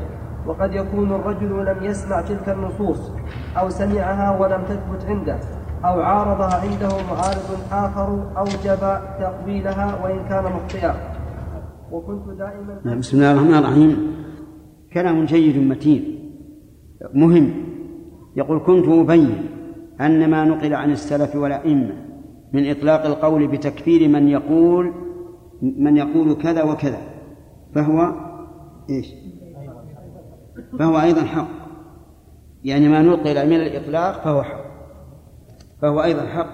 وقد 0.47 0.75
يكون 0.75 1.13
الرجل 1.13 1.65
لم 1.65 1.85
يسمع 1.85 2.21
تلك 2.21 2.49
النصوص 2.49 3.13
أو 3.59 3.71
سمعها 3.71 4.37
ولم 4.39 4.63
تثبت 4.69 5.09
عنده 5.09 5.37
أو 5.85 6.03
عارضها 6.03 6.61
عنده 6.61 6.89
معارض 7.11 7.59
آخر 7.73 8.19
أوجب 8.39 8.79
تقبيلها 9.21 9.95
وإن 10.05 10.19
كان 10.29 10.45
مخطئا 10.45 10.95
وكنت 11.93 12.29
دائما 12.39 12.81
نعم، 12.85 12.99
بسم 13.01 13.17
الله 13.17 13.33
الرحمن 13.33 13.55
الرحيم 13.55 14.15
كلام 14.93 15.25
جيد 15.25 15.59
متين 15.59 16.17
مهم 17.15 17.51
يقول 18.37 18.61
كنت 18.67 18.89
أبين 18.89 19.37
أن 20.01 20.31
ما 20.31 20.45
نقل 20.45 20.75
عن 20.75 20.91
السلف 20.93 21.37
والأئمة 21.37 21.93
من 22.53 22.71
إطلاق 22.71 23.07
القول 23.07 23.47
بتكفير 23.47 24.09
من 24.09 24.29
يقول 24.29 24.93
من 25.63 25.97
يقول 25.97 26.35
كذا 26.35 26.63
وكذا 26.63 26.99
فهو 27.75 28.13
إيش 28.91 29.07
فهو 30.79 31.01
أيضا 31.01 31.21
حق 31.23 31.49
يعني 32.65 32.89
ما 32.89 33.03
نقل 33.03 33.47
من 33.51 33.57
الإطلاق 33.57 34.25
فهو 34.25 34.43
حق 34.43 34.67
فهو 35.83 36.03
أيضا 36.03 36.27
حق 36.27 36.51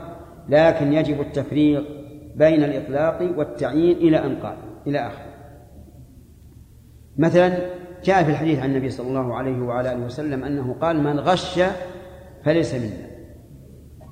لكن 0.49 0.93
يجب 0.93 1.21
التفريق 1.21 1.85
بين 2.37 2.65
الإطلاق 2.65 3.39
والتعيين 3.39 3.97
إلى 3.97 4.17
أن 4.27 4.37
قال 4.37 4.57
إلى 4.87 5.07
آخره 5.07 5.33
مثلا 7.19 7.59
جاء 8.05 8.23
في 8.25 8.31
الحديث 8.31 8.59
عن 8.59 8.69
النبي 8.71 8.91
صلى 8.91 9.09
الله 9.09 9.35
عليه 9.35 9.61
وعلى 9.63 9.93
آله 9.93 10.05
وسلم 10.05 10.45
أنه 10.45 10.77
قال 10.81 11.03
من 11.03 11.21
غش 11.21 11.61
فليس 12.45 12.75
منا 12.75 13.13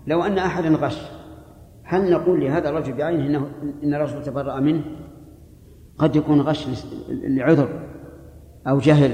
لو 0.06 0.22
أن 0.24 0.38
أحدا 0.38 0.68
غش 0.68 1.00
هل 1.82 2.10
نقول 2.12 2.40
لهذا 2.40 2.68
الرجل 2.68 2.92
بعينه 2.92 3.22
إنه 3.26 3.50
إن 3.84 3.94
الرجل 3.94 4.22
تبرأ 4.22 4.60
منه 4.60 4.82
قد 5.98 6.16
يكون 6.16 6.40
غش 6.40 6.66
لعذر 7.08 7.68
أو 8.66 8.78
جهل 8.78 9.12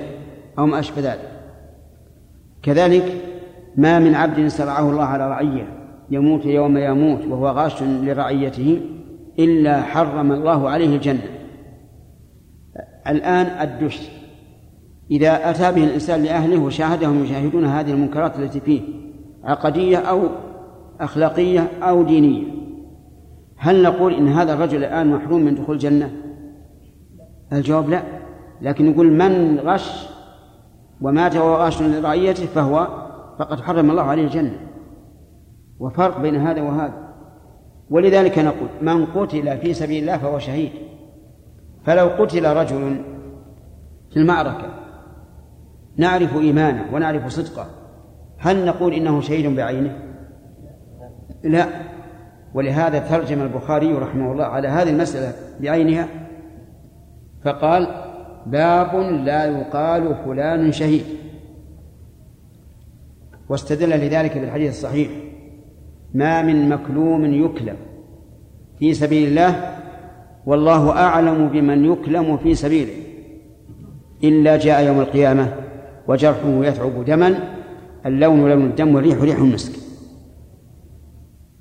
أو 0.59 0.67
ما 0.67 0.79
أشبه 0.79 1.01
ذلك 1.01 1.29
كذلك 2.63 3.13
ما 3.77 3.99
من 3.99 4.15
عبد 4.15 4.47
سرعه 4.49 4.91
الله 4.91 5.03
على 5.05 5.29
رعيه 5.31 5.69
يموت 6.11 6.45
يوم 6.47 6.79
يموت 6.79 7.25
وهو 7.27 7.49
غاش 7.49 7.83
لرعيته 7.83 8.81
إلا 9.39 9.83
حرم 9.83 10.33
الله 10.33 10.69
عليه 10.69 10.97
الجنة 10.97 11.36
الآن 13.09 13.47
الدش 13.69 14.09
إذا 15.11 15.51
أتى 15.51 15.73
به 15.73 15.85
الإنسان 15.85 16.23
لأهله 16.23 16.59
وشاهدهم 16.63 17.25
يشاهدون 17.25 17.65
هذه 17.65 17.91
المنكرات 17.91 18.39
التي 18.39 18.61
فيه 18.61 18.81
عقدية 19.45 19.97
أو 19.99 20.23
أخلاقية 21.01 21.69
أو 21.83 22.03
دينية 22.03 22.45
هل 23.57 23.83
نقول 23.83 24.15
إن 24.15 24.29
هذا 24.29 24.53
الرجل 24.55 24.77
الآن 24.85 25.13
محروم 25.15 25.43
من 25.43 25.55
دخول 25.55 25.75
الجنة 25.77 26.11
الجواب 27.53 27.89
لا 27.91 28.03
لكن 28.63 28.91
نقول 28.91 29.13
من 29.13 29.59
غش 29.61 30.09
ومات 31.01 31.37
وهو 31.37 31.57
غاش 31.57 31.83
لرعيته 31.83 32.47
فهو 32.47 32.87
فقد 33.39 33.61
حرم 33.61 33.91
الله 33.91 34.03
عليه 34.03 34.25
الجنة 34.25 34.59
وفرق 35.79 36.21
بين 36.21 36.37
هذا 36.37 36.63
وهذا 36.63 36.95
ولذلك 37.91 38.39
نقول 38.39 38.69
من 38.83 39.07
قتل 39.07 39.59
في 39.59 39.75
سبيل 39.75 40.03
الله 40.03 40.17
فهو 40.19 40.39
شهيد 40.39 40.71
فلو 41.87 42.11
قتل 42.19 42.57
رجل 42.57 42.97
في 44.11 44.17
المعركة 44.17 44.67
نعرف 45.97 46.37
إيمانه 46.37 46.95
ونعرف 46.95 47.27
صدقه 47.29 47.67
هل 48.39 48.65
نقول 48.67 48.95
إنه 48.95 49.21
شهيد 49.21 49.47
بعينه؟ 49.57 49.97
لا 51.45 51.67
ولهذا 52.55 52.99
ترجم 52.99 53.43
البخاري 53.43 53.93
رحمه 53.93 54.33
الله 54.33 54.45
على 54.45 54.69
هذه 54.69 54.91
المسألة 54.91 55.33
بعينها 55.61 56.09
فقال 57.45 57.87
باب 58.47 58.95
لا 59.25 59.45
يقال 59.45 60.15
فلان 60.25 60.73
شهيد 60.73 61.03
واستدل 63.49 63.91
لذلك 63.91 64.39
بالحديث 64.39 64.71
الصحيح 64.71 65.11
ما 66.15 66.43
من 66.43 66.69
مكلوم 66.69 67.25
يكلم 67.25 67.77
في 68.79 68.95
سبيل 68.95 69.29
الله 69.29 69.76
والله 70.47 70.91
أعلم 70.91 71.49
بمن 71.49 71.85
يكلم 71.85 72.37
في 72.37 72.55
سبيله 72.55 72.93
إلا 74.25 74.57
جاء 74.59 74.87
يوم 74.87 75.01
القيامة 75.01 75.53
وجرحه 76.09 76.65
يثعب 76.65 77.05
دما 77.05 77.41
اللون 78.07 78.49
لون 78.51 78.65
الدم 78.67 78.95
والريح 78.95 79.19
ريح 79.21 79.39
المسك 79.39 79.79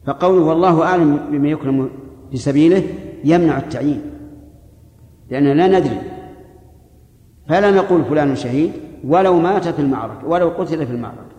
فقوله 0.06 0.44
والله 0.44 0.84
أعلم 0.84 1.20
بمن 1.32 1.46
يكلم 1.50 1.90
في 2.32 2.38
سبيله 2.38 2.84
يمنع 3.24 3.58
التعيين 3.60 4.02
لأننا 5.30 5.68
لا 5.68 5.80
ندري 5.80 5.98
فلا 7.48 7.72
نقول 7.72 8.04
فلان 8.04 8.36
شهيد 8.36 8.72
ولو 9.08 9.40
مات 9.40 9.68
في 9.68 9.80
المعركة 9.82 10.28
ولو 10.28 10.50
قتل 10.50 10.86
في 10.86 10.92
المعركة 10.92 11.36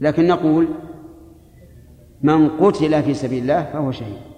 لكن 0.00 0.26
نقول 0.26 0.66
من 2.22 2.48
قتل 2.48 3.02
في 3.02 3.14
سبيل 3.14 3.42
الله 3.42 3.62
فهو 3.62 3.90
شهيد 3.90 4.31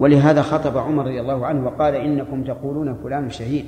ولهذا 0.00 0.42
خطب 0.42 0.78
عمر 0.78 1.02
رضي 1.04 1.20
الله 1.20 1.46
عنه 1.46 1.66
وقال 1.66 1.94
إنكم 1.94 2.44
تقولون 2.44 2.94
فلان 2.94 3.30
شهيد 3.30 3.64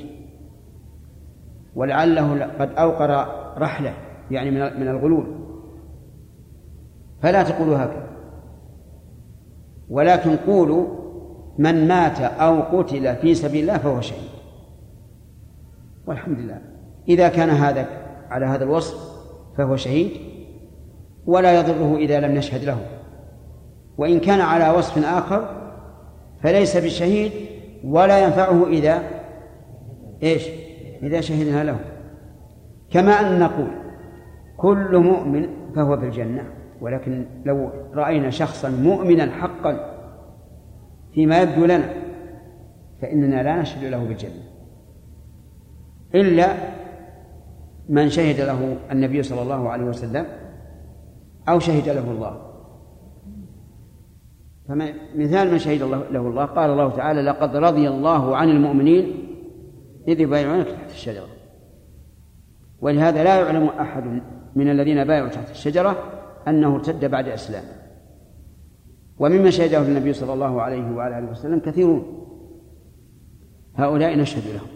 ولعله 1.75 2.47
قد 2.61 2.71
أوقر 2.77 3.27
رحلة 3.59 3.95
يعني 4.31 4.51
من 4.51 4.89
الغلول 4.89 5.27
فلا 7.23 7.43
تقولوا 7.43 7.77
هكذا 7.79 8.07
ولكن 9.91 10.37
قولوا 10.37 10.87
من 11.59 11.89
مات 11.89 12.21
أو 12.21 12.79
قتل 12.79 13.17
في 13.17 13.35
سبيل 13.35 13.61
الله 13.63 13.79
فهو 13.79 14.01
شهيد 14.01 14.31
والحمد 16.07 16.39
لله 16.39 16.59
إذا 17.09 17.29
كان 17.29 17.49
هذا 17.49 17.87
على 18.31 18.47
هذا 18.47 18.65
الوصف 18.65 19.11
فهو 19.59 19.77
شهيد 19.77 20.11
ولا 21.27 21.59
يضره 21.61 21.97
إذا 21.97 22.21
لم 22.21 22.35
نشهد 22.35 22.65
له 22.65 22.79
وإن 23.99 24.21
كان 24.21 24.41
على 24.41 24.71
وصف 24.79 25.05
آخر 25.07 25.62
فليس 26.43 26.77
بشهيد 26.77 27.33
ولا 27.85 28.25
ينفعه 28.25 28.67
إذا 28.67 29.03
إيش 30.23 30.49
إذا 31.03 31.21
شهدنا 31.21 31.65
له 31.65 31.79
كما 32.91 33.13
أن 33.13 33.39
نقول 33.39 33.71
كل 34.57 34.99
مؤمن 34.99 35.49
فهو 35.77 35.97
في 35.99 36.07
الجنة 36.07 36.45
ولكن 36.81 37.27
لو 37.47 37.71
رأينا 37.95 38.31
شخصا 38.31 38.69
مؤمنا 38.71 39.33
حقا 39.33 39.93
فيما 41.15 41.43
يبدو 41.43 41.65
لنا 41.65 41.89
فإننا 43.03 43.43
لا 43.43 43.57
نشهد 43.63 43.85
له 43.85 44.05
بالجنة 44.05 44.43
إلا 46.15 46.47
من 47.89 48.11
شهد 48.11 48.41
له 48.41 48.77
النبي 48.93 49.23
صلى 49.23 49.43
الله 49.43 49.69
عليه 49.71 49.85
وسلم 49.85 50.27
أو 51.49 51.59
شهد 51.59 51.89
له 51.89 52.11
الله 52.11 52.52
فمثال 54.69 55.51
من 55.53 55.59
شهد 55.59 55.83
الله 55.83 56.05
له 56.11 56.21
الله 56.21 56.45
قال 56.45 56.71
الله 56.71 56.91
تعالى 56.91 57.23
لقد 57.23 57.57
رضي 57.57 57.89
الله 57.89 58.37
عن 58.37 58.49
المؤمنين 58.49 59.15
إذ 60.09 60.21
يبايعونك 60.21 60.67
تحت 60.67 60.91
الشجرة 60.91 61.27
ولهذا 62.81 63.25
لا 63.25 63.41
يعلم 63.41 63.65
أحد 63.67 64.23
من 64.57 64.71
الذين 64.71 65.05
بايعوا 65.05 65.29
تحت 65.29 65.51
الشجرة 65.51 65.97
أنه 66.49 66.75
ارتد 66.75 67.05
بعد 67.05 67.29
إسلامه 67.29 67.69
ومما 69.19 69.51
شهده 69.51 69.83
النبي 69.83 70.13
صلى 70.13 70.33
الله 70.33 70.63
عليه 70.63 70.91
وعلى 70.91 71.19
آله 71.19 71.31
وسلم 71.31 71.59
كثيرون 71.59 72.03
هؤلاء 73.77 74.19
نشهد 74.19 74.43
لهم 74.55 74.67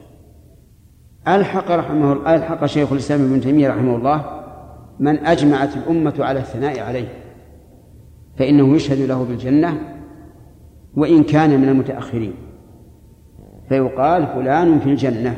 ألحق 1.38 1.70
رحمه 1.70 2.12
الله 2.12 2.34
ألحق 2.34 2.66
شيخ 2.66 2.92
الإسلام 2.92 3.20
ابن 3.32 3.40
تيمية 3.40 3.68
رحمه 3.68 3.96
الله 3.96 4.42
من 4.98 5.18
أجمعت 5.18 5.76
الأمة 5.76 6.14
على 6.18 6.38
الثناء 6.38 6.80
عليه 6.80 7.08
فإنه 8.38 8.74
يشهد 8.76 8.98
له 8.98 9.24
بالجنة 9.24 9.80
وإن 10.94 11.22
كان 11.22 11.60
من 11.60 11.68
المتأخرين 11.68 12.34
فيقال 13.68 14.26
فلان 14.26 14.78
في 14.78 14.86
الجنة 14.90 15.36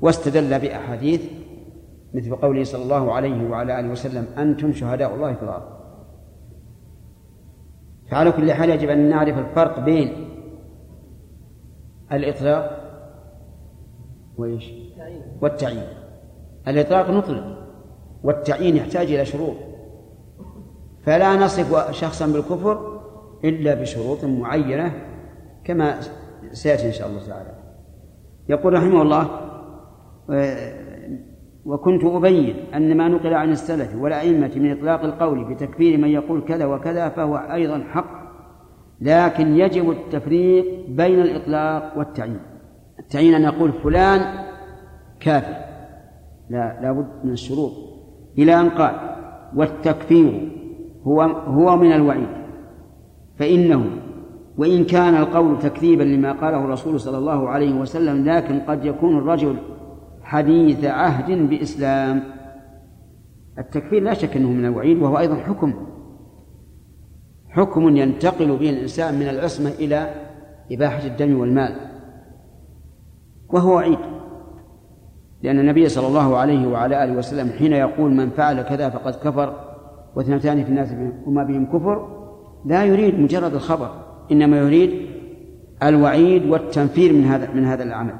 واستدل 0.00 0.58
بأحاديث 0.60 1.22
مثل 2.14 2.36
قوله 2.36 2.64
صلى 2.64 2.82
الله 2.82 3.12
عليه 3.12 3.50
وعلى 3.50 3.80
آله 3.80 3.88
وسلم 3.90 4.26
أنتم 4.38 4.72
شهداء 4.72 5.14
الله 5.14 5.32
في 5.34 5.42
الأرض 5.42 5.80
فعلى 8.10 8.32
كل 8.32 8.52
حال 8.52 8.70
يجب 8.70 8.88
أن 8.88 9.08
نعرف 9.08 9.38
الفرق 9.38 9.80
بين 9.80 10.12
الإطلاق 12.12 12.80
وإيش 14.38 14.72
والتعيين 15.40 15.86
الإطلاق 16.68 17.10
نطلق 17.10 17.56
والتعيين 18.22 18.76
يحتاج 18.76 19.06
إلى 19.12 19.24
شروط 19.24 19.56
فلا 21.10 21.36
نصف 21.36 21.90
شخصا 21.90 22.26
بالكفر 22.26 23.00
إلا 23.44 23.74
بشروط 23.74 24.24
معينة 24.24 24.92
كما 25.64 26.00
سيأتي 26.52 26.86
إن 26.86 26.92
شاء 26.92 27.08
الله 27.08 27.26
تعالى 27.26 27.54
يقول 28.48 28.72
رحمه 28.72 29.02
الله 29.02 29.28
آه، 30.30 30.78
وكنت 31.64 32.04
أبين 32.04 32.54
أن 32.74 32.96
ما 32.96 33.08
نقل 33.08 33.34
عن 33.34 33.50
السلف 33.52 33.96
والأئمة 33.96 34.50
من 34.56 34.70
إطلاق 34.78 35.04
القول 35.04 35.54
بتكفير 35.54 35.98
من 35.98 36.08
يقول 36.08 36.44
كذا 36.48 36.66
وكذا 36.66 37.08
فهو 37.08 37.36
أيضا 37.36 37.84
حق 37.92 38.20
لكن 39.00 39.56
يجب 39.56 39.90
التفريق 39.90 40.64
بين 40.88 41.20
الإطلاق 41.20 41.98
والتعيين 41.98 42.40
التعيين 42.98 43.34
أن 43.34 43.42
يقول 43.42 43.72
فلان 43.72 44.44
كافر 45.20 45.54
لا 46.50 46.78
لابد 46.82 47.24
من 47.24 47.32
الشروط 47.32 47.72
إلى 48.38 48.60
أن 48.60 48.70
قال 48.70 48.92
والتكفير 49.56 50.56
هو 51.06 51.20
هو 51.22 51.76
من 51.76 51.92
الوعيد 51.92 52.28
فإنه 53.38 53.84
وإن 54.58 54.84
كان 54.84 55.14
القول 55.14 55.58
تكذيبا 55.58 56.02
لما 56.02 56.32
قاله 56.32 56.64
الرسول 56.64 57.00
صلى 57.00 57.18
الله 57.18 57.48
عليه 57.48 57.72
وسلم 57.80 58.24
لكن 58.24 58.60
قد 58.60 58.84
يكون 58.84 59.18
الرجل 59.18 59.56
حديث 60.22 60.84
عهد 60.84 61.48
بإسلام 61.50 62.22
التكفير 63.58 64.02
لا 64.02 64.14
شك 64.14 64.36
أنه 64.36 64.48
من 64.50 64.64
الوعيد 64.64 65.02
وهو 65.02 65.18
أيضا 65.18 65.34
حكم 65.34 65.74
حكم 67.48 67.96
ينتقل 67.96 68.56
به 68.56 68.70
الإنسان 68.70 69.14
من 69.14 69.28
العصمة 69.28 69.70
إلى 69.70 70.14
إباحة 70.72 71.06
الدم 71.06 71.40
والمال 71.40 71.74
وهو 73.48 73.74
وعيد 73.76 73.98
لأن 75.42 75.58
النبي 75.60 75.88
صلى 75.88 76.06
الله 76.06 76.36
عليه 76.36 76.68
وعلى 76.68 77.04
آله 77.04 77.16
وسلم 77.18 77.50
حين 77.58 77.72
يقول 77.72 78.10
من 78.10 78.30
فعل 78.30 78.62
كذا 78.62 78.90
فقد 78.90 79.12
كفر 79.12 79.69
واثنتان 80.16 80.64
في 80.64 80.68
الناس 80.70 80.88
وما 81.26 81.44
بهم 81.44 81.66
كفر 81.66 82.16
لا 82.64 82.84
يريد 82.84 83.18
مجرد 83.20 83.54
الخبر 83.54 83.90
إنما 84.32 84.56
يريد 84.58 85.06
الوعيد 85.82 86.46
والتنفير 86.46 87.12
من 87.12 87.24
هذا 87.24 87.52
من 87.54 87.64
هذا 87.64 87.82
العمل 87.82 88.14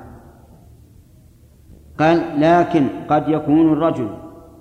قال 1.98 2.20
لكن 2.40 2.86
قد 3.08 3.28
يكون 3.28 3.72
الرجل 3.72 4.08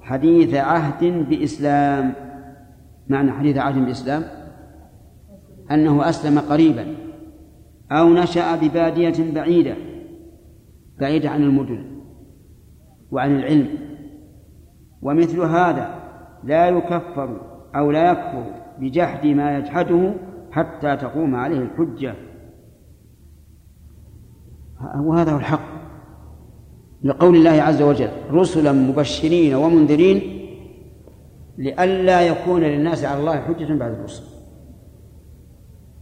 حديث 0.01 0.53
عهد 0.53 1.29
بإسلام 1.29 2.13
معنى 3.07 3.31
حديث 3.31 3.57
عهد 3.57 3.85
بإسلام 3.85 4.23
أنه 5.71 6.09
أسلم 6.09 6.39
قريبا 6.39 6.85
أو 7.91 8.13
نشأ 8.13 8.55
ببادية 8.55 9.33
بعيدة 9.35 9.75
بعيدة 10.99 11.29
عن 11.29 11.43
المدن 11.43 11.83
وعن 13.11 13.39
العلم 13.39 13.67
ومثل 15.01 15.39
هذا 15.39 15.98
لا 16.43 16.67
يكفر 16.69 17.29
أو 17.75 17.91
لا 17.91 18.11
يكفر 18.11 18.43
بجحد 18.79 19.25
ما 19.27 19.57
يجحده 19.57 20.13
حتى 20.51 20.95
تقوم 20.97 21.35
عليه 21.35 21.57
الحجة 21.57 22.13
وهذا 24.99 25.31
هو 25.31 25.37
الحق 25.37 25.79
لقول 27.03 27.35
الله 27.35 27.61
عز 27.63 27.81
وجل 27.81 28.09
رسلا 28.31 28.71
مبشرين 28.71 29.55
ومنذرين 29.55 30.21
لئلا 31.57 32.21
يكون 32.21 32.61
للناس 32.61 33.05
على 33.05 33.19
الله 33.19 33.39
حجة 33.41 33.73
بعد 33.73 33.91
الرسل 33.91 34.23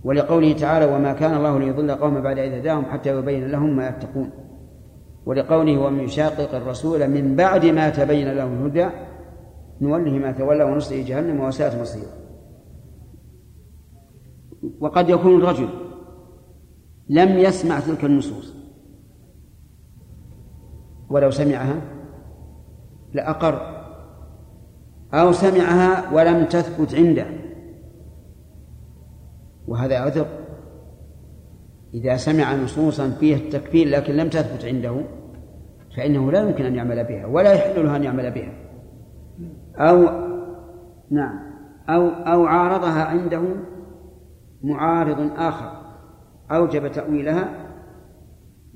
ولقوله 0.04 0.54
تعالى 0.54 0.96
وما 0.96 1.14
كان 1.14 1.38
الله 1.38 1.60
ليضل 1.60 1.92
قوما 1.92 2.20
بعد 2.20 2.38
إذ 2.40 2.54
هداهم 2.54 2.86
حتى 2.86 3.18
يبين 3.18 3.48
لهم 3.48 3.76
ما 3.78 3.90
يتقون 3.90 4.30
ولقوله 5.26 5.78
ومن 5.80 6.00
يشاقق 6.00 6.56
الرسول 6.56 7.08
من 7.10 7.36
بعد 7.36 7.66
ما 7.66 7.90
تبين 7.90 8.32
له 8.32 8.44
الهدى 8.44 8.90
نوله 9.82 10.12
ما 10.12 10.32
تولى 10.32 10.64
ونصلي 10.64 11.04
جهنم 11.04 11.40
وساءت 11.42 11.82
مصيره 11.82 12.14
وقد 14.80 15.10
يكون 15.10 15.38
الرجل 15.42 15.70
لم 17.10 17.38
يسمع 17.38 17.80
تلك 17.80 18.06
النصوص 18.06 18.54
ولو 21.10 21.32
سمعها 21.32 21.82
لأقر 23.14 23.78
أو 25.14 25.32
سمعها 25.32 26.14
ولم 26.14 26.46
تثبت 26.46 26.96
عنده 26.96 27.26
وهذا 29.68 30.00
عذر 30.00 30.28
إذا 31.94 32.18
سمع 32.18 32.56
نصوصا 32.56 33.10
فيها 33.10 33.38
التكفير 33.38 33.88
لكن 33.88 34.14
لم 34.16 34.30
تثبت 34.30 34.66
عنده 34.66 35.02
فإنه 35.98 36.32
لا 36.32 36.50
يمكن 36.50 36.66
أن 36.66 36.76
يعمل 36.76 37.04
بها 37.04 37.26
ولا 37.26 37.54
يحل 37.54 37.86
له 37.86 37.96
أن 37.96 38.04
يعمل 38.04 38.32
بها 38.32 38.67
أو 39.78 40.10
نعم 41.12 41.40
أو 41.90 42.10
أو 42.10 42.46
عارضها 42.46 43.04
عنده 43.06 43.42
معارض 44.64 45.32
آخر 45.40 45.82
أوجب 46.52 46.92
تأويلها 46.92 47.50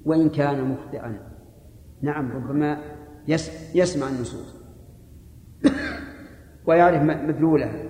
وإن 0.06 0.30
كان 0.30 0.70
مخطئا 0.72 1.20
نعم 2.02 2.32
ربما 2.32 2.78
يسمع 3.76 4.08
النصوص 4.08 4.56
ويعرف 6.66 7.02
مدلولها 7.04 7.84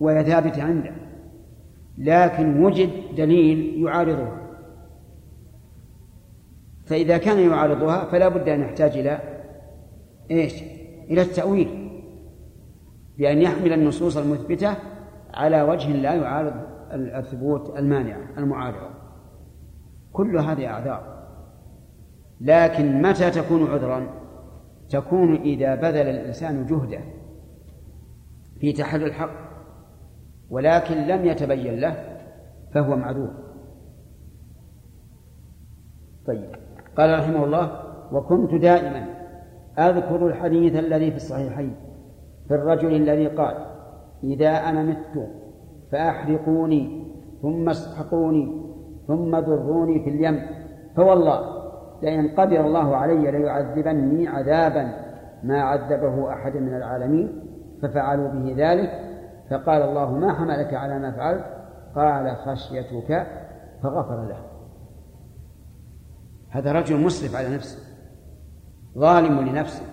وهي 0.00 0.24
ثابتة 0.24 0.62
عنده 0.62 0.92
لكن 1.98 2.64
وجد 2.64 2.90
دليل 3.16 3.82
يعارضها 3.86 4.38
فإذا 6.86 7.18
كان 7.18 7.38
يعارضها 7.38 8.04
فلا 8.10 8.28
بد 8.28 8.48
أن 8.48 8.60
يحتاج 8.60 8.96
إلى 8.98 9.18
إيش؟ 10.30 10.54
إلى 11.10 11.22
التأويل 11.22 11.68
بأن 13.18 13.42
يحمل 13.42 13.72
النصوص 13.72 14.16
المثبتة 14.16 14.74
على 15.34 15.62
وجه 15.62 15.92
لا 15.92 16.14
يعارض 16.14 16.54
الثبوت 16.92 17.76
المانع 17.78 18.16
المعارضة 18.38 18.94
كل 20.12 20.38
هذه 20.38 20.66
أعذار 20.66 21.14
لكن 22.40 23.02
متى 23.02 23.30
تكون 23.30 23.66
عذرا 23.70 24.06
تكون 24.90 25.34
إذا 25.34 25.74
بذل 25.74 26.08
الإنسان 26.10 26.66
جهده 26.66 27.00
في 28.60 28.72
تحري 28.72 29.04
الحق 29.04 29.30
ولكن 30.50 30.94
لم 30.94 31.24
يتبين 31.24 31.80
له 31.80 32.18
فهو 32.74 32.96
معذور 32.96 33.30
طيب 36.26 36.50
قال 36.98 37.18
رحمه 37.18 37.44
الله 37.44 37.80
وكنت 38.12 38.54
دائما 38.54 39.23
أذكر 39.78 40.26
الحديث 40.26 40.76
الذي 40.76 41.10
في 41.10 41.16
الصحيحين 41.16 41.76
في 42.48 42.54
الرجل 42.54 42.92
الذي 42.94 43.26
قال 43.26 43.54
إذا 44.24 44.50
أنا 44.50 44.82
مت 44.82 45.28
فأحرقوني 45.92 47.04
ثم 47.42 47.68
اسحقوني 47.68 48.62
ثم 49.08 49.40
ضروني 49.40 50.00
في 50.04 50.10
اليم 50.10 50.46
فوالله 50.96 51.64
لئن 52.02 52.28
قدر 52.28 52.60
الله 52.66 52.96
علي 52.96 53.30
ليعذبني 53.30 54.28
عذابا 54.28 54.88
ما 55.42 55.62
عذبه 55.62 56.30
أحد 56.32 56.56
من 56.56 56.76
العالمين 56.76 57.40
ففعلوا 57.82 58.28
به 58.28 58.54
ذلك 58.56 58.90
فقال 59.50 59.82
الله 59.82 60.12
ما 60.18 60.32
حملك 60.34 60.74
على 60.74 60.98
ما 60.98 61.10
فعلت 61.12 61.44
قال 61.96 62.36
خشيتك 62.36 63.26
فغفر 63.82 64.24
له 64.28 64.38
هذا 66.50 66.72
رجل 66.72 66.96
مسرف 67.00 67.36
على 67.36 67.54
نفسه 67.54 67.93
ظالم 68.98 69.40
لنفسه 69.40 69.86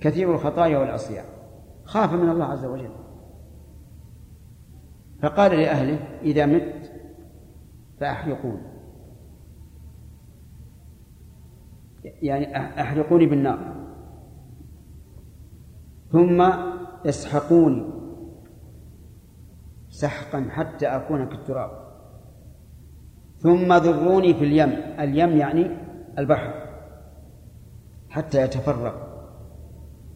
كثير 0.00 0.34
الخطايا 0.34 0.78
والعصيان 0.78 1.24
خاف 1.84 2.12
من 2.12 2.28
الله 2.30 2.44
عز 2.44 2.64
وجل 2.64 2.90
فقال 5.22 5.50
لأهله 5.52 5.98
إذا 6.22 6.46
مت 6.46 6.92
فأحرقون 8.00 8.62
يعني 12.04 12.56
أحرقوني 12.82 13.26
بالنار 13.26 13.74
ثم 16.12 16.42
اسحقوني 17.06 17.86
سحقا 19.90 20.46
حتى 20.50 20.86
أكون 20.86 21.28
كالتراب 21.28 21.70
ثم 23.38 23.72
ذروني 23.72 24.34
في 24.34 24.44
اليم 24.44 24.70
اليم 25.00 25.36
يعني 25.36 25.70
البحر 26.18 26.67
حتى 28.10 28.42
يتفرق 28.42 28.94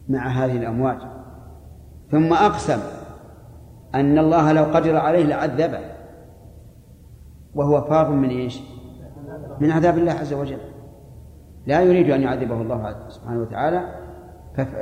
مع 0.08 0.28
هذه 0.28 0.56
الأمواج 0.56 0.98
ثم 2.10 2.32
أقسم 2.32 2.78
أن 3.94 4.18
الله 4.18 4.52
لو 4.52 4.64
قدر 4.64 4.96
عليه 4.96 5.24
لعذبه 5.24 5.78
وهو 7.54 7.80
فار 7.82 8.10
من 8.10 8.28
إيش 8.28 8.60
من 9.60 9.70
عذاب 9.70 9.98
الله 9.98 10.12
عز 10.12 10.32
وجل 10.32 10.58
لا 11.66 11.80
يريد 11.80 12.10
أن 12.10 12.22
يعذبه 12.22 12.60
الله 12.62 12.96
سبحانه 13.08 13.40
وتعالى 13.42 13.94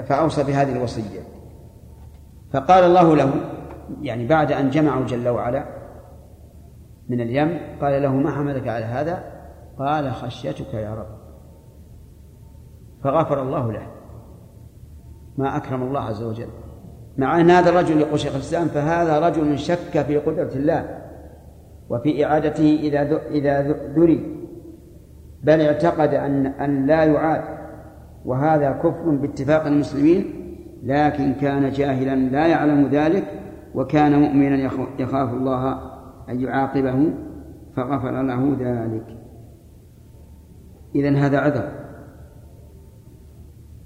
فأوصى 0.06 0.44
بهذه 0.44 0.72
الوصية 0.76 1.20
فقال 2.52 2.84
الله 2.84 3.16
له 3.16 3.30
يعني 4.00 4.26
بعد 4.26 4.52
أن 4.52 4.70
جمعوا 4.70 5.04
جل 5.06 5.28
وعلا 5.28 5.64
من 7.08 7.20
اليم 7.20 7.58
قال 7.80 8.02
له 8.02 8.12
ما 8.14 8.30
حملك 8.30 8.68
على 8.68 8.84
هذا 8.84 9.24
قال 9.78 10.12
خشيتك 10.12 10.74
يا 10.74 10.94
رب 10.94 11.19
فغفر 13.04 13.42
الله 13.42 13.72
له 13.72 13.82
ما 15.38 15.56
أكرم 15.56 15.82
الله 15.82 16.00
عز 16.00 16.22
وجل 16.22 16.46
مع 17.18 17.40
أن 17.40 17.50
هذا 17.50 17.70
الرجل 17.70 18.00
يقول 18.00 18.20
شيخ 18.20 18.34
الإسلام 18.34 18.66
فهذا 18.68 19.28
رجل 19.28 19.58
شك 19.58 20.02
في 20.06 20.16
قدرة 20.18 20.52
الله 20.56 20.98
وفي 21.90 22.24
إعادته 22.24 22.78
إذا 22.82 23.20
إذا 23.30 23.62
ذري 23.96 24.36
بل 25.42 25.60
اعتقد 25.60 26.14
أن 26.14 26.46
أن 26.46 26.86
لا 26.86 27.04
يعاد 27.04 27.58
وهذا 28.24 28.72
كفر 28.72 29.10
باتفاق 29.10 29.66
المسلمين 29.66 30.24
لكن 30.82 31.32
كان 31.34 31.70
جاهلا 31.70 32.16
لا 32.16 32.46
يعلم 32.46 32.88
ذلك 32.88 33.24
وكان 33.74 34.20
مؤمنا 34.20 34.58
يخاف 34.98 35.30
الله 35.34 35.72
أن 36.28 36.40
يعاقبه 36.40 37.12
فغفر 37.76 38.22
له 38.22 38.56
ذلك 38.60 39.06
إذا 40.94 41.10
هذا 41.10 41.38
عذر 41.40 41.79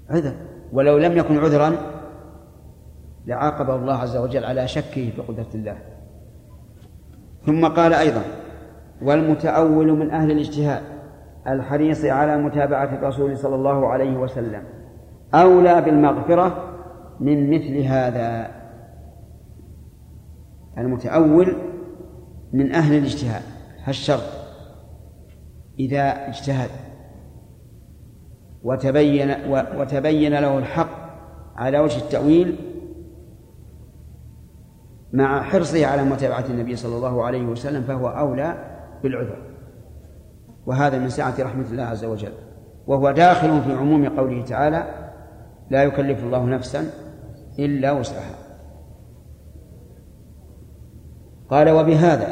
عذر 0.09 0.33
ولو 0.73 0.97
لم 0.97 1.17
يكن 1.17 1.37
عذرا 1.37 1.75
لعاقبه 3.27 3.75
الله 3.75 3.93
عز 3.93 4.17
وجل 4.17 4.45
على 4.45 4.67
شكه 4.67 5.09
في 5.15 5.21
قدرة 5.27 5.47
الله 5.55 5.77
ثم 7.45 7.67
قال 7.67 7.93
أيضا 7.93 8.21
والمتأول 9.01 9.91
من 9.93 10.09
أهل 10.11 10.31
الاجتهاد 10.31 10.83
الحريص 11.47 12.05
على 12.05 12.37
متابعة 12.37 12.95
الرسول 12.97 13.37
صلى 13.37 13.55
الله 13.55 13.87
عليه 13.87 14.11
وسلم 14.17 14.63
أولى 15.33 15.81
بالمغفرة 15.81 16.63
من 17.19 17.49
مثل 17.55 17.77
هذا 17.77 18.51
المتأول 20.77 21.55
من 22.53 22.71
أهل 22.75 22.97
الاجتهاد 22.97 23.41
هالشرط 23.83 24.23
إذا 25.79 26.27
اجتهد 26.27 26.69
وتبين 28.65 29.29
وتبين 29.77 30.37
له 30.39 30.57
الحق 30.57 30.87
على 31.57 31.79
وجه 31.79 31.97
التأويل 32.01 32.55
مع 35.13 35.41
حرصه 35.43 35.87
على 35.87 36.03
متابعة 36.03 36.43
النبي 36.49 36.75
صلى 36.75 36.95
الله 36.95 37.23
عليه 37.25 37.43
وسلم 37.45 37.83
فهو 37.83 38.07
أولى 38.07 38.53
بالعذر 39.03 39.37
وهذا 40.65 40.99
من 40.99 41.09
سعة 41.09 41.33
رحمة 41.39 41.65
الله 41.71 41.83
عز 41.83 42.05
وجل 42.05 42.33
وهو 42.87 43.11
داخل 43.11 43.61
في 43.61 43.73
عموم 43.75 44.07
قوله 44.09 44.43
تعالى 44.43 44.83
لا 45.69 45.83
يكلف 45.83 46.23
الله 46.23 46.45
نفسا 46.45 46.83
إلا 47.59 47.91
وسعها 47.91 48.35
قال 51.49 51.69
وبهذا 51.69 52.27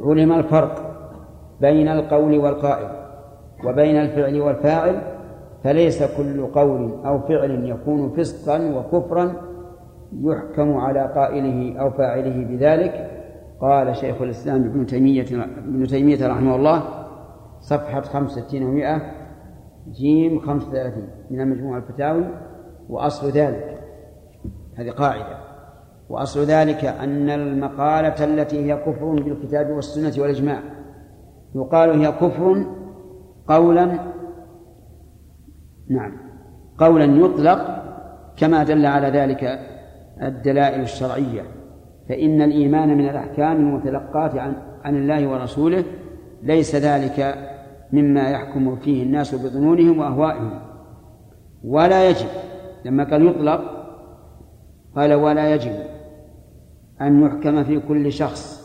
علم 0.00 0.32
الفرق 0.32 0.90
بين 1.60 1.88
القول 1.88 2.38
والقائل 2.38 3.00
وبين 3.64 3.96
الفعل 3.96 4.40
والفاعل 4.40 5.19
فليس 5.64 6.02
كل 6.02 6.46
قول 6.46 6.92
أو 7.06 7.18
فعل 7.18 7.50
يكون 7.64 8.12
فسقا 8.16 8.74
وكفرا 8.76 9.32
يحكم 10.12 10.76
على 10.76 11.12
قائله 11.14 11.80
أو 11.80 11.90
فاعله 11.90 12.44
بذلك 12.44 13.10
قال 13.60 13.96
شيخ 13.96 14.22
الإسلام 14.22 14.64
ابن 14.64 14.86
تيمية 14.86 15.26
ابن 15.68 15.86
تيمية 15.86 16.28
رحمه 16.28 16.56
الله 16.56 16.82
صفحة 17.60 18.00
65 18.00 18.60
و100 18.82 19.00
جيم 20.00 20.38
35 20.40 21.06
من 21.30 21.50
مجموع 21.50 21.76
الفتاوي 21.76 22.24
وأصل 22.88 23.28
ذلك 23.28 23.78
هذه 24.74 24.90
قاعدة 24.90 25.38
وأصل 26.08 26.40
ذلك 26.44 26.84
أن 26.84 27.28
المقالة 27.30 28.24
التي 28.24 28.64
هي 28.72 28.76
كفر 28.76 29.04
بالكتاب 29.10 29.70
والسنة 29.70 30.22
والإجماع 30.22 30.60
يقال 31.54 31.90
هي 32.04 32.12
كفر 32.12 32.64
قولا 33.48 33.98
نعم 35.90 36.12
قولا 36.78 37.04
يطلق 37.04 37.84
كما 38.36 38.64
دل 38.64 38.86
على 38.86 39.08
ذلك 39.20 39.60
الدلائل 40.22 40.80
الشرعية 40.80 41.42
فإن 42.08 42.42
الإيمان 42.42 42.88
من 42.98 43.08
الأحكام 43.08 43.56
المتلقاة 43.56 44.40
عن, 44.40 44.52
عن 44.84 44.96
الله 44.96 45.28
ورسوله 45.28 45.84
ليس 46.42 46.74
ذلك 46.74 47.34
مما 47.92 48.30
يحكم 48.30 48.76
فيه 48.76 49.02
الناس 49.02 49.34
بظنونهم 49.34 49.98
وأهوائهم 49.98 50.60
ولا 51.64 52.08
يجب 52.08 52.28
لما 52.84 53.04
قال 53.04 53.26
يطلق 53.26 53.60
قال 54.96 55.12
ولا 55.14 55.54
يجب 55.54 55.72
أن 57.00 57.22
يحكم 57.22 57.64
في 57.64 57.80
كل 57.80 58.12
شخص 58.12 58.60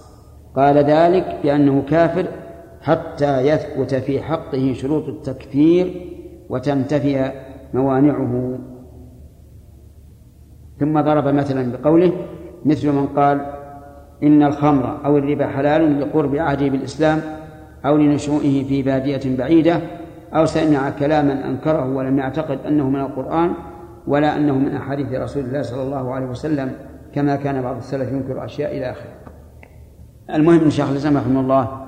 قال 0.55 0.77
ذلك 0.77 1.37
بأنه 1.43 1.81
كافر 1.89 2.25
حتى 2.81 3.39
يثبت 3.47 3.95
في 3.95 4.21
حقه 4.21 4.73
شروط 4.73 5.05
التكفير 5.07 6.14
وتنتفي 6.49 7.31
موانعه 7.73 8.59
ثم 10.79 11.01
ضرب 11.01 11.27
مثلا 11.27 11.71
بقوله 11.77 12.11
مثل 12.65 12.91
من 12.91 13.07
قال 13.07 13.51
إن 14.23 14.43
الخمر 14.43 15.05
أو 15.05 15.17
الربا 15.17 15.47
حلال 15.47 15.99
لقرب 16.01 16.35
عهده 16.35 16.69
بالإسلام 16.69 17.21
أو 17.85 17.97
لنشوئه 17.97 18.63
في 18.63 18.81
بادية 18.81 19.37
بعيدة 19.37 19.79
أو 20.33 20.45
سمع 20.45 20.89
كلاما 20.89 21.47
أنكره 21.49 21.85
ولم 21.95 22.17
يعتقد 22.17 22.59
أنه 22.67 22.89
من 22.89 22.99
القرآن 23.01 23.51
ولا 24.07 24.37
أنه 24.37 24.55
من 24.59 24.75
أحاديث 24.75 25.07
رسول 25.11 25.43
الله 25.43 25.61
صلى 25.61 25.83
الله 25.83 26.13
عليه 26.13 26.25
وسلم 26.25 26.71
كما 27.13 27.35
كان 27.35 27.61
بعض 27.61 27.77
السلف 27.77 28.11
ينكر 28.11 28.45
أشياء 28.45 28.77
إلى 28.77 28.91
آخره 28.91 29.13
المهم 30.35 30.63
أن 30.63 30.69
شيخ 30.69 30.89
الإسلام 30.89 31.17
رحمه 31.17 31.39
الله 31.39 31.85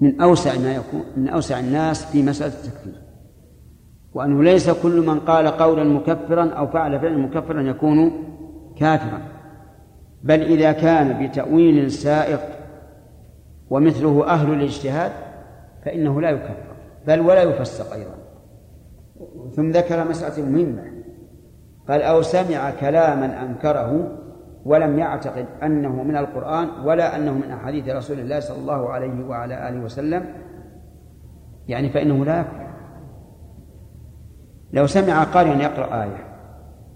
من 0.00 0.20
أوسع 0.20 0.52
ما 0.60 0.74
يكون 0.74 1.02
من 1.16 1.28
أوسع 1.28 1.60
الناس 1.60 2.04
في 2.12 2.22
مسألة 2.22 2.52
التكفير 2.52 3.03
وأنه 4.14 4.42
ليس 4.42 4.70
كل 4.70 5.06
من 5.06 5.20
قال 5.20 5.48
قولا 5.48 5.84
مكفرا 5.84 6.50
أو 6.50 6.66
فعل 6.66 7.00
فعلا 7.00 7.16
مكفرا 7.16 7.60
يكون 7.62 8.12
كافرا 8.76 9.18
بل 10.22 10.42
إذا 10.42 10.72
كان 10.72 11.26
بتأويل 11.26 11.90
سائق 11.90 12.40
ومثله 13.70 14.26
أهل 14.26 14.52
الاجتهاد 14.52 15.12
فإنه 15.84 16.20
لا 16.20 16.30
يكفر 16.30 16.56
بل 17.06 17.20
ولا 17.20 17.42
يفسق 17.42 17.92
أيضا 17.94 18.14
ثم 19.50 19.70
ذكر 19.70 20.08
مسألة 20.08 20.48
مهمة 20.48 20.84
قال 21.88 22.02
أو 22.02 22.22
سمع 22.22 22.70
كلاما 22.80 23.42
أنكره 23.42 24.18
ولم 24.64 24.98
يعتقد 24.98 25.46
أنه 25.62 26.02
من 26.02 26.16
القرآن 26.16 26.68
ولا 26.84 27.16
أنه 27.16 27.32
من 27.34 27.50
أحاديث 27.50 27.88
رسول 27.88 28.18
الله 28.18 28.40
صلى 28.40 28.56
الله 28.58 28.88
عليه 28.88 29.24
وعلى 29.26 29.68
آله 29.68 29.80
وسلم 29.84 30.24
يعني 31.68 31.90
فإنه 31.92 32.24
لا 32.24 32.40
يكفر 32.40 32.63
لو 34.74 34.86
سمع 34.86 35.22
قارئ 35.24 35.58
يقرأ 35.62 36.02
آية 36.02 36.24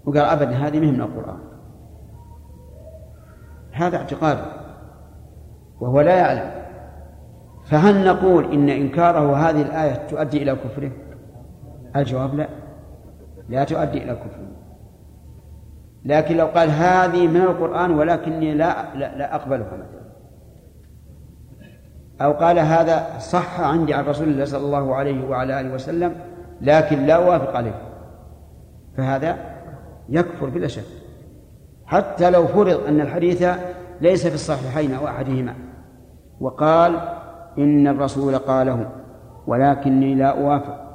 وقال 0.05 0.21
أبدا 0.21 0.51
هذه 0.51 0.79
مهم 0.79 0.93
من 0.93 1.01
القرآن 1.01 1.37
هذا 3.71 3.97
اعتقاده 3.97 4.45
وهو 5.81 6.01
لا 6.01 6.15
يعلم 6.15 6.51
فهل 7.65 8.07
نقول 8.07 8.51
إن 8.53 8.69
إنكاره 8.69 9.37
هذه 9.49 9.61
الآية 9.61 10.07
تؤدي 10.09 10.43
إلى 10.43 10.55
كفره 10.55 10.91
الجواب 11.95 12.35
لا 12.35 12.47
لا 13.49 13.63
تؤدي 13.63 13.97
إلى 14.03 14.15
كفره 14.15 14.47
لكن 16.05 16.37
لو 16.37 16.45
قال 16.45 16.69
هذه 16.69 17.27
من 17.27 17.41
القرآن 17.41 17.91
ولكني 17.91 18.53
لا 18.53 18.95
لا, 18.95 19.17
لا 19.17 19.35
أقبلها 19.35 19.67
مثلا 19.77 19.99
أو 22.21 22.33
قال 22.33 22.59
هذا 22.59 23.19
صح 23.19 23.59
عندي 23.61 23.93
عن 23.93 24.05
رسول 24.05 24.27
الله 24.29 24.45
صلى 24.45 24.65
الله 24.65 24.95
عليه 24.95 25.29
وعلى 25.29 25.59
آله 25.59 25.73
وسلم 25.73 26.15
لكن 26.61 27.05
لا 27.05 27.13
أوافق 27.13 27.55
عليه 27.55 27.81
فهذا 28.97 29.37
يكفر 30.09 30.49
بلا 30.49 30.67
شك 30.67 30.83
حتى 31.85 32.29
لو 32.29 32.47
فرض 32.47 32.83
أن 32.87 33.01
الحديث 33.01 33.47
ليس 34.01 34.27
في 34.27 34.35
الصحيحين 34.35 34.93
أو 34.93 35.07
أحدهما 35.07 35.53
وقال 36.39 36.95
إن 37.57 37.87
الرسول 37.87 38.37
قاله 38.37 38.89
ولكني 39.47 40.15
لا 40.15 40.39
أوافق 40.41 40.89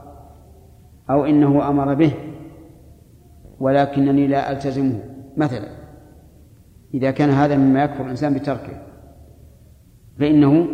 أو 1.11 1.25
إنه 1.25 1.69
أمر 1.69 1.95
به 1.95 2.13
ولكنني 3.61 4.27
لا 4.27 4.53
ألتزمه 4.53 5.01
مثلا 5.37 5.69
إذا 6.95 7.11
كان 7.11 7.31
هذا 7.31 7.57
مما 7.57 7.85
يكفر 7.85 8.05
الإنسان 8.05 8.35
بتركه 8.35 8.83
فإنه 10.21 10.67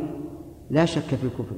لا 0.70 0.84
شك 0.84 1.14
في 1.14 1.24
الكفر 1.24 1.56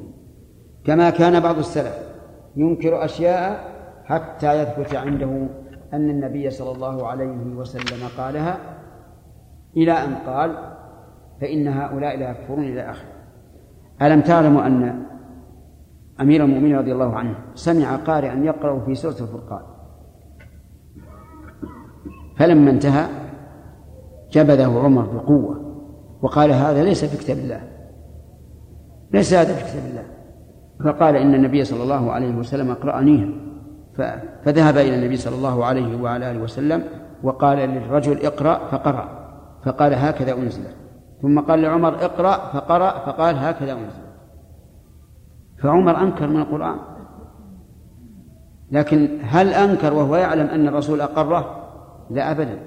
كما 0.85 1.11
كان 1.11 1.41
بعض 1.41 1.59
السلف 1.59 2.12
ينكر 2.57 3.05
أشياء 3.05 3.73
حتى 4.05 4.63
يثبت 4.63 4.95
عنده 4.95 5.49
أن 5.93 6.11
النبي 6.11 6.51
صلى 6.51 6.73
الله 6.77 7.07
عليه 7.07 7.29
وسلم 7.57 8.09
قالها 8.19 8.59
إلى 9.77 9.93
أن 9.93 10.15
قال 10.15 10.57
فإن 11.41 11.69
هؤلاء 11.69 12.17
لا 12.19 12.31
يكفرون 12.31 12.65
إلى 12.65 12.91
آخره 12.91 13.09
ألم 14.03 14.21
تعلم 14.21 14.57
أن 14.59 15.03
أمير 16.21 16.45
المؤمنين 16.45 16.79
رضي 16.79 16.93
الله 16.93 17.17
عنه 17.17 17.35
سمع 17.55 17.97
قارئا 17.97 18.45
يقرأ 18.45 18.81
في 18.85 18.95
سورة 18.95 19.13
الفرقان 19.21 19.63
فلما 22.37 22.71
انتهى 22.71 23.07
جبذه 24.31 24.79
عمر 24.85 25.03
بقوة 25.03 25.63
وقال 26.23 26.51
هذا 26.51 26.85
ليس 26.85 27.05
في 27.05 27.17
كتاب 27.17 27.37
الله 27.37 27.61
ليس 29.11 29.35
هذا 29.35 29.55
في 29.55 29.63
كتاب 29.65 29.91
الله 29.91 30.05
فقال 30.85 31.17
إن 31.17 31.35
النبي 31.35 31.65
صلى 31.65 31.83
الله 31.83 32.13
عليه 32.13 32.37
وسلم 32.37 32.71
أقرأنيها 32.71 33.29
فذهب 34.45 34.77
إلى 34.79 34.95
النبي 34.95 35.17
صلى 35.17 35.35
الله 35.37 35.65
عليه 35.65 36.03
وعلى 36.03 36.31
آله 36.31 36.41
وسلم 36.43 36.85
وقال 37.23 37.59
للرجل 37.59 38.27
اقرأ 38.27 38.59
فقرأ 38.73 39.09
فقال 39.65 39.95
هكذا 39.95 40.33
أنزلت 40.35 40.77
ثم 41.23 41.41
قال 41.41 41.59
لعمر 41.63 41.89
اقرأ 41.95 42.37
فقرأ 42.53 43.05
فقال 43.07 43.37
هكذا 43.39 43.73
أنزلت 43.73 44.13
فعمر 45.63 46.01
أنكر 46.01 46.27
من 46.29 46.41
القرآن 46.41 46.77
لكن 48.71 49.09
هل 49.23 49.49
أنكر 49.55 49.95
وهو 49.95 50.17
يعلم 50.17 50.47
أن 50.47 50.69
الرسول 50.69 51.01
أقره 51.01 51.65
لا 52.11 52.31
أبدا 52.31 52.59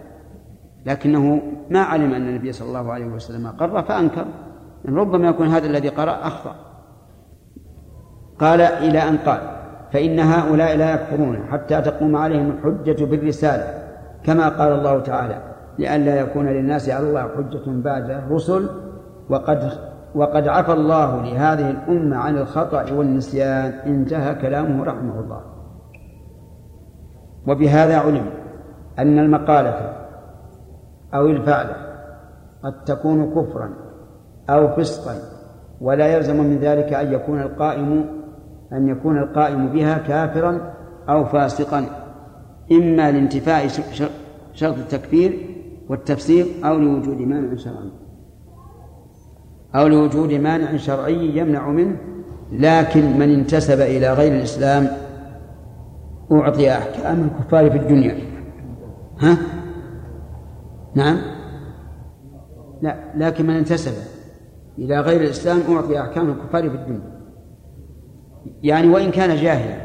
لكنه 0.86 1.42
ما 1.70 1.80
علم 1.82 2.14
أن 2.14 2.28
النبي 2.30 2.52
صلى 2.52 2.68
الله 2.68 2.94
عليه 2.94 3.06
وسلم 3.06 3.46
أقره 3.48 3.82
فأنكر 3.82 4.26
ربما 4.86 5.28
يكون 5.28 5.48
هذا 5.48 5.68
الذي 5.68 5.90
قرأ 5.90 6.28
أخطأ 6.28 6.56
قال 8.40 8.62
إلى 8.62 9.00
أن 9.04 9.18
قال 9.18 9.40
فإن 9.92 10.20
هؤلاء 10.20 10.78
لا 10.78 10.94
يكفرون 10.94 11.40
حتى 11.52 11.82
تقوم 11.82 12.16
عليهم 12.16 12.52
الحجة 12.52 13.06
بالرسالة 13.06 13.82
كما 14.24 14.50
قال 14.50 14.72
الله 14.72 15.00
تعالى 15.00 15.38
لئلا 15.80 16.20
يكون 16.20 16.46
للناس 16.48 16.90
على 16.90 17.08
الله 17.08 17.22
حجة 17.22 17.62
بعد 17.68 18.10
الرسل 18.10 18.70
وقد 19.30 19.72
وقد 20.16 20.48
عفى 20.48 20.72
الله 20.74 21.22
لهذه 21.24 21.70
الأمة 21.70 22.18
عن 22.18 22.38
الخطأ 22.38 22.86
والنسيان 22.94 23.72
انتهى 23.86 24.36
كلامه 24.36 24.84
رحمه 24.84 25.20
الله 25.20 25.42
وبهذا 27.48 27.98
علم 28.00 28.26
أن 29.00 29.20
المقالة 29.20 29.94
أو 31.14 31.26
الفعلة 31.28 31.76
قد 32.64 32.84
تكون 32.84 33.30
كفرا 33.36 33.70
أو 34.50 34.76
فسقا 34.76 35.16
ولا 35.82 36.08
يلزم 36.08 36.38
من 36.44 36.58
ذلك 36.58 36.94
أن 36.94 37.14
يكون 37.14 37.42
القائم 37.42 38.06
أن 38.74 38.88
يكون 38.88 39.18
القائم 39.18 39.68
بها 39.68 39.98
كافرا 39.98 40.74
أو 41.10 41.26
فاسقا 41.26 41.80
إما 42.72 43.12
لانتفاء 43.12 43.68
شرط 44.54 44.78
التكفير 44.78 45.56
والتفسير 45.90 46.46
أو 46.64 46.78
لوجود 46.78 47.18
مانع 47.20 47.56
شرعي 47.56 47.90
أو 49.76 49.88
لوجود 49.88 50.32
مانع 50.34 50.78
شرعي 50.78 51.38
يمنع 51.38 51.68
منه 51.70 51.98
لكن 52.52 53.12
من 53.20 53.32
انتسب 53.34 53.82
إلى 53.82 54.14
غير 54.14 54.32
الإسلام 54.36 54.88
أعطي 56.32 56.72
أحكام 56.72 57.22
الكفار 57.22 57.70
في 57.72 57.78
الدنيا 57.78 58.18
ها؟ 59.20 59.38
نعم 60.96 61.18
لا 62.82 62.96
لكن 63.16 63.48
من 63.48 63.54
انتسب 63.56 63.92
إلى 64.78 65.00
غير 65.00 65.22
الإسلام 65.22 65.60
أعطي 65.76 66.02
أحكام 66.02 66.30
الكفار 66.30 66.70
في 66.70 66.76
الدنيا 66.76 67.15
يعني 68.64 68.88
وإن 68.90 69.12
كان 69.12 69.36
جاهلا 69.36 69.82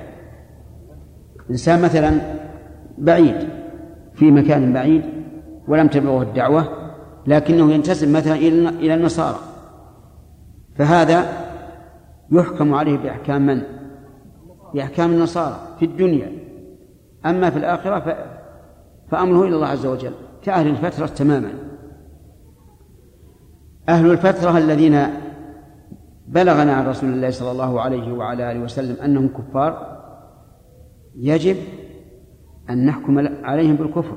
إنسان 1.50 1.82
مثلا 1.82 2.20
بعيد 2.98 3.48
في 4.14 4.30
مكان 4.30 4.72
بعيد 4.72 5.02
ولم 5.68 5.88
تبلغه 5.88 6.22
الدعوة 6.22 6.68
لكنه 7.26 7.72
ينتسب 7.72 8.08
مثلا 8.08 8.34
إلى 8.70 8.94
النصارى 8.94 9.38
فهذا 10.76 11.24
يحكم 12.32 12.74
عليه 12.74 12.96
بأحكام 12.98 13.46
من؟ 13.46 13.62
بأحكام 14.74 15.12
النصارى 15.12 15.56
في 15.78 15.84
الدنيا 15.84 16.32
أما 17.26 17.50
في 17.50 17.56
الآخرة 17.56 18.00
ف... 18.00 18.16
فأمره 19.10 19.46
إلى 19.46 19.54
الله 19.56 19.66
عز 19.66 19.86
وجل 19.86 20.12
كأهل 20.42 20.66
الفترة 20.66 21.06
تماما 21.06 21.52
أهل 23.88 24.10
الفترة 24.10 24.58
الذين 24.58 24.94
بلغنا 26.30 26.72
عن 26.74 26.86
رسول 26.86 27.10
الله 27.12 27.30
صلى 27.30 27.50
الله 27.50 27.80
عليه 27.80 28.12
وعلى 28.12 28.52
آله 28.52 28.60
وسلم 28.60 28.96
أنهم 29.04 29.28
كفار 29.28 30.00
يجب 31.16 31.56
أن 32.70 32.86
نحكم 32.86 33.28
عليهم 33.44 33.76
بالكفر 33.76 34.16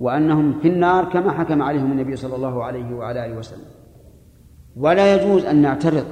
وأنهم 0.00 0.58
في 0.60 0.68
النار 0.68 1.04
كما 1.04 1.30
حكم 1.32 1.62
عليهم 1.62 1.92
النبي 1.92 2.16
صلى 2.16 2.36
الله 2.36 2.64
عليه 2.64 2.94
وعلى 2.94 3.26
آله 3.26 3.38
وسلم 3.38 3.64
ولا 4.76 5.14
يجوز 5.16 5.44
أن 5.44 5.62
نعترض 5.62 6.04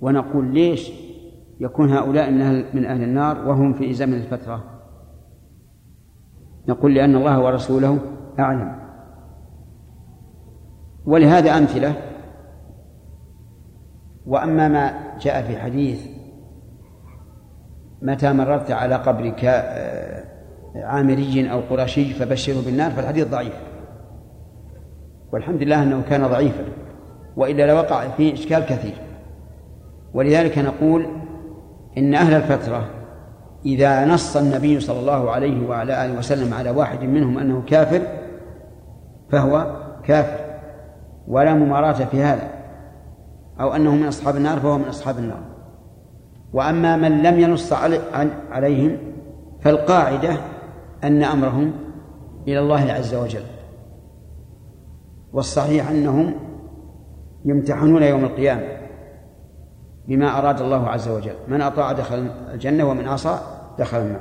ونقول 0.00 0.46
ليش 0.46 0.92
يكون 1.60 1.90
هؤلاء 1.92 2.30
من 2.74 2.84
أهل 2.84 3.02
النار 3.02 3.48
وهم 3.48 3.72
في 3.72 3.92
زمن 3.92 4.14
الفترة 4.14 4.64
نقول 6.68 6.94
لأن 6.94 7.16
الله 7.16 7.40
ورسوله 7.44 7.98
أعلم 8.38 8.76
ولهذا 11.06 11.58
أمثلة 11.58 11.92
وأما 14.28 14.68
ما 14.68 14.92
جاء 15.20 15.42
في 15.42 15.56
حديث 15.58 16.00
متى 18.02 18.32
مررت 18.32 18.70
على 18.70 18.94
قبر 18.94 19.32
آه، 19.44 20.24
عامري 20.76 21.50
أو 21.52 21.60
قرشي 21.70 22.12
فبشره 22.14 22.60
بالنار 22.66 22.90
فالحديث 22.90 23.28
ضعيف 23.28 23.52
والحمد 25.32 25.62
لله 25.62 25.82
أنه 25.82 26.02
كان 26.10 26.26
ضعيفا 26.26 26.64
وإلا 27.36 27.66
لوقع 27.66 28.08
فيه 28.08 28.32
إشكال 28.34 28.66
كثير 28.66 28.94
ولذلك 30.14 30.58
نقول 30.58 31.06
إن 31.98 32.14
أهل 32.14 32.34
الفترة 32.34 32.86
إذا 33.66 34.04
نص 34.04 34.36
النبي 34.36 34.80
صلى 34.80 35.00
الله 35.00 35.30
عليه 35.30 35.68
وعلى 35.68 36.04
آله 36.04 36.18
وسلم 36.18 36.54
على 36.54 36.70
واحد 36.70 37.02
منهم 37.02 37.38
أنه 37.38 37.62
كافر 37.66 38.00
فهو 39.30 39.76
كافر 40.04 40.40
ولا 41.28 41.54
مماراة 41.54 41.92
في 41.92 42.22
هذا 42.22 42.57
أو 43.60 43.72
أنه 43.72 43.96
من 43.96 44.06
أصحاب 44.06 44.36
النار 44.36 44.60
فهو 44.60 44.78
من 44.78 44.84
أصحاب 44.84 45.18
النار 45.18 45.40
وأما 46.52 46.96
من 46.96 47.22
لم 47.22 47.40
ينص 47.40 47.72
عليهم 48.50 48.96
فالقاعدة 49.60 50.36
أن 51.04 51.24
أمرهم 51.24 51.72
إلى 52.48 52.58
الله 52.58 52.92
عز 52.92 53.14
وجل 53.14 53.42
والصحيح 55.32 55.90
أنهم 55.90 56.34
يمتحنون 57.44 58.02
يوم 58.02 58.24
القيامة 58.24 58.68
بما 60.08 60.38
أراد 60.38 60.60
الله 60.60 60.88
عز 60.88 61.08
وجل 61.08 61.34
من 61.48 61.60
أطاع 61.62 61.92
دخل 61.92 62.26
الجنة 62.54 62.84
ومن 62.90 63.08
عصى 63.08 63.38
دخل 63.78 63.98
النار 63.98 64.20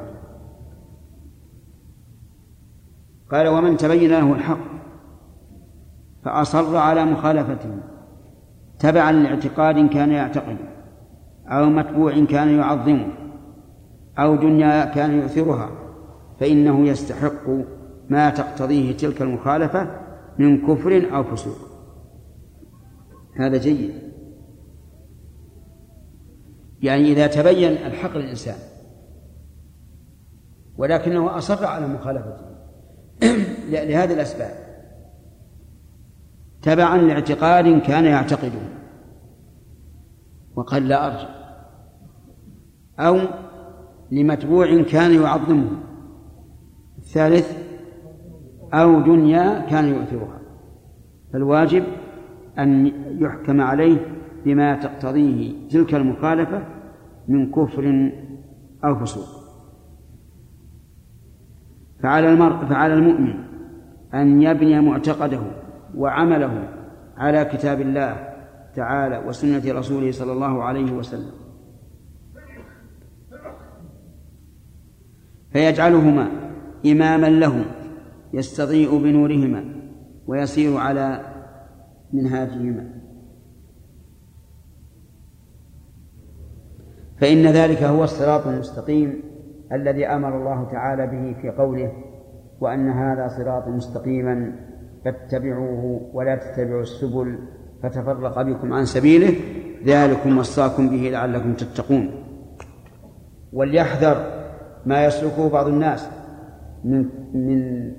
قال 3.32 3.48
ومن 3.48 3.78
تبين 3.78 4.10
له 4.10 4.32
الحق 4.34 4.58
فأصر 6.26 6.78
على 6.78 7.06
مخالفته 7.06 7.70
تبعا 8.80 9.12
لاعتقاد 9.12 9.90
كان 9.90 10.12
يعتقده 10.12 10.78
أو 11.48 11.66
متبوع 11.66 12.24
كان 12.26 12.48
يعظمه 12.60 13.08
أو 14.20 14.36
دنيا 14.36 14.86
كان 14.86 15.14
يؤثرها 15.20 15.70
فإنه 16.40 16.88
يستحق 16.88 17.50
ما 18.10 18.30
تقتضيه 18.30 18.92
تلك 18.98 19.22
المخالفة 19.22 19.88
من 20.40 20.68
كفر 20.68 21.10
أو 21.16 21.24
فسوق 21.24 21.58
هذا 23.36 23.58
جيد 23.58 23.92
يعني 26.82 27.04
إذا 27.12 27.28
تبين 27.28 27.72
الحق 27.72 28.18
للإنسان 28.18 28.56
ولكنه 30.78 31.38
أصر 31.38 31.66
على 31.66 31.88
مخالفته 31.88 32.46
لهذه 33.70 34.14
الأسباب 34.14 34.67
تبعا 36.68 36.98
لاعتقاد 36.98 37.82
كان 37.82 38.06
يعتقده 38.06 38.60
وقال 40.56 40.88
لا 40.88 41.08
أرجع 41.08 41.30
أو 43.00 43.18
لمتبوع 44.12 44.82
كان 44.82 45.12
يعظمه 45.14 45.70
الثالث 46.98 47.58
أو 48.74 49.02
دنيا 49.02 49.60
كان 49.70 49.86
يؤثرها 49.88 50.40
فالواجب 51.34 51.84
أن 52.60 52.92
يحكم 53.22 53.62
عليه 53.62 53.98
بما 54.46 54.76
تقتضيه 54.76 55.68
تلك 55.70 55.96
المخالفة 55.96 56.64
من 57.28 57.52
كفر 57.52 58.12
أو 58.86 58.96
فسوق 59.00 59.28
فعلى 62.04 62.34
المرء 62.34 62.66
فعلى 62.66 62.94
المؤمن 62.94 63.34
أن 64.14 64.42
يبني 64.42 64.82
معتقده 64.82 65.42
وعمله 65.98 66.68
على 67.18 67.46
كتاب 67.46 67.82
الله 67.82 68.34
تعالى 68.76 69.18
وسنة 69.28 69.80
رسوله 69.80 70.12
صلى 70.12 70.32
الله 70.32 70.64
عليه 70.64 70.92
وسلم 70.92 71.32
فيجعلهما 75.52 76.28
إماما 76.86 77.28
له 77.30 77.66
يستضيء 78.34 78.98
بنورهما 79.00 79.66
ويسير 80.28 80.78
على 80.78 81.22
منهاجهما 82.14 82.90
فإن 87.18 87.48
ذلك 87.48 87.84
هو 87.84 88.04
الصراط 88.04 88.48
المستقيم 88.48 89.22
الذي 89.72 90.06
أمر 90.08 90.38
الله 90.38 90.68
تعالى 90.72 91.08
به 91.08 91.42
في 91.42 91.50
قوله 91.50 91.94
وأن 92.60 92.90
هذا 92.90 93.28
صراط 93.28 93.68
مستقيما 93.68 94.67
فاتبعوه 95.12 96.10
ولا 96.14 96.36
تتبعوا 96.36 96.82
السبل 96.82 97.40
فتفرق 97.84 98.42
بكم 98.42 98.74
عن 98.74 98.86
سبيله 98.86 99.34
ذلكم 99.86 100.38
وصاكم 100.38 100.90
به 100.90 101.10
لعلكم 101.12 101.54
تتقون 101.54 102.12
وليحذر 103.54 104.16
ما 104.86 105.06
يسلكه 105.06 105.50
بعض 105.50 105.68
الناس 105.68 106.10
من 106.84 107.10
من 107.34 107.92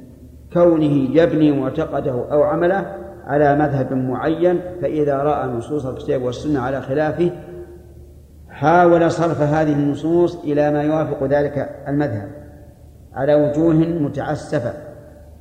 كونه 0.52 1.16
يبني 1.20 1.61
معتقده 1.61 2.32
او 2.32 2.42
عمله 2.42 2.96
على 3.24 3.56
مذهب 3.56 3.92
معين 3.92 4.61
فاذا 4.82 5.16
راى 5.18 5.48
نصوص 5.48 5.86
الكتاب 5.86 6.22
والسنه 6.22 6.61
على 6.61 6.80
خلافه 6.82 7.30
حاول 8.50 9.11
صرف 9.11 9.40
هذه 9.42 9.72
النصوص 9.72 10.44
الى 10.44 10.70
ما 10.72 10.82
يوافق 10.82 11.24
ذلك 11.24 11.70
المذهب 11.88 12.30
على 13.14 13.34
وجوه 13.34 13.74
متعسفه 13.74 14.88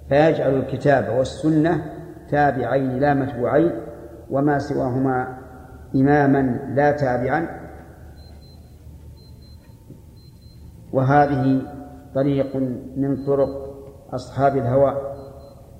فيجعل 0.09 0.55
الكتاب 0.55 1.17
والسنة 1.17 1.85
تابعين 2.29 2.99
لا 2.99 3.13
متبوعين 3.13 3.71
وما 4.29 4.59
سواهما 4.59 5.37
إماما 5.95 6.59
لا 6.75 6.91
تابعا 6.91 7.47
وهذه 10.93 11.61
طريق 12.15 12.55
من 12.97 13.23
طرق 13.25 13.67
أصحاب 14.13 14.57
الهوى 14.57 14.97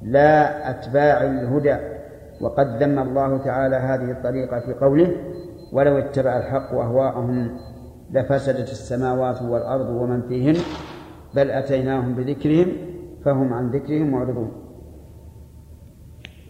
لا 0.02 0.70
أتباع 0.70 1.24
الهدى 1.24 1.76
وقد 2.42 2.84
ذم 2.84 3.00
الله 3.00 3.38
تعالى 3.38 3.76
هذه 3.76 4.12
الطريقة 4.12 4.60
في 4.60 4.74
قوله 4.74 5.12
ولو 5.72 5.98
اتبع 5.98 6.38
الحق 6.38 6.74
أهواءهم 6.74 7.58
لفسدت 8.12 8.70
السماوات 8.72 9.42
والأرض 9.42 9.90
ومن 9.90 10.22
فيهن 10.28 10.56
بل 11.36 11.52
أتيناهم 11.52 12.14
بذكرهم 12.16 12.68
فهم 13.28 13.54
عن 13.54 13.70
ذكرهم 13.70 14.12
معرضون 14.12 14.52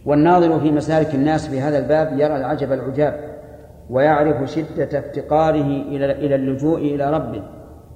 والناظر 0.06 0.60
في 0.60 0.72
مسالك 0.72 1.14
الناس 1.14 1.48
في 1.48 1.60
هذا 1.60 1.78
الباب 1.78 2.12
يرى 2.18 2.36
العجب 2.36 2.72
العجاب 2.72 3.28
ويعرف 3.90 4.50
شدة 4.50 4.98
افتقاره 4.98 5.62
إلى 5.66 6.10
إلى 6.12 6.34
اللجوء 6.34 6.78
إلى 6.78 7.10
ربه 7.10 7.42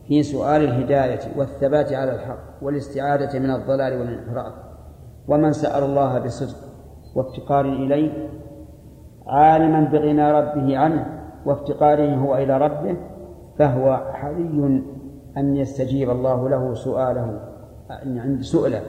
في 0.08 0.22
سؤال 0.22 0.64
الهداية 0.64 1.20
والثبات 1.36 1.92
على 1.92 2.14
الحق 2.14 2.42
والاستعادة 2.62 3.38
من 3.38 3.50
الضلال 3.50 3.98
والانحراف 4.00 4.52
ومن 5.28 5.52
سأل 5.52 5.84
الله 5.84 6.18
بصدق 6.18 6.58
وافتقار 7.16 7.64
إليه 7.64 8.28
عالما 9.26 9.80
بغنى 9.84 10.32
ربه 10.32 10.78
عنه 10.78 11.06
وافتقاره 11.46 12.14
هو 12.16 12.36
إلى 12.36 12.58
ربه 12.58 12.96
فهو 13.58 14.10
حري 14.12 14.82
أن 15.36 15.56
يستجيب 15.56 16.10
الله 16.10 16.48
له 16.48 16.74
سؤاله 16.74 17.51
أن 17.90 18.16
يعني 18.16 18.20
عند 18.20 18.40
سؤله 18.42 18.82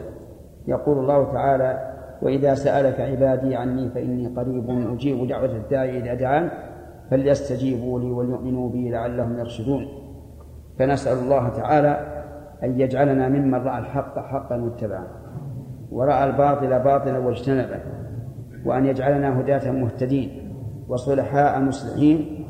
يقول 0.68 0.98
الله 0.98 1.34
تعالى 1.34 1.94
وإذا 2.22 2.54
سألك 2.56 3.00
عبادي 3.00 3.56
عني 3.56 3.90
فإني 3.90 4.28
قريب 4.28 4.70
أجيب 4.94 5.28
دعوة 5.28 5.46
الداعي 5.46 5.98
إذا 6.00 6.14
دعان 6.14 6.50
فليستجيبوا 7.12 8.00
لي 8.00 8.12
وليؤمنوا 8.12 8.70
بي 8.70 8.90
لعلهم 8.90 9.40
يرشدون 9.40 9.88
فنسأل 10.80 11.18
الله 11.18 11.50
تعالى 11.50 12.24
أن 12.64 12.80
يجعلنا 12.82 13.30
ممن 13.30 13.56
رأى 13.62 13.80
الحق 13.80 14.20
حقا 14.20 14.56
واتبعه 14.56 15.08
ورأى 15.92 16.24
الباطل 16.26 16.80
باطلا 16.80 17.18
واجتنبه 17.18 17.80
وأن 18.66 18.86
يجعلنا 18.86 19.40
هداة 19.42 19.72
مهتدين 19.72 20.56
وصلحاء 20.88 21.60
مصلحين 21.62 22.46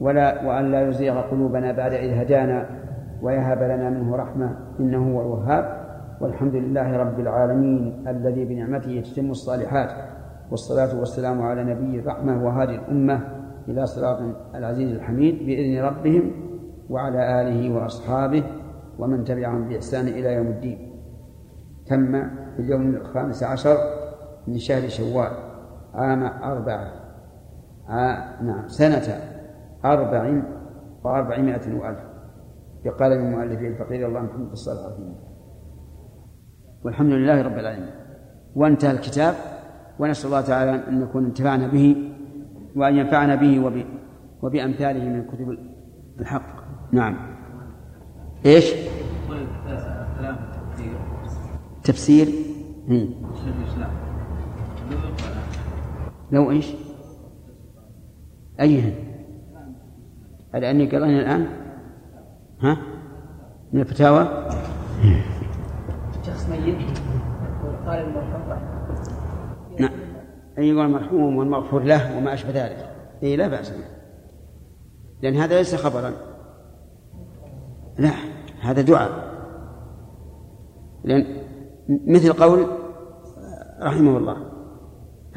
ولا 0.00 0.46
وأن 0.46 0.72
لا 0.72 0.88
يزيغ 0.88 1.20
قلوبنا 1.20 1.72
بعد 1.72 1.92
إذ 1.92 2.10
هدانا 2.10 2.66
ويهب 3.22 3.62
لنا 3.62 3.90
منه 3.90 4.16
رحمة 4.16 4.56
إنه 4.80 5.14
هو 5.16 5.20
الوهاب 5.20 5.79
والحمد 6.20 6.54
لله 6.54 6.96
رب 6.96 7.20
العالمين 7.20 8.04
الذي 8.08 8.44
بنعمته 8.44 9.00
تتم 9.00 9.30
الصالحات 9.30 9.90
والصلاة 10.50 10.98
والسلام 10.98 11.42
على 11.42 11.64
نبي 11.64 11.98
الرحمة 12.00 12.44
وهذه 12.46 12.70
الأمة 12.74 13.20
إلى 13.68 13.86
صراط 13.86 14.18
العزيز 14.54 14.90
الحميد 14.96 15.38
بإذن 15.46 15.84
ربهم 15.84 16.30
وعلى 16.90 17.40
آله 17.42 17.74
وأصحابه 17.74 18.42
ومن 18.98 19.24
تبعهم 19.24 19.68
بإحسان 19.68 20.08
إلى 20.08 20.32
يوم 20.34 20.46
الدين 20.46 20.90
تم 21.86 22.12
في 22.56 22.62
اليوم 22.62 22.94
الخامس 22.94 23.42
عشر 23.42 23.76
من 24.48 24.58
شهر 24.58 24.88
شوال 24.88 25.30
عام 25.94 26.22
أربعة 26.22 26.92
نعم 28.42 28.68
سنة 28.68 29.02
أربع 29.84 30.32
وأربعمائة 31.04 31.74
وألف 31.80 31.98
بقلم 32.84 33.30
مؤلفي 33.30 33.68
الفقير 33.68 34.08
الله 34.08 34.20
محمد 34.20 34.50
الصالح 34.52 34.80
العظيم 34.80 35.29
والحمد 36.84 37.12
لله 37.12 37.42
رب 37.42 37.58
العالمين 37.58 37.90
وانتهى 38.56 38.90
الكتاب 38.90 39.34
ونسأل 39.98 40.26
الله 40.26 40.40
تعالى 40.40 40.88
أن 40.88 41.00
نكون 41.00 41.24
انتفعنا 41.24 41.66
به 41.66 41.96
وأن 42.76 42.96
ينفعنا 42.96 43.34
به 43.34 43.60
وب... 43.60 43.72
وبأمثاله 44.42 45.04
من 45.04 45.24
كتب 45.24 45.58
الحق 46.20 46.56
نعم 46.92 47.16
إيش 48.46 48.72
تفسير 51.84 52.26
إيه. 52.90 53.08
لو 56.32 56.50
إيش 56.50 56.72
أيهن 58.60 58.92
لأني 60.54 60.86
قرأني 60.86 61.20
الآن 61.20 61.46
ها 62.60 62.76
من 63.72 63.80
الفتاوى 63.80 64.20
إيه. 65.04 65.24
شخص 66.30 66.48
ميت 66.48 66.98
وقال 67.64 67.98
المرحوم 67.98 68.58
نعم 69.78 69.92
يقول 70.58 70.86
المرحوم 70.86 71.36
والمغفور 71.36 71.82
له 71.82 72.16
وما 72.18 72.34
أشبه 72.34 72.50
ذلك 72.50 72.86
اي 73.22 73.36
لا 73.36 73.48
بأس 73.48 73.70
به 73.70 73.84
لأن 75.22 75.36
هذا 75.36 75.56
ليس 75.58 75.74
خبرا 75.74 76.12
لا 77.98 78.10
هذا 78.62 78.82
دعاء 78.82 79.10
لأن 81.04 81.26
مثل 82.06 82.32
قول 82.32 82.66
رحمه 83.82 84.16
الله 84.18 84.36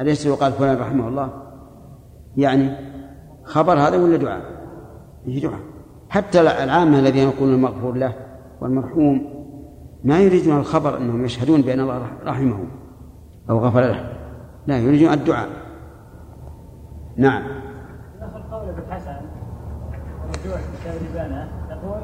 أليس 0.00 0.26
يقال 0.26 0.52
فلان 0.52 0.76
رحمه 0.78 1.08
الله 1.08 1.30
يعني 2.36 2.70
خبر 3.44 3.72
هذا 3.78 3.96
ولا 4.02 4.16
دعاء؟ 4.16 4.42
دعاء 5.26 5.60
حتى 6.08 6.40
العامة 6.64 6.98
الذين 6.98 7.22
يقولون 7.28 7.54
المغفور 7.54 7.92
له 7.96 8.12
والمرحوم 8.60 9.33
ما 10.04 10.18
يريدون 10.20 10.56
الخبر 10.56 10.96
أنهم 10.98 11.24
يشهدون 11.24 11.62
بأن 11.62 11.80
الله 11.80 12.02
رحمه 12.24 12.64
أو 13.50 13.58
غفر 13.58 13.80
له 13.80 14.12
لا 14.66 14.78
يريدون 14.78 15.12
الدعاء 15.12 15.48
نعم 17.16 17.42
قول 18.52 18.68
ابن 18.68 18.82
حسن 18.92 19.16
رجوع 20.28 20.58
الشاذبانة 20.78 21.48
يقول 21.70 22.00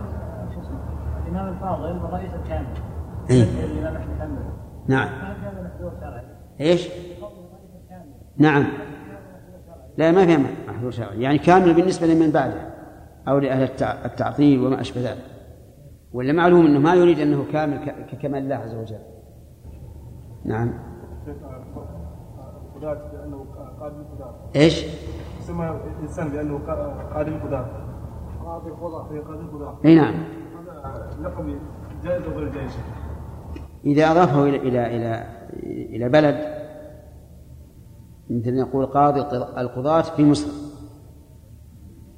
الإمام 1.27 1.53
الفاضل 1.53 2.03
والرئيس 2.05 2.31
الكامل 2.45 2.67
إيه؟ 3.31 3.43
الإمام 3.65 3.97
أحمد 3.97 4.21
حنبل 4.21 4.41
نعم 4.89 5.09
هذا 5.09 5.71
محذور 5.73 5.93
شرعي 6.01 6.25
إيش؟ 6.61 6.89
نعم 8.39 8.65
لا 9.99 10.13
ما 10.13 10.27
فيها 10.27 10.39
محذور 10.69 10.91
شرعي 10.91 11.21
يعني 11.23 11.39
كامل 11.39 11.75
بالنسبة 11.75 12.07
لمن 12.07 12.31
بعده 12.31 12.71
أو 13.29 13.39
لأهل 13.39 13.63
التعطيل 14.05 14.67
وما 14.67 14.81
أشبه 14.81 15.01
ذلك 15.01 15.23
ولا 16.13 16.33
معلوم 16.33 16.67
أنه 16.67 16.79
ما 16.79 16.95
يريد 16.95 17.19
أنه 17.19 17.45
كامل 17.53 17.79
ككمال 18.13 18.39
الله 18.43 18.55
عز 18.55 18.75
وجل 18.75 18.99
نعم 20.45 20.73
قادم 23.81 24.05
إيش؟ 24.57 24.85
يسمى 25.41 25.81
الإنسان 25.99 26.29
بانه 26.29 26.59
قادم 27.15 27.33
القدرة 27.35 27.89
قاضي 28.45 28.71
القضاء 28.71 29.03
قادم 29.23 29.41
القضاء 29.41 29.79
أي 29.85 29.95
نعم 29.95 30.15
هذا 30.85 31.11
لقب 31.23 31.59
جائز 32.05 32.27
وغير 32.27 32.49
جائز 32.53 32.79
إذا 33.85 34.11
أضافه 34.13 34.43
إلى 34.45 34.57
إلى 34.57 34.87
إلى 34.97 35.25
إلى 35.97 36.09
بلد 36.09 36.37
مثل 38.31 38.55
يقول 38.59 38.87
قاضي 38.87 39.21
القضاة 39.63 40.01
في 40.03 40.25
مصر 40.25 40.51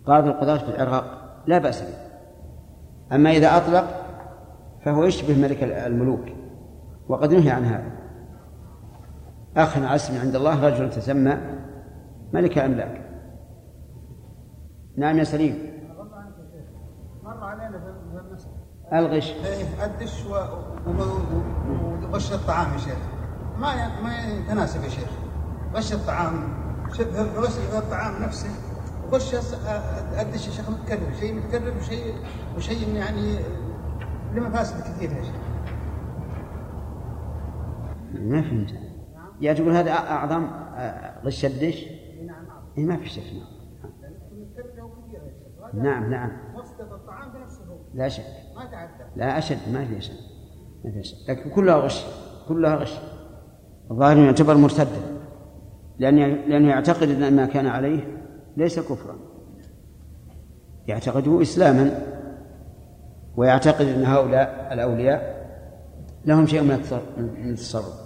قاضي 0.07 0.29
القضاة 0.31 0.57
في 0.59 0.69
العراق 0.77 1.05
لا 1.47 1.59
بأس 1.59 1.83
به 1.83 2.12
أما 3.13 3.31
إذا 3.33 3.57
أطلق 3.57 4.05
فهو 4.85 5.05
يشبه 5.05 5.43
ملك 5.43 5.63
الملوك 5.63 6.25
وقد 7.09 7.35
نهي 7.35 7.51
عن 7.51 7.65
هذا 7.65 7.91
أخ 9.57 9.77
على 9.79 9.95
اسم 9.95 10.19
عند 10.21 10.37
الله 10.37 10.67
رجل 10.69 10.91
تسمى 10.91 11.39
ملك 12.33 12.59
الأملاك 12.59 13.03
نعم 14.97 15.19
يا 15.19 15.25
سليم 15.25 15.59
مر 17.25 17.45
علينا 17.45 17.79
في 17.79 17.95
الغش 18.99 19.33
الدش 19.85 20.27
وغش 20.27 22.33
الطعام 22.33 22.73
يا 22.73 22.79
شيخ 22.79 22.97
ما 23.59 24.01
ما 24.03 24.25
يتناسب 24.25 24.85
يا 24.85 24.89
شيخ 24.89 25.09
غش 25.75 25.93
الطعام 25.93 26.49
شبه 26.93 27.23
غش 27.41 27.59
الطعام 27.79 28.23
نفسه 28.23 28.51
بخش 29.13 29.35
ادش 30.17 30.41
شيخ 30.51 30.71
متكرر 30.71 31.13
شيء 31.21 31.35
متكرر 31.35 31.73
وشيء 31.79 32.15
وشيء 32.57 32.89
يعني 32.95 33.39
لمفاسد 34.35 34.81
كثيره 34.81 35.13
يا 35.13 35.23
شيخ 35.25 35.35
ما 38.15 38.43
فهمت 38.43 38.75
يعني 39.41 39.59
تقول 39.59 39.73
هذا 39.77 39.91
اعظم 39.93 40.47
غش 41.25 41.45
الدش 41.45 41.85
نعم 42.29 42.45
إيه 42.79 42.85
ما 42.85 42.97
في 42.97 43.09
شك 43.09 43.23
نعم 45.75 45.83
نعم 45.83 46.11
نعم 46.11 46.31
الطعام 46.81 47.33
بنفسه 47.33 47.65
نعم. 47.65 47.79
لا 47.95 48.09
شك 48.09 48.25
ما 48.57 48.65
تعدى 48.71 49.05
لا 49.17 49.39
اشد 49.39 49.73
ما 49.73 49.85
في 49.87 50.01
شك 50.01 50.13
ما 50.85 50.93
في 50.93 51.03
شك 51.03 51.17
لكن 51.31 51.51
كلها 51.51 51.77
غش 51.77 52.07
كلها 52.49 52.75
غش 52.75 52.99
الظاهر 53.91 54.17
يعتبر 54.17 54.57
مرتدا 54.57 55.21
لأنه 55.99 56.27
لأنه 56.27 56.69
يعتقد 56.71 57.09
أن 57.09 57.37
ما 57.37 57.47
كان 57.47 57.67
عليه 57.67 58.22
ليس 58.57 58.81
كفرا 58.81 59.15
يعتقده 60.89 61.43
إسلاما 61.43 61.91
ويعتقد 63.37 63.87
أن 63.87 64.05
هؤلاء 64.05 64.69
الأولياء 64.73 65.33
لهم 66.25 66.47
شيء 66.47 66.63
من 66.63 67.51
التصرف 67.51 68.03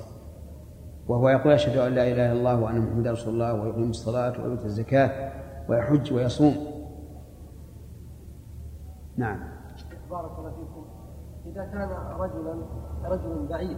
وهو 1.09 1.29
يقول 1.29 1.53
أشهد 1.53 1.77
أن 1.77 1.93
لا 1.95 2.03
إله 2.09 2.33
إلا 2.33 2.33
الله 2.33 2.61
وأن 2.61 2.79
محمدا 2.79 3.11
رسول 3.13 3.35
الله 3.35 3.55
ويقيم 3.55 3.91
الصلاة 3.91 4.43
ويؤتي 4.45 4.65
الزكاة 4.65 5.33
ويحج 5.69 6.13
ويصوم 6.13 6.55
نعم 9.17 9.39
بارك 10.11 10.39
الله 10.39 10.51
فيكم 10.51 10.85
إذا 11.49 11.65
كان 11.65 11.89
رجلا 12.19 12.55
رجل 13.05 13.47
بعيد 13.51 13.77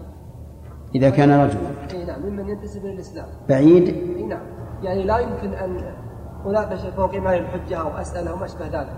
إذا 0.94 1.10
كان 1.10 1.30
رجلا 1.30 1.96
اي 2.00 2.04
نعم 2.04 2.22
ممن 2.22 2.48
ينتسب 2.48 2.84
إلى 2.84 2.92
الإسلام 2.94 3.26
بعيد 3.48 3.88
اي 3.88 4.22
نعم 4.22 4.46
يعني 4.82 5.02
لا 5.04 5.18
يمكن 5.18 5.52
أن 5.54 5.96
مناقشة 6.46 6.90
فوق 6.90 7.14
إمام 7.14 7.40
الحجة 7.42 7.76
أو 7.76 7.88
أسأله 7.88 8.34
وما 8.34 8.44
أشبه 8.44 8.66
ذلك 8.66 8.96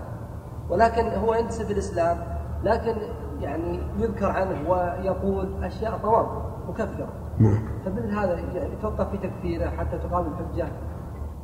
ولكن 0.69 1.01
هو 1.01 1.33
ينتسب 1.33 1.71
الإسلام 1.71 2.17
لكن 2.63 2.95
يعني 3.41 3.79
يذكر 3.99 4.25
عنه 4.29 4.69
ويقول 4.69 5.63
أشياء 5.63 5.97
طوام 5.97 6.25
مكفرة 6.69 7.07
نعم. 7.39 7.63
فمثل 7.85 8.11
هذا 8.17 8.39
يعني 8.53 8.75
توقف 8.81 9.09
في 9.11 9.17
تكفيره 9.17 9.69
حتى 9.69 9.97
تقام 9.97 10.25
الحجة 10.33 10.67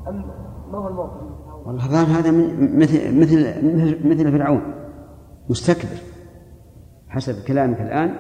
أم 0.08 0.26
ما 0.72 0.78
هو 0.78 0.88
الموقف؟ 0.88 1.22
والله 1.66 2.20
هذا 2.20 2.32
من 2.32 2.80
مثل 2.80 3.20
مثل 3.20 4.08
مثل 4.10 4.32
فرعون 4.32 4.62
مستكبر 5.50 5.98
حسب 7.10 7.44
كلامك 7.48 7.82
الآن 7.82 8.16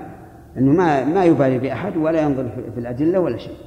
أنه 0.57 0.71
ما 0.71 1.05
ما 1.05 1.23
يبالي 1.25 1.59
بأحد 1.59 1.97
ولا 1.97 2.21
ينظر 2.21 2.49
في 2.75 2.80
الأدلة 2.80 3.19
ولا 3.19 3.38
شيء 3.38 3.57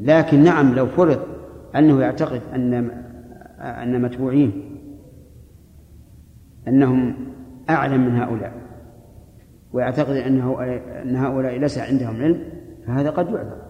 لكن 0.00 0.44
نعم 0.44 0.74
لو 0.74 0.86
فرض 0.86 1.18
أنه 1.76 2.00
يعتقد 2.00 2.40
أن 2.54 2.74
أن 3.60 4.02
متبوعين 4.02 4.70
أنهم 6.68 7.14
أعلم 7.70 8.06
من 8.06 8.16
هؤلاء 8.16 8.52
ويعتقد 9.72 10.16
أنه 10.16 10.62
أن 11.02 11.16
هؤلاء 11.16 11.56
ليس 11.58 11.78
عندهم 11.78 12.22
علم 12.22 12.50
فهذا 12.86 13.10
قد 13.10 13.26
يعذر 13.26 13.62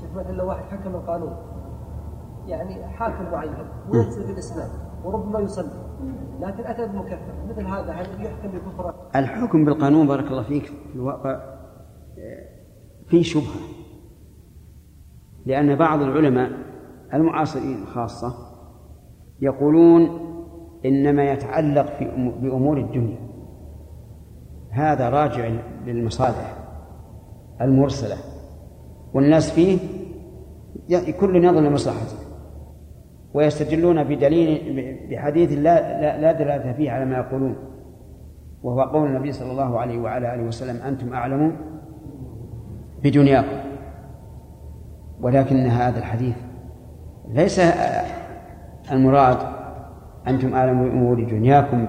شيخ 0.00 0.14
مثلا 0.16 0.32
لو 0.36 0.48
واحد 0.48 0.62
حكم 0.64 0.94
القانون 0.94 1.36
يعني 2.46 2.86
حاكم 2.86 3.32
معين 3.32 3.52
في 3.92 4.26
بالإسلام 4.26 4.68
وربما 5.04 5.40
يصلي 5.40 5.90
لكن 6.40 6.64
أتى 6.66 6.86
بمكفر 6.88 7.44
مثل 7.48 7.64
هذا 7.66 7.92
هل 7.92 8.06
يحكم 8.24 8.48
بكفرة 8.58 9.08
الحكم 9.16 9.64
بالقانون 9.64 10.06
بارك 10.06 10.26
الله 10.26 10.42
فيك 10.42 10.64
في 10.66 10.94
الواقع 10.94 11.30
آه، 12.18 12.46
فيه 13.08 13.22
شبهة 13.22 13.60
لأن 15.46 15.74
بعض 15.76 16.00
العلماء 16.02 16.50
المعاصرين 17.14 17.86
خاصة 17.86 18.34
يقولون 19.40 20.10
إنما 20.84 21.24
يتعلق 21.30 22.00
بأمور 22.42 22.78
الدنيا 22.78 23.18
هذا 24.70 25.10
راجع 25.10 25.48
للمصالح 25.86 26.56
المرسلة 27.60 28.16
والناس 29.14 29.52
فيه 29.52 29.78
كل 31.20 31.44
يظن 31.44 31.64
لمصلحته 31.64 32.16
ويستدلون 33.34 34.04
بدليل 34.04 34.82
بحديث 35.10 35.52
لا 35.52 35.60
لا, 36.00 36.20
لا 36.20 36.32
دلالة 36.32 36.72
فيه 36.72 36.90
على 36.90 37.04
ما 37.04 37.16
يقولون 37.16 37.56
وهو 38.62 38.80
قول 38.82 39.08
النبي 39.08 39.32
صلى 39.32 39.50
الله 39.52 39.80
عليه 39.80 39.98
وعلى 40.00 40.34
آله 40.34 40.42
وسلم 40.42 40.76
أنتم 40.82 41.12
أعلم 41.12 41.52
بدنياكم 43.04 43.70
ولكن 45.20 45.66
هذا 45.66 45.98
الحديث 45.98 46.34
ليس 47.34 47.60
المراد 48.92 49.38
أنتم 50.28 50.54
أعلم 50.54 50.84
بأمور 50.84 51.24
دنياكم 51.24 51.86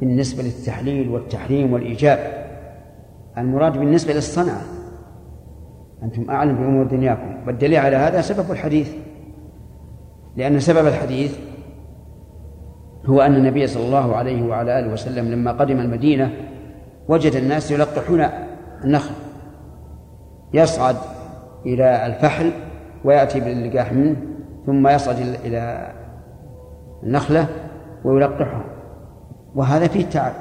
بالنسبة 0.00 0.42
للتحليل 0.42 1.08
والتحريم 1.08 1.72
والإيجاب 1.72 2.18
المراد 3.38 3.72
بالنسبة 3.72 4.12
للصنعة 4.12 4.60
أنتم 6.02 6.30
أعلم 6.30 6.56
بأمور 6.56 6.84
دنياكم 6.86 7.36
والدليل 7.46 7.76
على 7.78 7.96
هذا 7.96 8.20
سبب 8.20 8.50
الحديث 8.50 8.92
لأن 10.36 10.60
سبب 10.60 10.86
الحديث 10.86 11.36
هو 13.06 13.20
أن 13.20 13.34
النبي 13.34 13.66
صلى 13.66 13.86
الله 13.86 14.16
عليه 14.16 14.42
وعلى 14.48 14.78
آله 14.78 14.92
وسلم 14.92 15.28
لما 15.32 15.52
قدم 15.52 15.80
المدينة 15.80 16.30
وجد 17.08 17.36
الناس 17.36 17.70
يلقحون 17.70 18.26
النخل 18.84 19.14
يصعد 20.54 20.96
إلى 21.66 22.06
الفحل 22.06 22.50
ويأتي 23.04 23.40
باللقاح 23.40 23.92
منه 23.92 24.16
ثم 24.66 24.88
يصعد 24.88 25.16
إلى 25.18 25.92
النخلة 27.02 27.46
ويلقحها 28.04 28.64
وهذا 29.54 29.86
فيه 29.88 30.06
تعب 30.06 30.32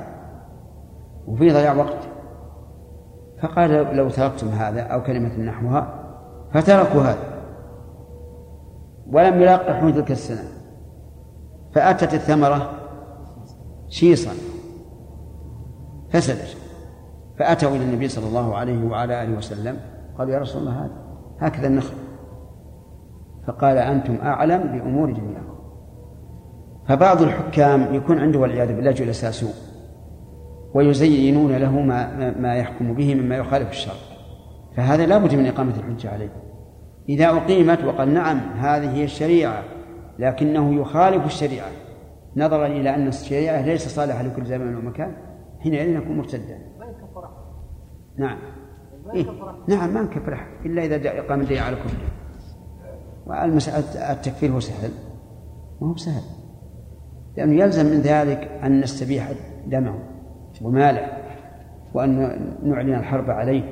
وفيه 1.28 1.54
ضياع 1.54 1.74
وقت 1.74 1.98
فقال 3.42 3.96
لو 3.96 4.10
تركتم 4.10 4.48
هذا 4.48 4.82
أو 4.82 5.04
كلمة 5.04 5.38
نحوها 5.40 5.96
فتركوا 6.54 7.02
هذا 7.02 7.32
ولم 9.12 9.42
يلقحوا 9.42 9.92
تلك 9.92 10.12
السنة 10.12 10.44
فأتت 11.76 12.14
الثمرة 12.14 12.70
شيصا 13.90 14.32
فسدت 16.10 16.58
فأتوا 17.40 17.70
إلى 17.76 17.84
النبي 17.84 18.08
صلى 18.08 18.28
الله 18.28 18.56
عليه 18.56 18.86
وعلى 18.88 19.24
آله 19.24 19.38
وسلم 19.38 19.78
قالوا 20.18 20.34
يا 20.34 20.40
رسول 20.40 20.62
الله 20.62 20.86
هذا 20.86 20.92
هكذا 21.40 21.68
النخل 21.68 21.96
فقال 23.48 23.78
أنتم 23.78 24.16
أعلم 24.16 24.62
بأمور 24.64 25.08
دنياكم 25.12 25.60
فبعض 26.88 27.22
الحكام 27.22 27.94
يكون 27.96 28.20
عنده 28.20 28.40
والعياذ 28.40 28.76
بالله 28.76 28.92
جلساء 28.92 29.32
سوء 29.32 29.54
ويزينون 30.74 31.52
له 31.56 31.72
ما, 31.80 32.32
ما 32.40 32.56
يحكم 32.56 32.94
به 32.94 33.16
مما 33.16 33.36
يخالف 33.38 33.70
الشرع 33.70 33.94
فهذا 34.78 35.06
لا 35.06 35.18
بد 35.18 35.36
من 35.36 35.48
إقامة 35.48 35.74
الحجة 35.78 36.10
عليه 36.10 36.30
إذا 37.10 37.30
أقيمت 37.30 37.84
وقال 37.84 38.14
نعم 38.14 38.38
هذه 38.40 38.92
هي 38.94 39.04
الشريعة 39.04 39.64
لكنه 40.20 40.76
يخالف 40.80 41.26
الشريعة 41.26 41.68
نظرا 42.38 42.68
إلى 42.68 42.96
أن 42.96 43.08
الشريعة 43.08 43.62
ليس 43.66 43.88
صالحة 43.88 44.24
لكل 44.24 44.46
زمان 44.46 44.76
ومكان 44.76 45.14
حينئذ 45.60 45.98
نكون 45.98 46.18
مرتدا 46.18 46.58
نعم 48.18 48.38
إيه؟ 49.14 49.26
نعم 49.68 49.94
ما 49.94 50.02
نكفر 50.02 50.40
إلا 50.66 50.84
إذا 50.86 51.20
اقام 51.20 51.42
الدليل 51.42 51.60
على 51.60 51.76
كفره 51.76 52.12
والمسألة 53.32 54.12
التكفير 54.12 54.52
هو 54.52 54.60
سهل 54.60 54.92
ما 55.82 55.88
هو 55.88 55.96
سهل 55.96 56.22
لأنه 57.38 57.64
يلزم 57.64 57.86
من 57.86 58.02
ذلك 58.02 58.52
أن 58.64 58.82
نستبيح 58.82 59.32
دمه 59.68 60.00
وماله 60.62 61.06
وأن 61.94 62.20
نعلن 62.64 62.94
الحرب 62.94 63.30
عليه 63.30 63.64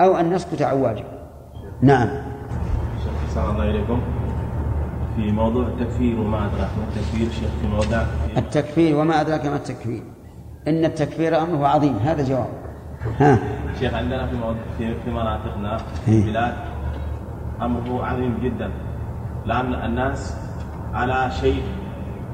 أو 0.00 0.16
أن 0.16 0.30
نسكت 0.30 0.62
عن 0.62 0.76
واجب 0.76 1.04
نعم 1.82 2.08
شيخ 3.34 3.38
الله 3.50 3.70
إليكم 3.70 4.00
في 5.16 5.32
موضوع 5.32 5.66
التكفير 5.66 6.20
وما 6.20 6.36
أدراك 6.44 6.70
ما 6.78 6.84
التكفير 6.88 7.30
شيخ 7.30 7.50
في 7.62 7.66
موضع 7.68 8.02
التكفير 8.36 8.96
وما 8.96 9.20
أدراك 9.20 9.46
ما 9.46 9.56
التكفير 9.56 10.02
إن 10.68 10.84
التكفير 10.84 11.42
أمره 11.42 11.66
عظيم 11.66 11.96
هذا 11.96 12.24
جواب 12.24 12.48
ها 13.18 13.38
شيخ 13.78 13.94
عندنا 13.94 14.26
في 14.78 14.94
في 15.04 15.10
مناطقنا 15.10 15.78
في 15.78 16.10
إيه. 16.12 16.24
البلاد 16.24 16.52
أمره 17.62 18.04
عظيم 18.06 18.38
جدا 18.42 18.70
لأن 19.46 19.74
الناس 19.74 20.36
على 20.94 21.30
شيء 21.40 21.62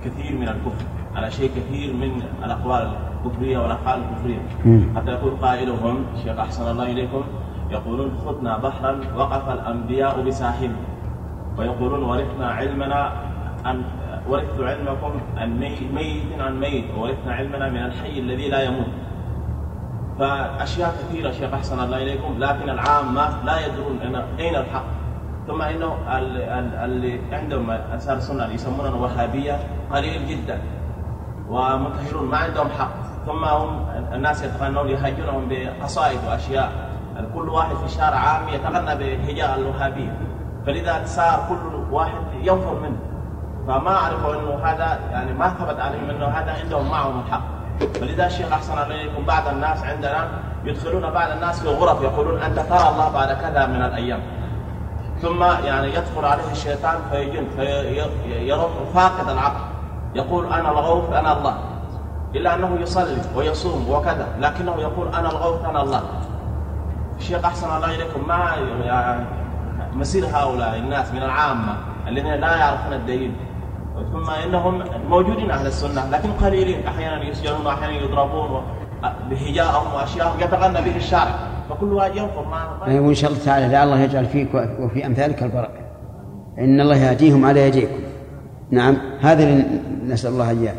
كثير 0.05 0.37
من 0.39 0.49
الكفر 0.49 0.85
على 1.17 1.31
شيء 1.31 1.51
كثير 1.57 1.95
من 1.97 2.23
الأقوال 2.45 2.91
الكفرية 3.27 3.59
والأفعال 3.59 4.01
الكفرية 4.01 4.43
حتى 4.97 5.11
يقول 5.11 5.33
قائلهم 5.43 6.05
شيخ 6.25 6.39
أحسن 6.39 6.71
الله 6.71 6.85
إليكم 6.91 7.23
يقولون 7.71 8.19
خذنا 8.27 8.57
بحرا 8.59 9.01
وقف 9.17 9.49
الأنبياء 9.49 10.21
بساحله 10.23 10.77
ويقولون 11.59 12.03
ورثنا 12.03 12.49
علمنا 12.51 13.13
أن 13.67 13.83
ورثت 14.29 14.61
علمكم 14.61 15.11
عن 15.37 15.59
ميت 15.95 16.41
عن 16.41 16.61
ميت 16.61 16.85
وورثنا 16.99 17.33
علمنا 17.33 17.69
من 17.71 17.77
الحي 17.85 18.19
الذي 18.19 18.49
لا 18.49 18.63
يموت 18.63 18.89
فاشياء 20.19 20.91
كثيره 20.91 21.31
شيخ 21.31 21.53
احسن 21.55 21.85
الله 21.85 22.03
اليكم 22.03 22.35
لكن 22.39 22.71
العامه 22.71 23.45
لا 23.45 23.67
يدرون 23.67 23.99
اين 24.39 24.57
الحق 24.57 24.85
كما 25.49 25.71
انه 25.71 25.97
اللي 26.85 27.19
عندهم 27.33 27.71
اثار 27.71 28.19
اللي 28.37 28.55
يسمونهم 28.55 29.01
وهابيه 29.03 29.57
قليل 29.93 30.27
جدا 30.29 30.59
ومنتشرون 31.49 32.31
ما 32.31 32.37
عندهم 32.39 32.69
حق 32.79 32.93
ثم 33.27 33.45
هم 33.45 33.87
الناس 34.13 34.43
يتغنون 34.43 34.89
يهجونهم 34.89 35.49
بقصائد 35.49 36.19
واشياء 36.31 36.73
كل 37.35 37.49
واحد 37.49 37.77
في 37.77 37.85
الشارع 37.85 38.17
عام 38.17 38.49
يتغنى 38.49 38.97
بهجاء 39.27 39.59
الوهابيه 39.59 40.17
فلذا 40.67 41.03
صار 41.07 41.45
كل 41.49 41.93
واحد 41.95 42.15
ينفر 42.43 42.81
منه 42.81 42.97
فما 43.67 43.95
اعرفوا 43.97 44.35
انه 44.35 44.65
هذا 44.65 44.99
يعني 45.11 45.33
ما 45.33 45.49
ثبت 45.49 45.81
عليهم 45.81 46.11
انه 46.11 46.25
هذا 46.27 46.55
عندهم 46.65 46.91
معهم 46.91 47.21
الحق 47.27 47.43
فلذا 48.01 48.27
الشيخ 48.27 48.53
احسن 48.53 48.79
عليكم 48.79 49.25
بعض 49.27 49.49
الناس 49.49 49.85
عندنا 49.85 50.29
يدخلون 50.65 51.11
بعض 51.11 51.31
الناس 51.31 51.63
في 51.63 51.69
غرف 51.69 52.03
يقولون 52.03 52.41
انت 52.43 52.57
ترى 52.59 52.89
الله 52.93 53.13
بعد 53.15 53.33
كذا 53.37 53.67
من 53.67 53.83
الايام 53.83 54.21
ثم 55.25 55.43
يعني 55.43 55.87
يدخل 55.89 56.25
عليه 56.25 56.43
الشيطان 56.53 56.97
فيجن 57.11 57.45
فيروح 57.57 58.67
فاقد 58.95 59.29
العقل 59.31 59.61
يقول 60.15 60.47
انا 60.47 60.71
الغوث 60.71 61.13
انا 61.13 61.39
الله 61.39 61.59
الا 62.35 62.55
انه 62.55 62.79
يصلي 62.81 63.19
ويصوم 63.37 63.87
وكذا 63.91 64.29
لكنه 64.41 64.75
يقول 64.79 65.09
انا 65.09 65.31
الغوث 65.31 65.65
انا 65.65 65.83
الله 65.83 66.01
الشيخ 67.19 67.45
احسن 67.45 67.67
الله 67.77 67.95
اليكم 67.95 68.29
ما 68.29 68.53
يعني 68.85 69.25
مسير 69.93 70.27
هؤلاء 70.27 70.79
الناس 70.79 71.13
من 71.13 71.23
العامه 71.23 71.75
الذين 72.09 72.35
لا 72.35 72.57
يعرفون 72.57 72.93
الدين 72.93 73.37
ثم 74.13 74.31
انهم 74.31 74.83
موجودين 75.09 75.51
اهل 75.51 75.67
السنه 75.67 76.11
لكن 76.11 76.33
قليلين 76.33 76.87
احيانا 76.87 77.25
يسجنون 77.25 77.67
واحيانا 77.67 77.93
يضربون 77.93 78.63
بحجارهم 79.31 79.95
واشياءهم 79.95 80.41
يتغنى 80.41 80.91
به 80.91 80.97
الشارع 80.97 81.35
فكل 81.71 81.93
واحد 81.93 82.17
ينظر 82.17 82.49
ما 82.51 82.87
ان 83.09 83.15
شاء 83.15 83.31
الله 83.33 83.45
تعالى 83.45 83.83
الله 83.83 84.01
يجعل 84.01 84.27
فيك 84.27 84.49
وفي 84.81 85.07
امثالك 85.07 85.43
البركه 85.43 85.81
ان 86.59 86.81
الله 86.81 86.97
يهديهم 86.97 87.45
على 87.45 87.61
يديكم 87.69 87.95
نعم 88.71 88.97
هذا 89.21 89.65
نسال 90.07 90.33
الله 90.33 90.51
اياه 90.51 90.75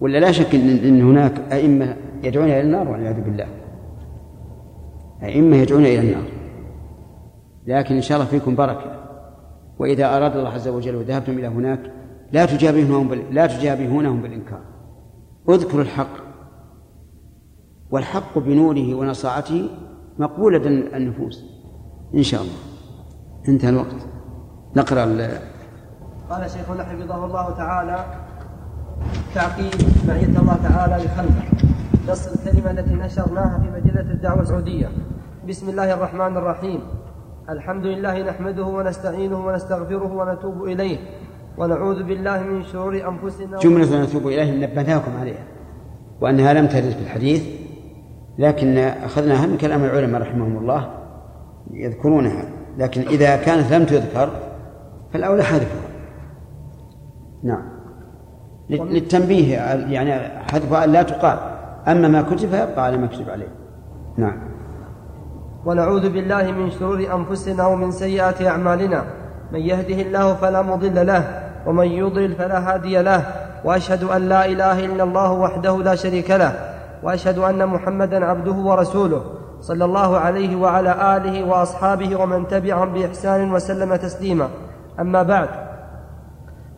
ولا 0.00 0.18
لا 0.18 0.32
شك 0.32 0.54
ان, 0.54 0.68
إن 0.68 1.08
هناك 1.10 1.32
ائمه 1.52 1.96
يدعون 2.22 2.46
الى 2.46 2.60
النار 2.60 2.88
والعياذ 2.88 3.20
بالله 3.20 3.46
ائمه 5.22 5.56
يدعون 5.56 5.82
الى 5.82 5.98
النار 6.00 6.22
لكن 7.66 7.94
ان 7.94 8.02
شاء 8.02 8.18
الله 8.18 8.28
فيكم 8.30 8.54
بركه 8.54 8.96
واذا 9.78 10.16
اراد 10.16 10.36
الله 10.36 10.50
عز 10.50 10.68
وجل 10.68 10.96
وذهبتم 10.96 11.32
الى 11.32 11.46
هناك 11.48 11.80
لا 12.32 12.44
تجابهونهم 12.46 13.08
بال... 13.08 13.22
لا 13.34 13.46
تجابهونهم 13.46 14.22
بالانكار 14.22 14.58
اذكروا 15.48 15.82
الحق 15.82 16.31
والحق 17.92 18.38
بنوره 18.38 18.94
ونصاعته 18.94 19.68
مقبولة 20.18 20.62
النفوس 20.96 21.44
إن 22.14 22.22
شاء 22.22 22.40
الله 22.42 22.54
انتهى 23.48 23.68
الوقت 23.68 23.96
نقرأ 24.76 25.00
قال 26.30 26.50
شيخنا 26.50 26.84
حفظه 26.84 27.24
الله 27.24 27.50
تعالى 27.50 28.04
تعقيب 29.34 29.74
معية 30.08 30.26
الله 30.40 30.56
تعالى 30.62 31.04
لخلقه 31.04 31.68
نص 32.08 32.26
الكلمة 32.26 32.70
التي 32.70 32.94
نشرناها 32.94 33.58
في 33.58 33.80
مجلة 33.80 34.00
الدعوة 34.12 34.42
السعودية 34.42 34.88
بسم 35.48 35.68
الله 35.68 35.94
الرحمن 35.94 36.36
الرحيم 36.36 36.80
الحمد 37.48 37.86
لله 37.86 38.22
نحمده 38.22 38.64
ونستعينه 38.64 39.46
ونستغفره 39.46 40.12
ونتوب 40.12 40.64
إليه 40.64 40.98
ونعوذ 41.58 42.02
بالله 42.02 42.40
من 42.42 42.62
شرور 42.64 43.08
أنفسنا 43.08 43.58
جملة 43.58 44.02
نتوب 44.02 44.26
إليه 44.26 44.66
نبهناكم 44.66 45.10
عليها 45.20 45.44
وأنها 46.20 46.52
لم 46.52 46.66
ترد 46.66 46.90
في 46.90 46.98
الحديث 47.02 47.61
لكن 48.38 48.78
أخذناها 48.78 49.46
من 49.46 49.56
كلام 49.56 49.84
العلماء 49.84 50.22
رحمهم 50.22 50.56
الله 50.58 50.88
يذكرونها 51.70 52.44
لكن 52.78 53.00
إذا 53.08 53.36
كانت 53.36 53.72
لم 53.72 53.84
تذكر 53.86 54.30
فالأولى 55.12 55.42
حذفها 55.42 55.80
نعم 57.44 57.62
للتنبيه 58.70 59.54
يعني 59.72 60.40
حذفها 60.52 60.86
لا 60.86 61.02
تقال 61.02 61.38
أما 61.88 62.08
ما 62.08 62.22
كتب 62.22 62.38
فيبقى 62.48 62.84
على 62.84 62.96
ما 62.96 63.06
كتب 63.06 63.30
عليه 63.30 63.48
نعم 64.18 64.38
ونعوذ 65.64 66.10
بالله 66.12 66.50
من 66.52 66.70
شرور 66.70 67.14
أنفسنا 67.14 67.66
ومن 67.66 67.90
سيئات 67.90 68.42
أعمالنا 68.42 69.02
من 69.52 69.60
يهده 69.60 70.02
الله 70.02 70.34
فلا 70.34 70.62
مضل 70.62 71.06
له 71.06 71.42
ومن 71.66 71.86
يضلل 71.86 72.34
فلا 72.34 72.74
هادي 72.74 73.02
له 73.02 73.26
وأشهد 73.64 74.04
أن 74.04 74.28
لا 74.28 74.46
إله 74.46 74.84
إلا 74.84 75.02
الله 75.02 75.32
وحده 75.32 75.78
لا 75.82 75.94
شريك 75.94 76.30
له 76.30 76.71
واشهد 77.02 77.38
ان 77.38 77.64
محمدا 77.66 78.24
عبده 78.26 78.50
ورسوله 78.52 79.22
صلى 79.60 79.84
الله 79.84 80.18
عليه 80.18 80.56
وعلى 80.56 81.16
اله 81.16 81.44
واصحابه 81.46 82.16
ومن 82.16 82.48
تبعهم 82.48 82.92
باحسان 82.92 83.52
وسلم 83.52 83.96
تسليما 83.96 84.48
اما 85.00 85.22
بعد 85.22 85.48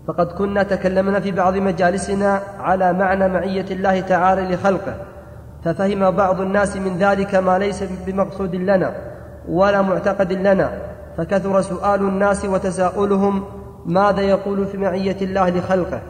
فقد 0.07 0.27
كنا 0.27 0.63
تكلمنا 0.63 1.21
في 1.21 1.31
بعض 1.31 1.57
مجالسنا 1.57 2.41
على 2.61 2.93
معنى 2.93 3.29
معيه 3.29 3.67
الله 3.71 4.01
تعالى 4.01 4.55
لخلقه 4.55 4.95
ففهم 5.65 6.11
بعض 6.11 6.41
الناس 6.41 6.77
من 6.77 6.99
ذلك 6.99 7.35
ما 7.35 7.59
ليس 7.59 7.83
بمقصود 8.07 8.55
لنا 8.55 8.93
ولا 9.49 9.83
معتقد 9.83 10.33
لنا 10.33 10.71
فكثر 11.17 11.61
سؤال 11.61 12.01
الناس 12.01 12.45
وتساؤلهم 12.45 13.45
ماذا 13.87 14.21
يقول 14.21 14.67
في 14.67 14.79
معيه 14.79 15.17
الله 15.23 15.51
لخلقه 15.51 16.01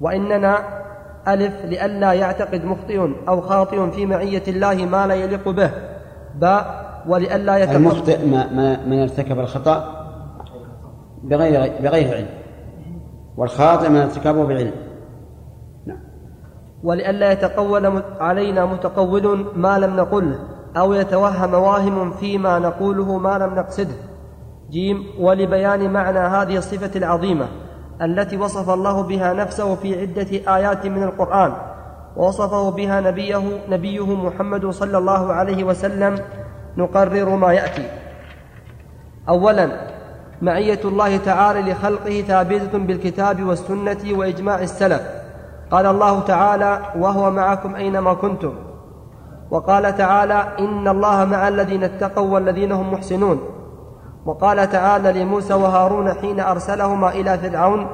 واننا 0.00 0.58
ألف 1.28 1.64
لئلا 1.64 2.12
يعتقد 2.12 2.64
مخطئ 2.64 3.08
أو 3.28 3.40
خاطئ 3.40 3.90
في 3.90 4.06
معية 4.06 4.42
الله 4.48 4.74
ما 4.74 5.06
لا 5.06 5.14
يليق 5.14 5.48
به 5.48 5.70
باء 6.34 6.86
ولئلا 7.08 7.56
يتقرب 7.56 7.76
المخطئ 7.76 8.26
ما, 8.26 8.52
ما 8.52 8.86
من 8.86 9.02
ارتكب 9.02 9.38
الخطأ 9.40 9.92
بغير 11.22 11.72
بغير 11.82 12.14
علم 12.16 12.26
والخاطئ 13.36 13.88
من 13.88 13.96
ارتكبه 13.96 14.46
بعلم 14.46 14.72
نعم 15.86 15.98
ولئلا 16.82 17.32
يتقول 17.32 18.02
علينا 18.20 18.66
متقول 18.66 19.44
ما 19.56 19.78
لم 19.78 19.96
نقله 19.96 20.38
أو 20.76 20.92
يتوهم 20.94 21.54
واهم 21.54 22.10
فيما 22.10 22.58
نقوله 22.58 23.18
ما 23.18 23.38
لم 23.38 23.54
نقصده 23.54 23.94
جيم 24.70 25.06
ولبيان 25.20 25.90
معنى 25.92 26.18
هذه 26.18 26.56
الصفة 26.56 26.90
العظيمة 26.98 27.46
التي 28.02 28.36
وصف 28.36 28.70
الله 28.70 29.02
بها 29.02 29.32
نفسه 29.32 29.74
في 29.74 30.00
عدة 30.00 30.56
آيات 30.56 30.86
من 30.86 31.02
القرآن 31.02 31.52
ووصفه 32.16 32.70
بها 32.70 33.00
نبيه 33.00 33.42
نبيه 33.68 34.06
محمد 34.14 34.66
صلى 34.66 34.98
الله 34.98 35.32
عليه 35.32 35.64
وسلم 35.64 36.18
نقرر 36.76 37.28
ما 37.28 37.52
يأتي 37.52 37.88
أولا 39.28 39.68
معية 40.42 40.80
الله 40.84 41.16
تعالى 41.16 41.72
لخلقه 41.72 42.22
ثابتة 42.28 42.78
بالكتاب 42.78 43.42
والسنة 43.42 43.98
وإجماع 44.18 44.60
السلف 44.62 45.02
قال 45.70 45.86
الله 45.86 46.20
تعالى 46.20 46.78
وهو 46.98 47.30
معكم 47.30 47.74
أينما 47.74 48.14
كنتم 48.14 48.52
وقال 49.50 49.96
تعالى 49.96 50.46
إن 50.58 50.88
الله 50.88 51.24
مع 51.24 51.48
الذين 51.48 51.84
اتقوا 51.84 52.34
والذين 52.34 52.72
هم 52.72 52.92
محسنون 52.92 53.55
وقال 54.26 54.70
تعالى 54.70 55.24
لموسى 55.24 55.54
وهارون 55.54 56.12
حين 56.12 56.40
أرسلهما 56.40 57.08
إلى 57.08 57.38
فرعون 57.38 57.86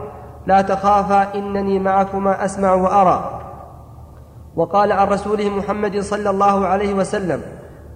لا 0.47 0.63
تخافا 0.63 1.35
إنني 1.35 1.79
معكما 1.79 2.45
أسمع 2.45 2.75
وأرى 2.75 3.39
وقال 4.57 4.93
عن 4.93 5.07
رسوله 5.09 5.49
محمد 5.49 6.01
صلى 6.01 6.31
الله 6.31 6.67
عليه 6.67 6.95
وسلم 6.95 7.43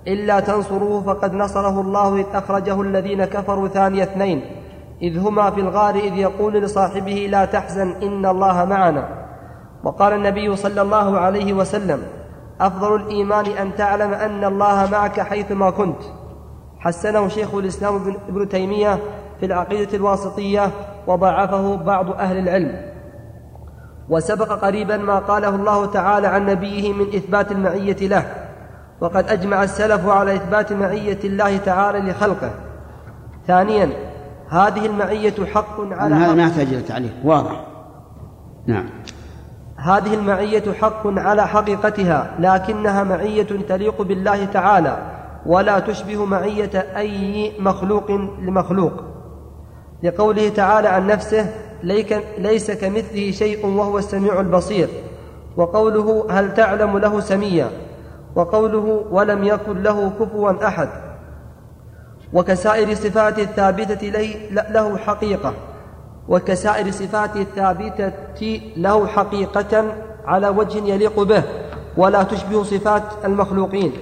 إلا 0.07 0.41
تنصروه 0.41 1.03
فقد 1.03 1.35
نصره 1.35 1.81
الله 1.81 2.17
إذ 2.17 2.27
أخرجه 2.35 2.81
الذين 2.83 3.25
كفروا 3.25 3.69
ثاني 3.69 4.03
اثنين 4.03 4.41
إذ 5.03 5.19
هما 5.19 5.51
في 5.51 5.61
الغار 5.61 5.95
إذ 5.95 6.17
يقول 6.17 6.53
لصاحبه 6.55 7.29
لا 7.31 7.45
تحزن 7.45 7.91
إن 8.03 8.27
الله 8.27 8.65
معنا 8.65 9.09
وقال 9.85 10.13
النبي 10.13 10.57
صلى 10.57 10.83
الله 10.83 11.19
عليه 11.19 11.53
وسلم 11.53 12.03
أفضل 12.61 12.95
الإيمان 12.97 13.47
أن 13.47 13.75
تعلم 13.77 14.15
أن 14.15 14.45
الله 14.45 14.89
معك 14.93 15.21
حيثما 15.21 15.71
كنت 15.71 16.03
حسنه 16.81 17.29
شيخ 17.29 17.55
الإسلام 17.55 18.15
ابن 18.29 18.49
تيمية 18.49 18.99
في 19.41 19.47
العقيدة 19.47 19.97
الواسطية 19.97 20.71
وضعفه 21.07 21.77
بعض 21.77 22.11
أهل 22.11 22.39
العلم 22.39 22.93
وسبق 24.09 24.53
قريبا 24.65 24.97
ما 24.97 25.19
قاله 25.19 25.49
الله 25.49 25.87
تعالى 25.87 26.27
عن 26.27 26.47
نبيه 26.47 26.93
من 26.93 27.07
إثبات 27.15 27.53
المعية 27.53 27.97
له 28.01 28.25
وقد 29.01 29.29
أجمع 29.29 29.63
السلف 29.63 30.09
على 30.09 30.35
إثبات 30.35 30.73
معية 30.73 31.19
الله 31.25 31.57
تعالى 31.57 31.99
لخلقه 32.11 32.51
ثانيا 33.47 33.89
هذه 34.49 34.87
المعية 34.87 35.35
حق 35.55 35.81
على 35.93 36.15
هذا 36.15 36.35
ما 36.35 36.43
يحتاج 36.43 36.67
إلى 36.67 36.83
تعليق 36.83 37.13
واضح 37.25 37.65
نعم 38.67 38.85
هذه 39.77 40.15
المعية 40.15 40.73
حق 40.81 41.07
على 41.07 41.47
حقيقتها 41.47 42.31
لكنها 42.39 43.05
معية 43.05 43.43
تليق 43.43 44.03
بالله 44.03 44.45
تعالى 44.45 44.99
ولا 45.47 45.79
تشبه 45.79 46.25
معية 46.25 46.97
أي 46.97 47.53
مخلوق 47.61 48.11
لمخلوق 48.41 48.93
لقوله 50.03 50.49
تعالى 50.49 50.89
عن 50.89 51.07
نفسه 51.07 51.53
ليس 52.39 52.71
كمثله 52.71 53.31
شيء 53.31 53.67
وهو 53.67 53.99
السميع 53.99 54.41
البصير 54.41 54.89
وقوله 55.57 56.27
هل 56.31 56.55
تعلم 56.55 56.99
له 56.99 57.21
سميا 57.21 57.71
وقوله 58.37 59.05
ولم 59.11 59.45
يكن 59.45 59.83
له 59.83 60.13
كفوا 60.21 60.67
أحد 60.67 60.89
وكسائر 62.33 62.95
صفاته 62.95 63.43
الثابتة 63.43 64.07
له 64.71 64.97
حقيقة 64.97 65.53
وكسائر 66.29 66.91
صفاته 66.91 67.41
الثابتة 67.43 68.13
له 68.77 69.07
حقيقة 69.07 69.85
على 70.27 70.49
وجه 70.49 70.79
يليق 70.85 71.23
به 71.23 71.43
ولا 71.97 72.23
تشبه 72.23 72.63
صفات 72.63 73.03
المخلوقين 73.25 73.93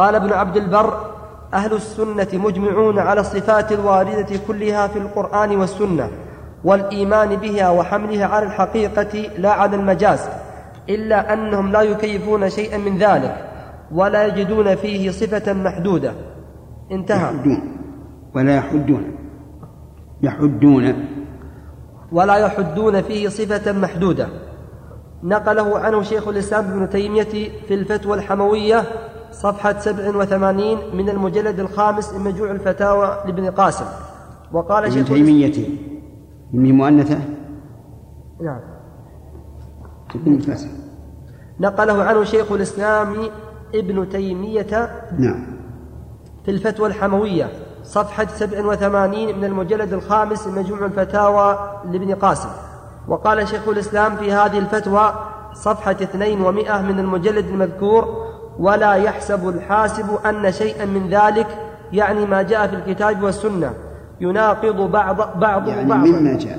قال 0.00 0.14
ابن 0.14 0.32
عبد 0.32 0.56
البر 0.56 1.06
أهل 1.54 1.72
السنة 1.72 2.28
مجمعون 2.34 2.98
على 2.98 3.20
الصفات 3.20 3.72
الواردة 3.72 4.36
كلها 4.48 4.86
في 4.86 4.98
القرآن 4.98 5.56
والسنة 5.56 6.08
والإيمان 6.64 7.36
بها 7.36 7.70
وحملها 7.70 8.26
على 8.26 8.46
الحقيقة 8.46 9.18
لا 9.38 9.50
على 9.52 9.76
المجاز 9.76 10.28
إلا 10.88 11.32
أنهم 11.32 11.72
لا 11.72 11.80
يكيفون 11.82 12.50
شيئا 12.50 12.78
من 12.78 12.98
ذلك 12.98 13.46
ولا 13.92 14.26
يجدون 14.26 14.74
فيه 14.74 15.10
صفة 15.10 15.52
محدودة 15.52 16.12
انتهى 16.92 17.34
يحدون 17.34 17.76
ولا 18.34 18.56
يحدون 18.56 19.02
يحدون 20.22 20.94
ولا 22.12 22.36
يحدون 22.36 23.02
فيه 23.02 23.28
صفة 23.28 23.72
محدودة 23.72 24.28
نقله 25.22 25.78
عنه 25.78 26.02
شيخ 26.02 26.28
الإسلام 26.28 26.64
ابن 26.64 26.88
تيمية 26.90 27.26
في 27.68 27.74
الفتوى 27.74 28.16
الحموية 28.16 28.82
صفحة 29.32 29.78
87 29.80 30.62
من 30.96 31.08
المجلد 31.08 31.58
الخامس 31.60 32.12
من 32.14 32.20
مجموع 32.20 32.50
الفتاوى 32.50 33.22
لابن 33.26 33.50
قاسم 33.50 33.84
وقال 34.52 34.84
ابن 34.84 35.04
تيمية 35.04 35.68
من 36.52 36.72
مؤنثة 36.72 37.18
نعم 38.40 38.60
ابن 40.14 40.42
قاسم 40.50 40.68
نقله 41.60 42.02
عنه 42.02 42.24
شيخ 42.24 42.52
الإسلام 42.52 43.16
ابن 43.74 44.08
تيمية 44.08 44.92
نعم 45.18 45.46
في 46.44 46.50
الفتوى 46.50 46.88
الحموية 46.88 47.50
صفحة 47.84 48.26
87 48.26 49.10
من 49.36 49.44
المجلد 49.44 49.92
الخامس 49.92 50.46
من 50.46 50.54
مجموع 50.58 50.84
الفتاوى 50.84 51.58
لابن 51.90 52.14
قاسم 52.14 52.48
وقال 53.08 53.48
شيخ 53.48 53.68
الإسلام 53.68 54.16
في 54.16 54.32
هذه 54.32 54.58
الفتوى 54.58 55.14
صفحة 55.52 55.96
200 56.16 56.82
من 56.82 56.98
المجلد 56.98 57.46
المذكور 57.46 58.29
ولا 58.60 58.94
يحسب 58.94 59.48
الحاسب 59.48 60.06
أن 60.26 60.52
شيئا 60.52 60.84
من 60.84 61.08
ذلك 61.08 61.46
يعني 61.92 62.26
ما 62.26 62.42
جاء 62.42 62.66
في 62.66 62.74
الكتاب 62.76 63.22
والسنة 63.22 63.72
يناقض 64.20 64.90
بعض 64.92 65.40
بعض 65.40 65.68
يعني 65.68 65.88
بعض 65.90 65.98
مما 66.06 66.38
جاء 66.38 66.58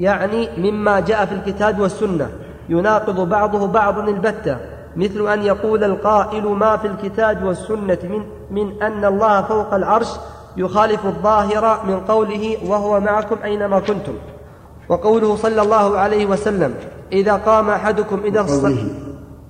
يعني 0.00 0.48
مما 0.70 1.00
جاء 1.00 1.26
في 1.26 1.34
الكتاب 1.34 1.78
والسنة 1.80 2.28
يناقض 2.68 3.28
بعضه 3.28 3.66
بعضا 3.66 4.04
البتة 4.04 4.56
مثل 4.96 5.28
أن 5.28 5.42
يقول 5.42 5.84
القائل 5.84 6.46
ما 6.48 6.76
في 6.76 6.86
الكتاب 6.86 7.44
والسنة 7.44 7.98
من, 8.10 8.22
من 8.50 8.82
أن 8.82 9.04
الله 9.04 9.42
فوق 9.42 9.74
العرش 9.74 10.08
يخالف 10.56 11.06
الظاهر 11.06 11.80
من 11.86 12.00
قوله 12.00 12.56
وهو 12.66 13.00
معكم 13.00 13.36
أينما 13.44 13.80
كنتم 13.80 14.12
وقوله 14.88 15.36
صلى 15.36 15.62
الله 15.62 15.98
عليه 15.98 16.26
وسلم 16.26 16.74
إذا 17.12 17.34
قام 17.36 17.70
أحدكم 17.70 18.20
إذا 18.24 18.40
الصلاة 18.40 18.76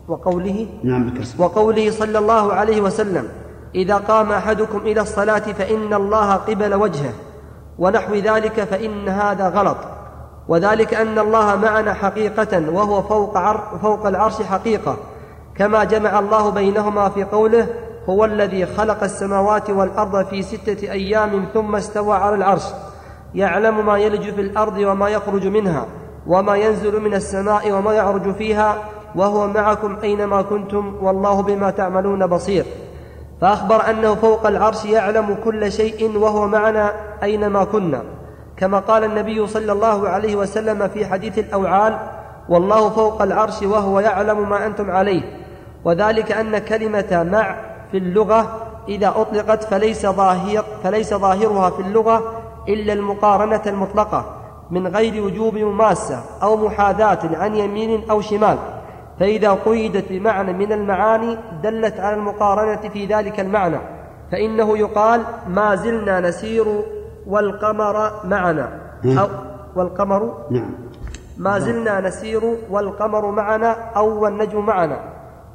وقوله 0.09 0.67
نعم 0.85 1.05
بكسر 1.11 1.43
وقوله 1.43 1.91
صلى 1.91 2.19
الله 2.19 2.53
عليه 2.53 2.81
وسلم 2.81 3.29
إذا 3.75 3.97
قام 3.97 4.33
أحدكم 4.33 4.79
إلى 4.79 5.01
الصلاة 5.01 5.39
فإن 5.39 5.95
الله 5.95 6.33
قبل 6.35 6.75
وجهه 6.75 7.13
ونحو 7.79 8.15
ذلك 8.15 8.61
فإن 8.65 9.09
هذا 9.09 9.49
غلط 9.49 9.77
وذلك 10.49 10.95
أن 10.95 11.19
الله 11.19 11.57
معنا 11.57 11.95
حقيقة 11.95 12.71
وهو 12.73 13.03
فوق, 13.03 13.37
عر 13.37 13.79
فوق 13.83 14.07
العرش 14.07 14.43
حقيقة 14.43 14.97
كما 15.57 15.85
جمع 15.85 16.19
الله 16.19 16.51
بينهما 16.51 17.09
في 17.09 17.25
قوله 17.25 17.67
هو 18.09 18.25
الذي 18.25 18.67
خلق 18.67 19.03
السماوات 19.03 19.71
والأرض 19.71 20.27
في 20.27 20.43
ستة 20.43 20.91
أيام 20.93 21.47
ثم 21.55 21.77
استوى 21.77 22.17
على 22.17 22.35
العرش 22.37 22.65
يعلم 23.35 23.87
ما 23.87 23.99
يلج 23.99 24.23
في 24.23 24.41
الأرض 24.41 24.79
وما 24.79 25.09
يخرج 25.09 25.47
منها 25.47 25.87
وما 26.27 26.55
ينزل 26.57 27.01
من 27.01 27.15
السماء 27.15 27.73
وما 27.73 27.93
يعرج 27.93 28.35
فيها 28.35 28.77
وهو 29.15 29.47
معكم 29.49 29.97
أينما 30.03 30.43
كنتم 30.43 30.95
والله 31.03 31.41
بما 31.43 31.71
تعملون 31.71 32.27
بصير 32.27 32.65
فأخبر 33.41 33.91
أنه 33.91 34.15
فوق 34.15 34.47
العرش 34.47 34.85
يعلم 34.85 35.37
كل 35.45 35.73
شيء 35.73 36.19
وهو 36.19 36.47
معنا 36.49 36.93
أينما 37.23 37.65
كنا 37.65 38.03
كما 38.57 38.79
قال 38.79 39.05
النبي 39.05 39.47
صلى 39.47 39.73
الله 39.73 40.09
عليه 40.09 40.37
وسلم 40.37 40.89
في 40.89 41.07
حديث 41.07 41.39
الأوعال 41.39 41.99
والله 42.49 42.91
فوق 42.91 43.23
العرش 43.23 43.63
وهو 43.63 44.01
يعلم 44.01 44.49
ما 44.51 44.67
أنتم 44.67 44.91
عليه 44.91 45.23
وذلك 45.85 46.33
أن 46.33 46.59
كلمة 46.59 47.29
مع 47.33 47.55
في 47.91 47.97
اللغة 47.99 48.49
إذا 48.89 49.09
أطلقت 49.17 49.65
فليس, 49.65 50.07
ظاهر 50.07 50.65
فليس 50.83 51.15
ظاهرها 51.15 51.71
في 51.71 51.83
اللغة 51.83 52.43
إلا 52.69 52.93
المقارنة 52.93 53.63
المطلقة 53.67 54.25
من 54.71 54.87
غير 54.87 55.25
وجوب 55.25 55.55
مماسة 55.59 56.21
أو 56.43 56.57
محاذاة 56.57 57.19
عن 57.39 57.55
يمين 57.55 58.11
أو 58.11 58.21
شمال 58.21 58.59
فإذا 59.21 59.53
قيدت 59.55 60.05
بمعنى 60.13 60.53
من 60.53 60.73
المعاني 60.73 61.39
دلت 61.63 62.01
على 62.01 62.17
المقارنة 62.17 62.89
في 62.89 63.07
ذلك 63.07 63.41
المعنى 63.41 63.79
فإنه 64.33 64.79
يقال 64.79 65.23
ما 65.49 65.75
زلنا 65.75 66.21
نسير 66.21 66.67
والقمر 67.27 68.11
معنا 68.27 68.69
نعم. 69.03 69.19
أو 69.19 69.29
والقمر 69.77 70.47
نعم 70.51 70.71
ما 71.39 71.51
نعم. 71.51 71.59
زلنا 71.59 72.01
نسير 72.01 72.57
والقمر 72.71 73.31
معنا 73.31 73.77
أو 73.97 74.23
والنجم 74.23 74.67
معنا 74.67 74.99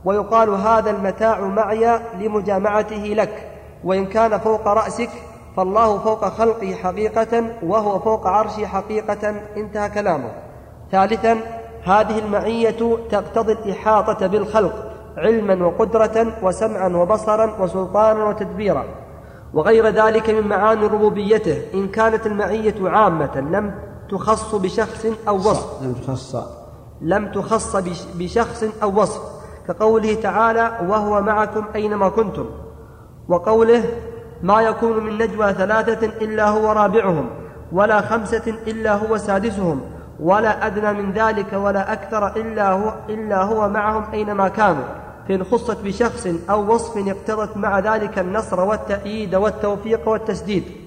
ويقال 0.05 0.49
هذا 0.49 0.89
المتاع 0.89 1.39
معي 1.39 1.99
لمجامعته 2.19 3.03
لك 3.17 3.47
وإن 3.83 4.05
كان 4.05 4.37
فوق 4.37 4.67
رأسك 4.67 5.09
فالله 5.57 5.97
فوق 5.97 6.25
خلقه 6.29 6.71
حقيقة 6.73 7.43
وهو 7.63 7.99
فوق 7.99 8.27
عرشه 8.27 8.65
حقيقة 8.65 9.33
انتهى 9.57 9.89
كلامه 9.89 10.31
ثالثا 10.91 11.37
هذه 11.87 12.19
المعية 12.19 12.97
تقتضي 13.11 13.51
الإحاطة 13.51 14.27
بالخلق 14.27 14.73
علما 15.17 15.65
وقدرة 15.67 16.33
وسمعا 16.43 16.87
وبصرا 16.89 17.55
وسلطانا 17.61 18.25
وتدبيرا 18.25 18.85
وغير 19.53 19.87
ذلك 19.89 20.29
من 20.29 20.47
معاني 20.47 20.85
ربوبيته 20.87 21.61
إن 21.73 21.87
كانت 21.87 22.27
المعية 22.27 22.75
عامة 22.89 23.37
لم 23.39 23.73
تخص 24.11 24.55
بشخص 24.55 25.05
أو 25.27 25.35
وصف 25.35 25.81
لم 25.83 25.93
تخص 25.93 26.35
لم 27.01 27.31
تخص 27.31 27.75
بشخص 28.19 28.63
أو 28.83 29.01
وصف 29.01 29.21
كقوله 29.67 30.13
تعالى 30.13 30.71
وهو 30.89 31.21
معكم 31.21 31.65
أينما 31.75 32.09
كنتم 32.09 32.45
وقوله 33.29 33.83
ما 34.43 34.61
يكون 34.61 35.03
من 35.03 35.17
نجوى 35.17 35.53
ثلاثة 35.53 36.07
إلا 36.07 36.49
هو 36.49 36.71
رابعهم 36.71 37.29
ولا 37.71 38.01
خمسة 38.01 38.53
إلا 38.67 38.93
هو 38.95 39.17
سادسهم 39.17 39.81
ولا 40.19 40.65
أدنى 40.67 40.93
من 40.93 41.11
ذلك 41.11 41.53
ولا 41.53 41.93
أكثر 41.93 42.27
إلا 42.37 42.71
هو, 42.71 42.93
إلا 43.09 43.43
هو 43.43 43.69
معهم 43.69 44.05
أينما 44.13 44.47
كانوا 44.47 44.83
فإن 45.29 45.43
خصت 45.43 45.77
بشخص 45.83 46.27
أو 46.49 46.73
وصف 46.73 47.07
اقتضت 47.07 47.57
مع 47.57 47.79
ذلك 47.79 48.19
النصر 48.19 48.59
والتأييد 48.59 49.35
والتوفيق 49.35 50.07
والتسديد 50.09 50.86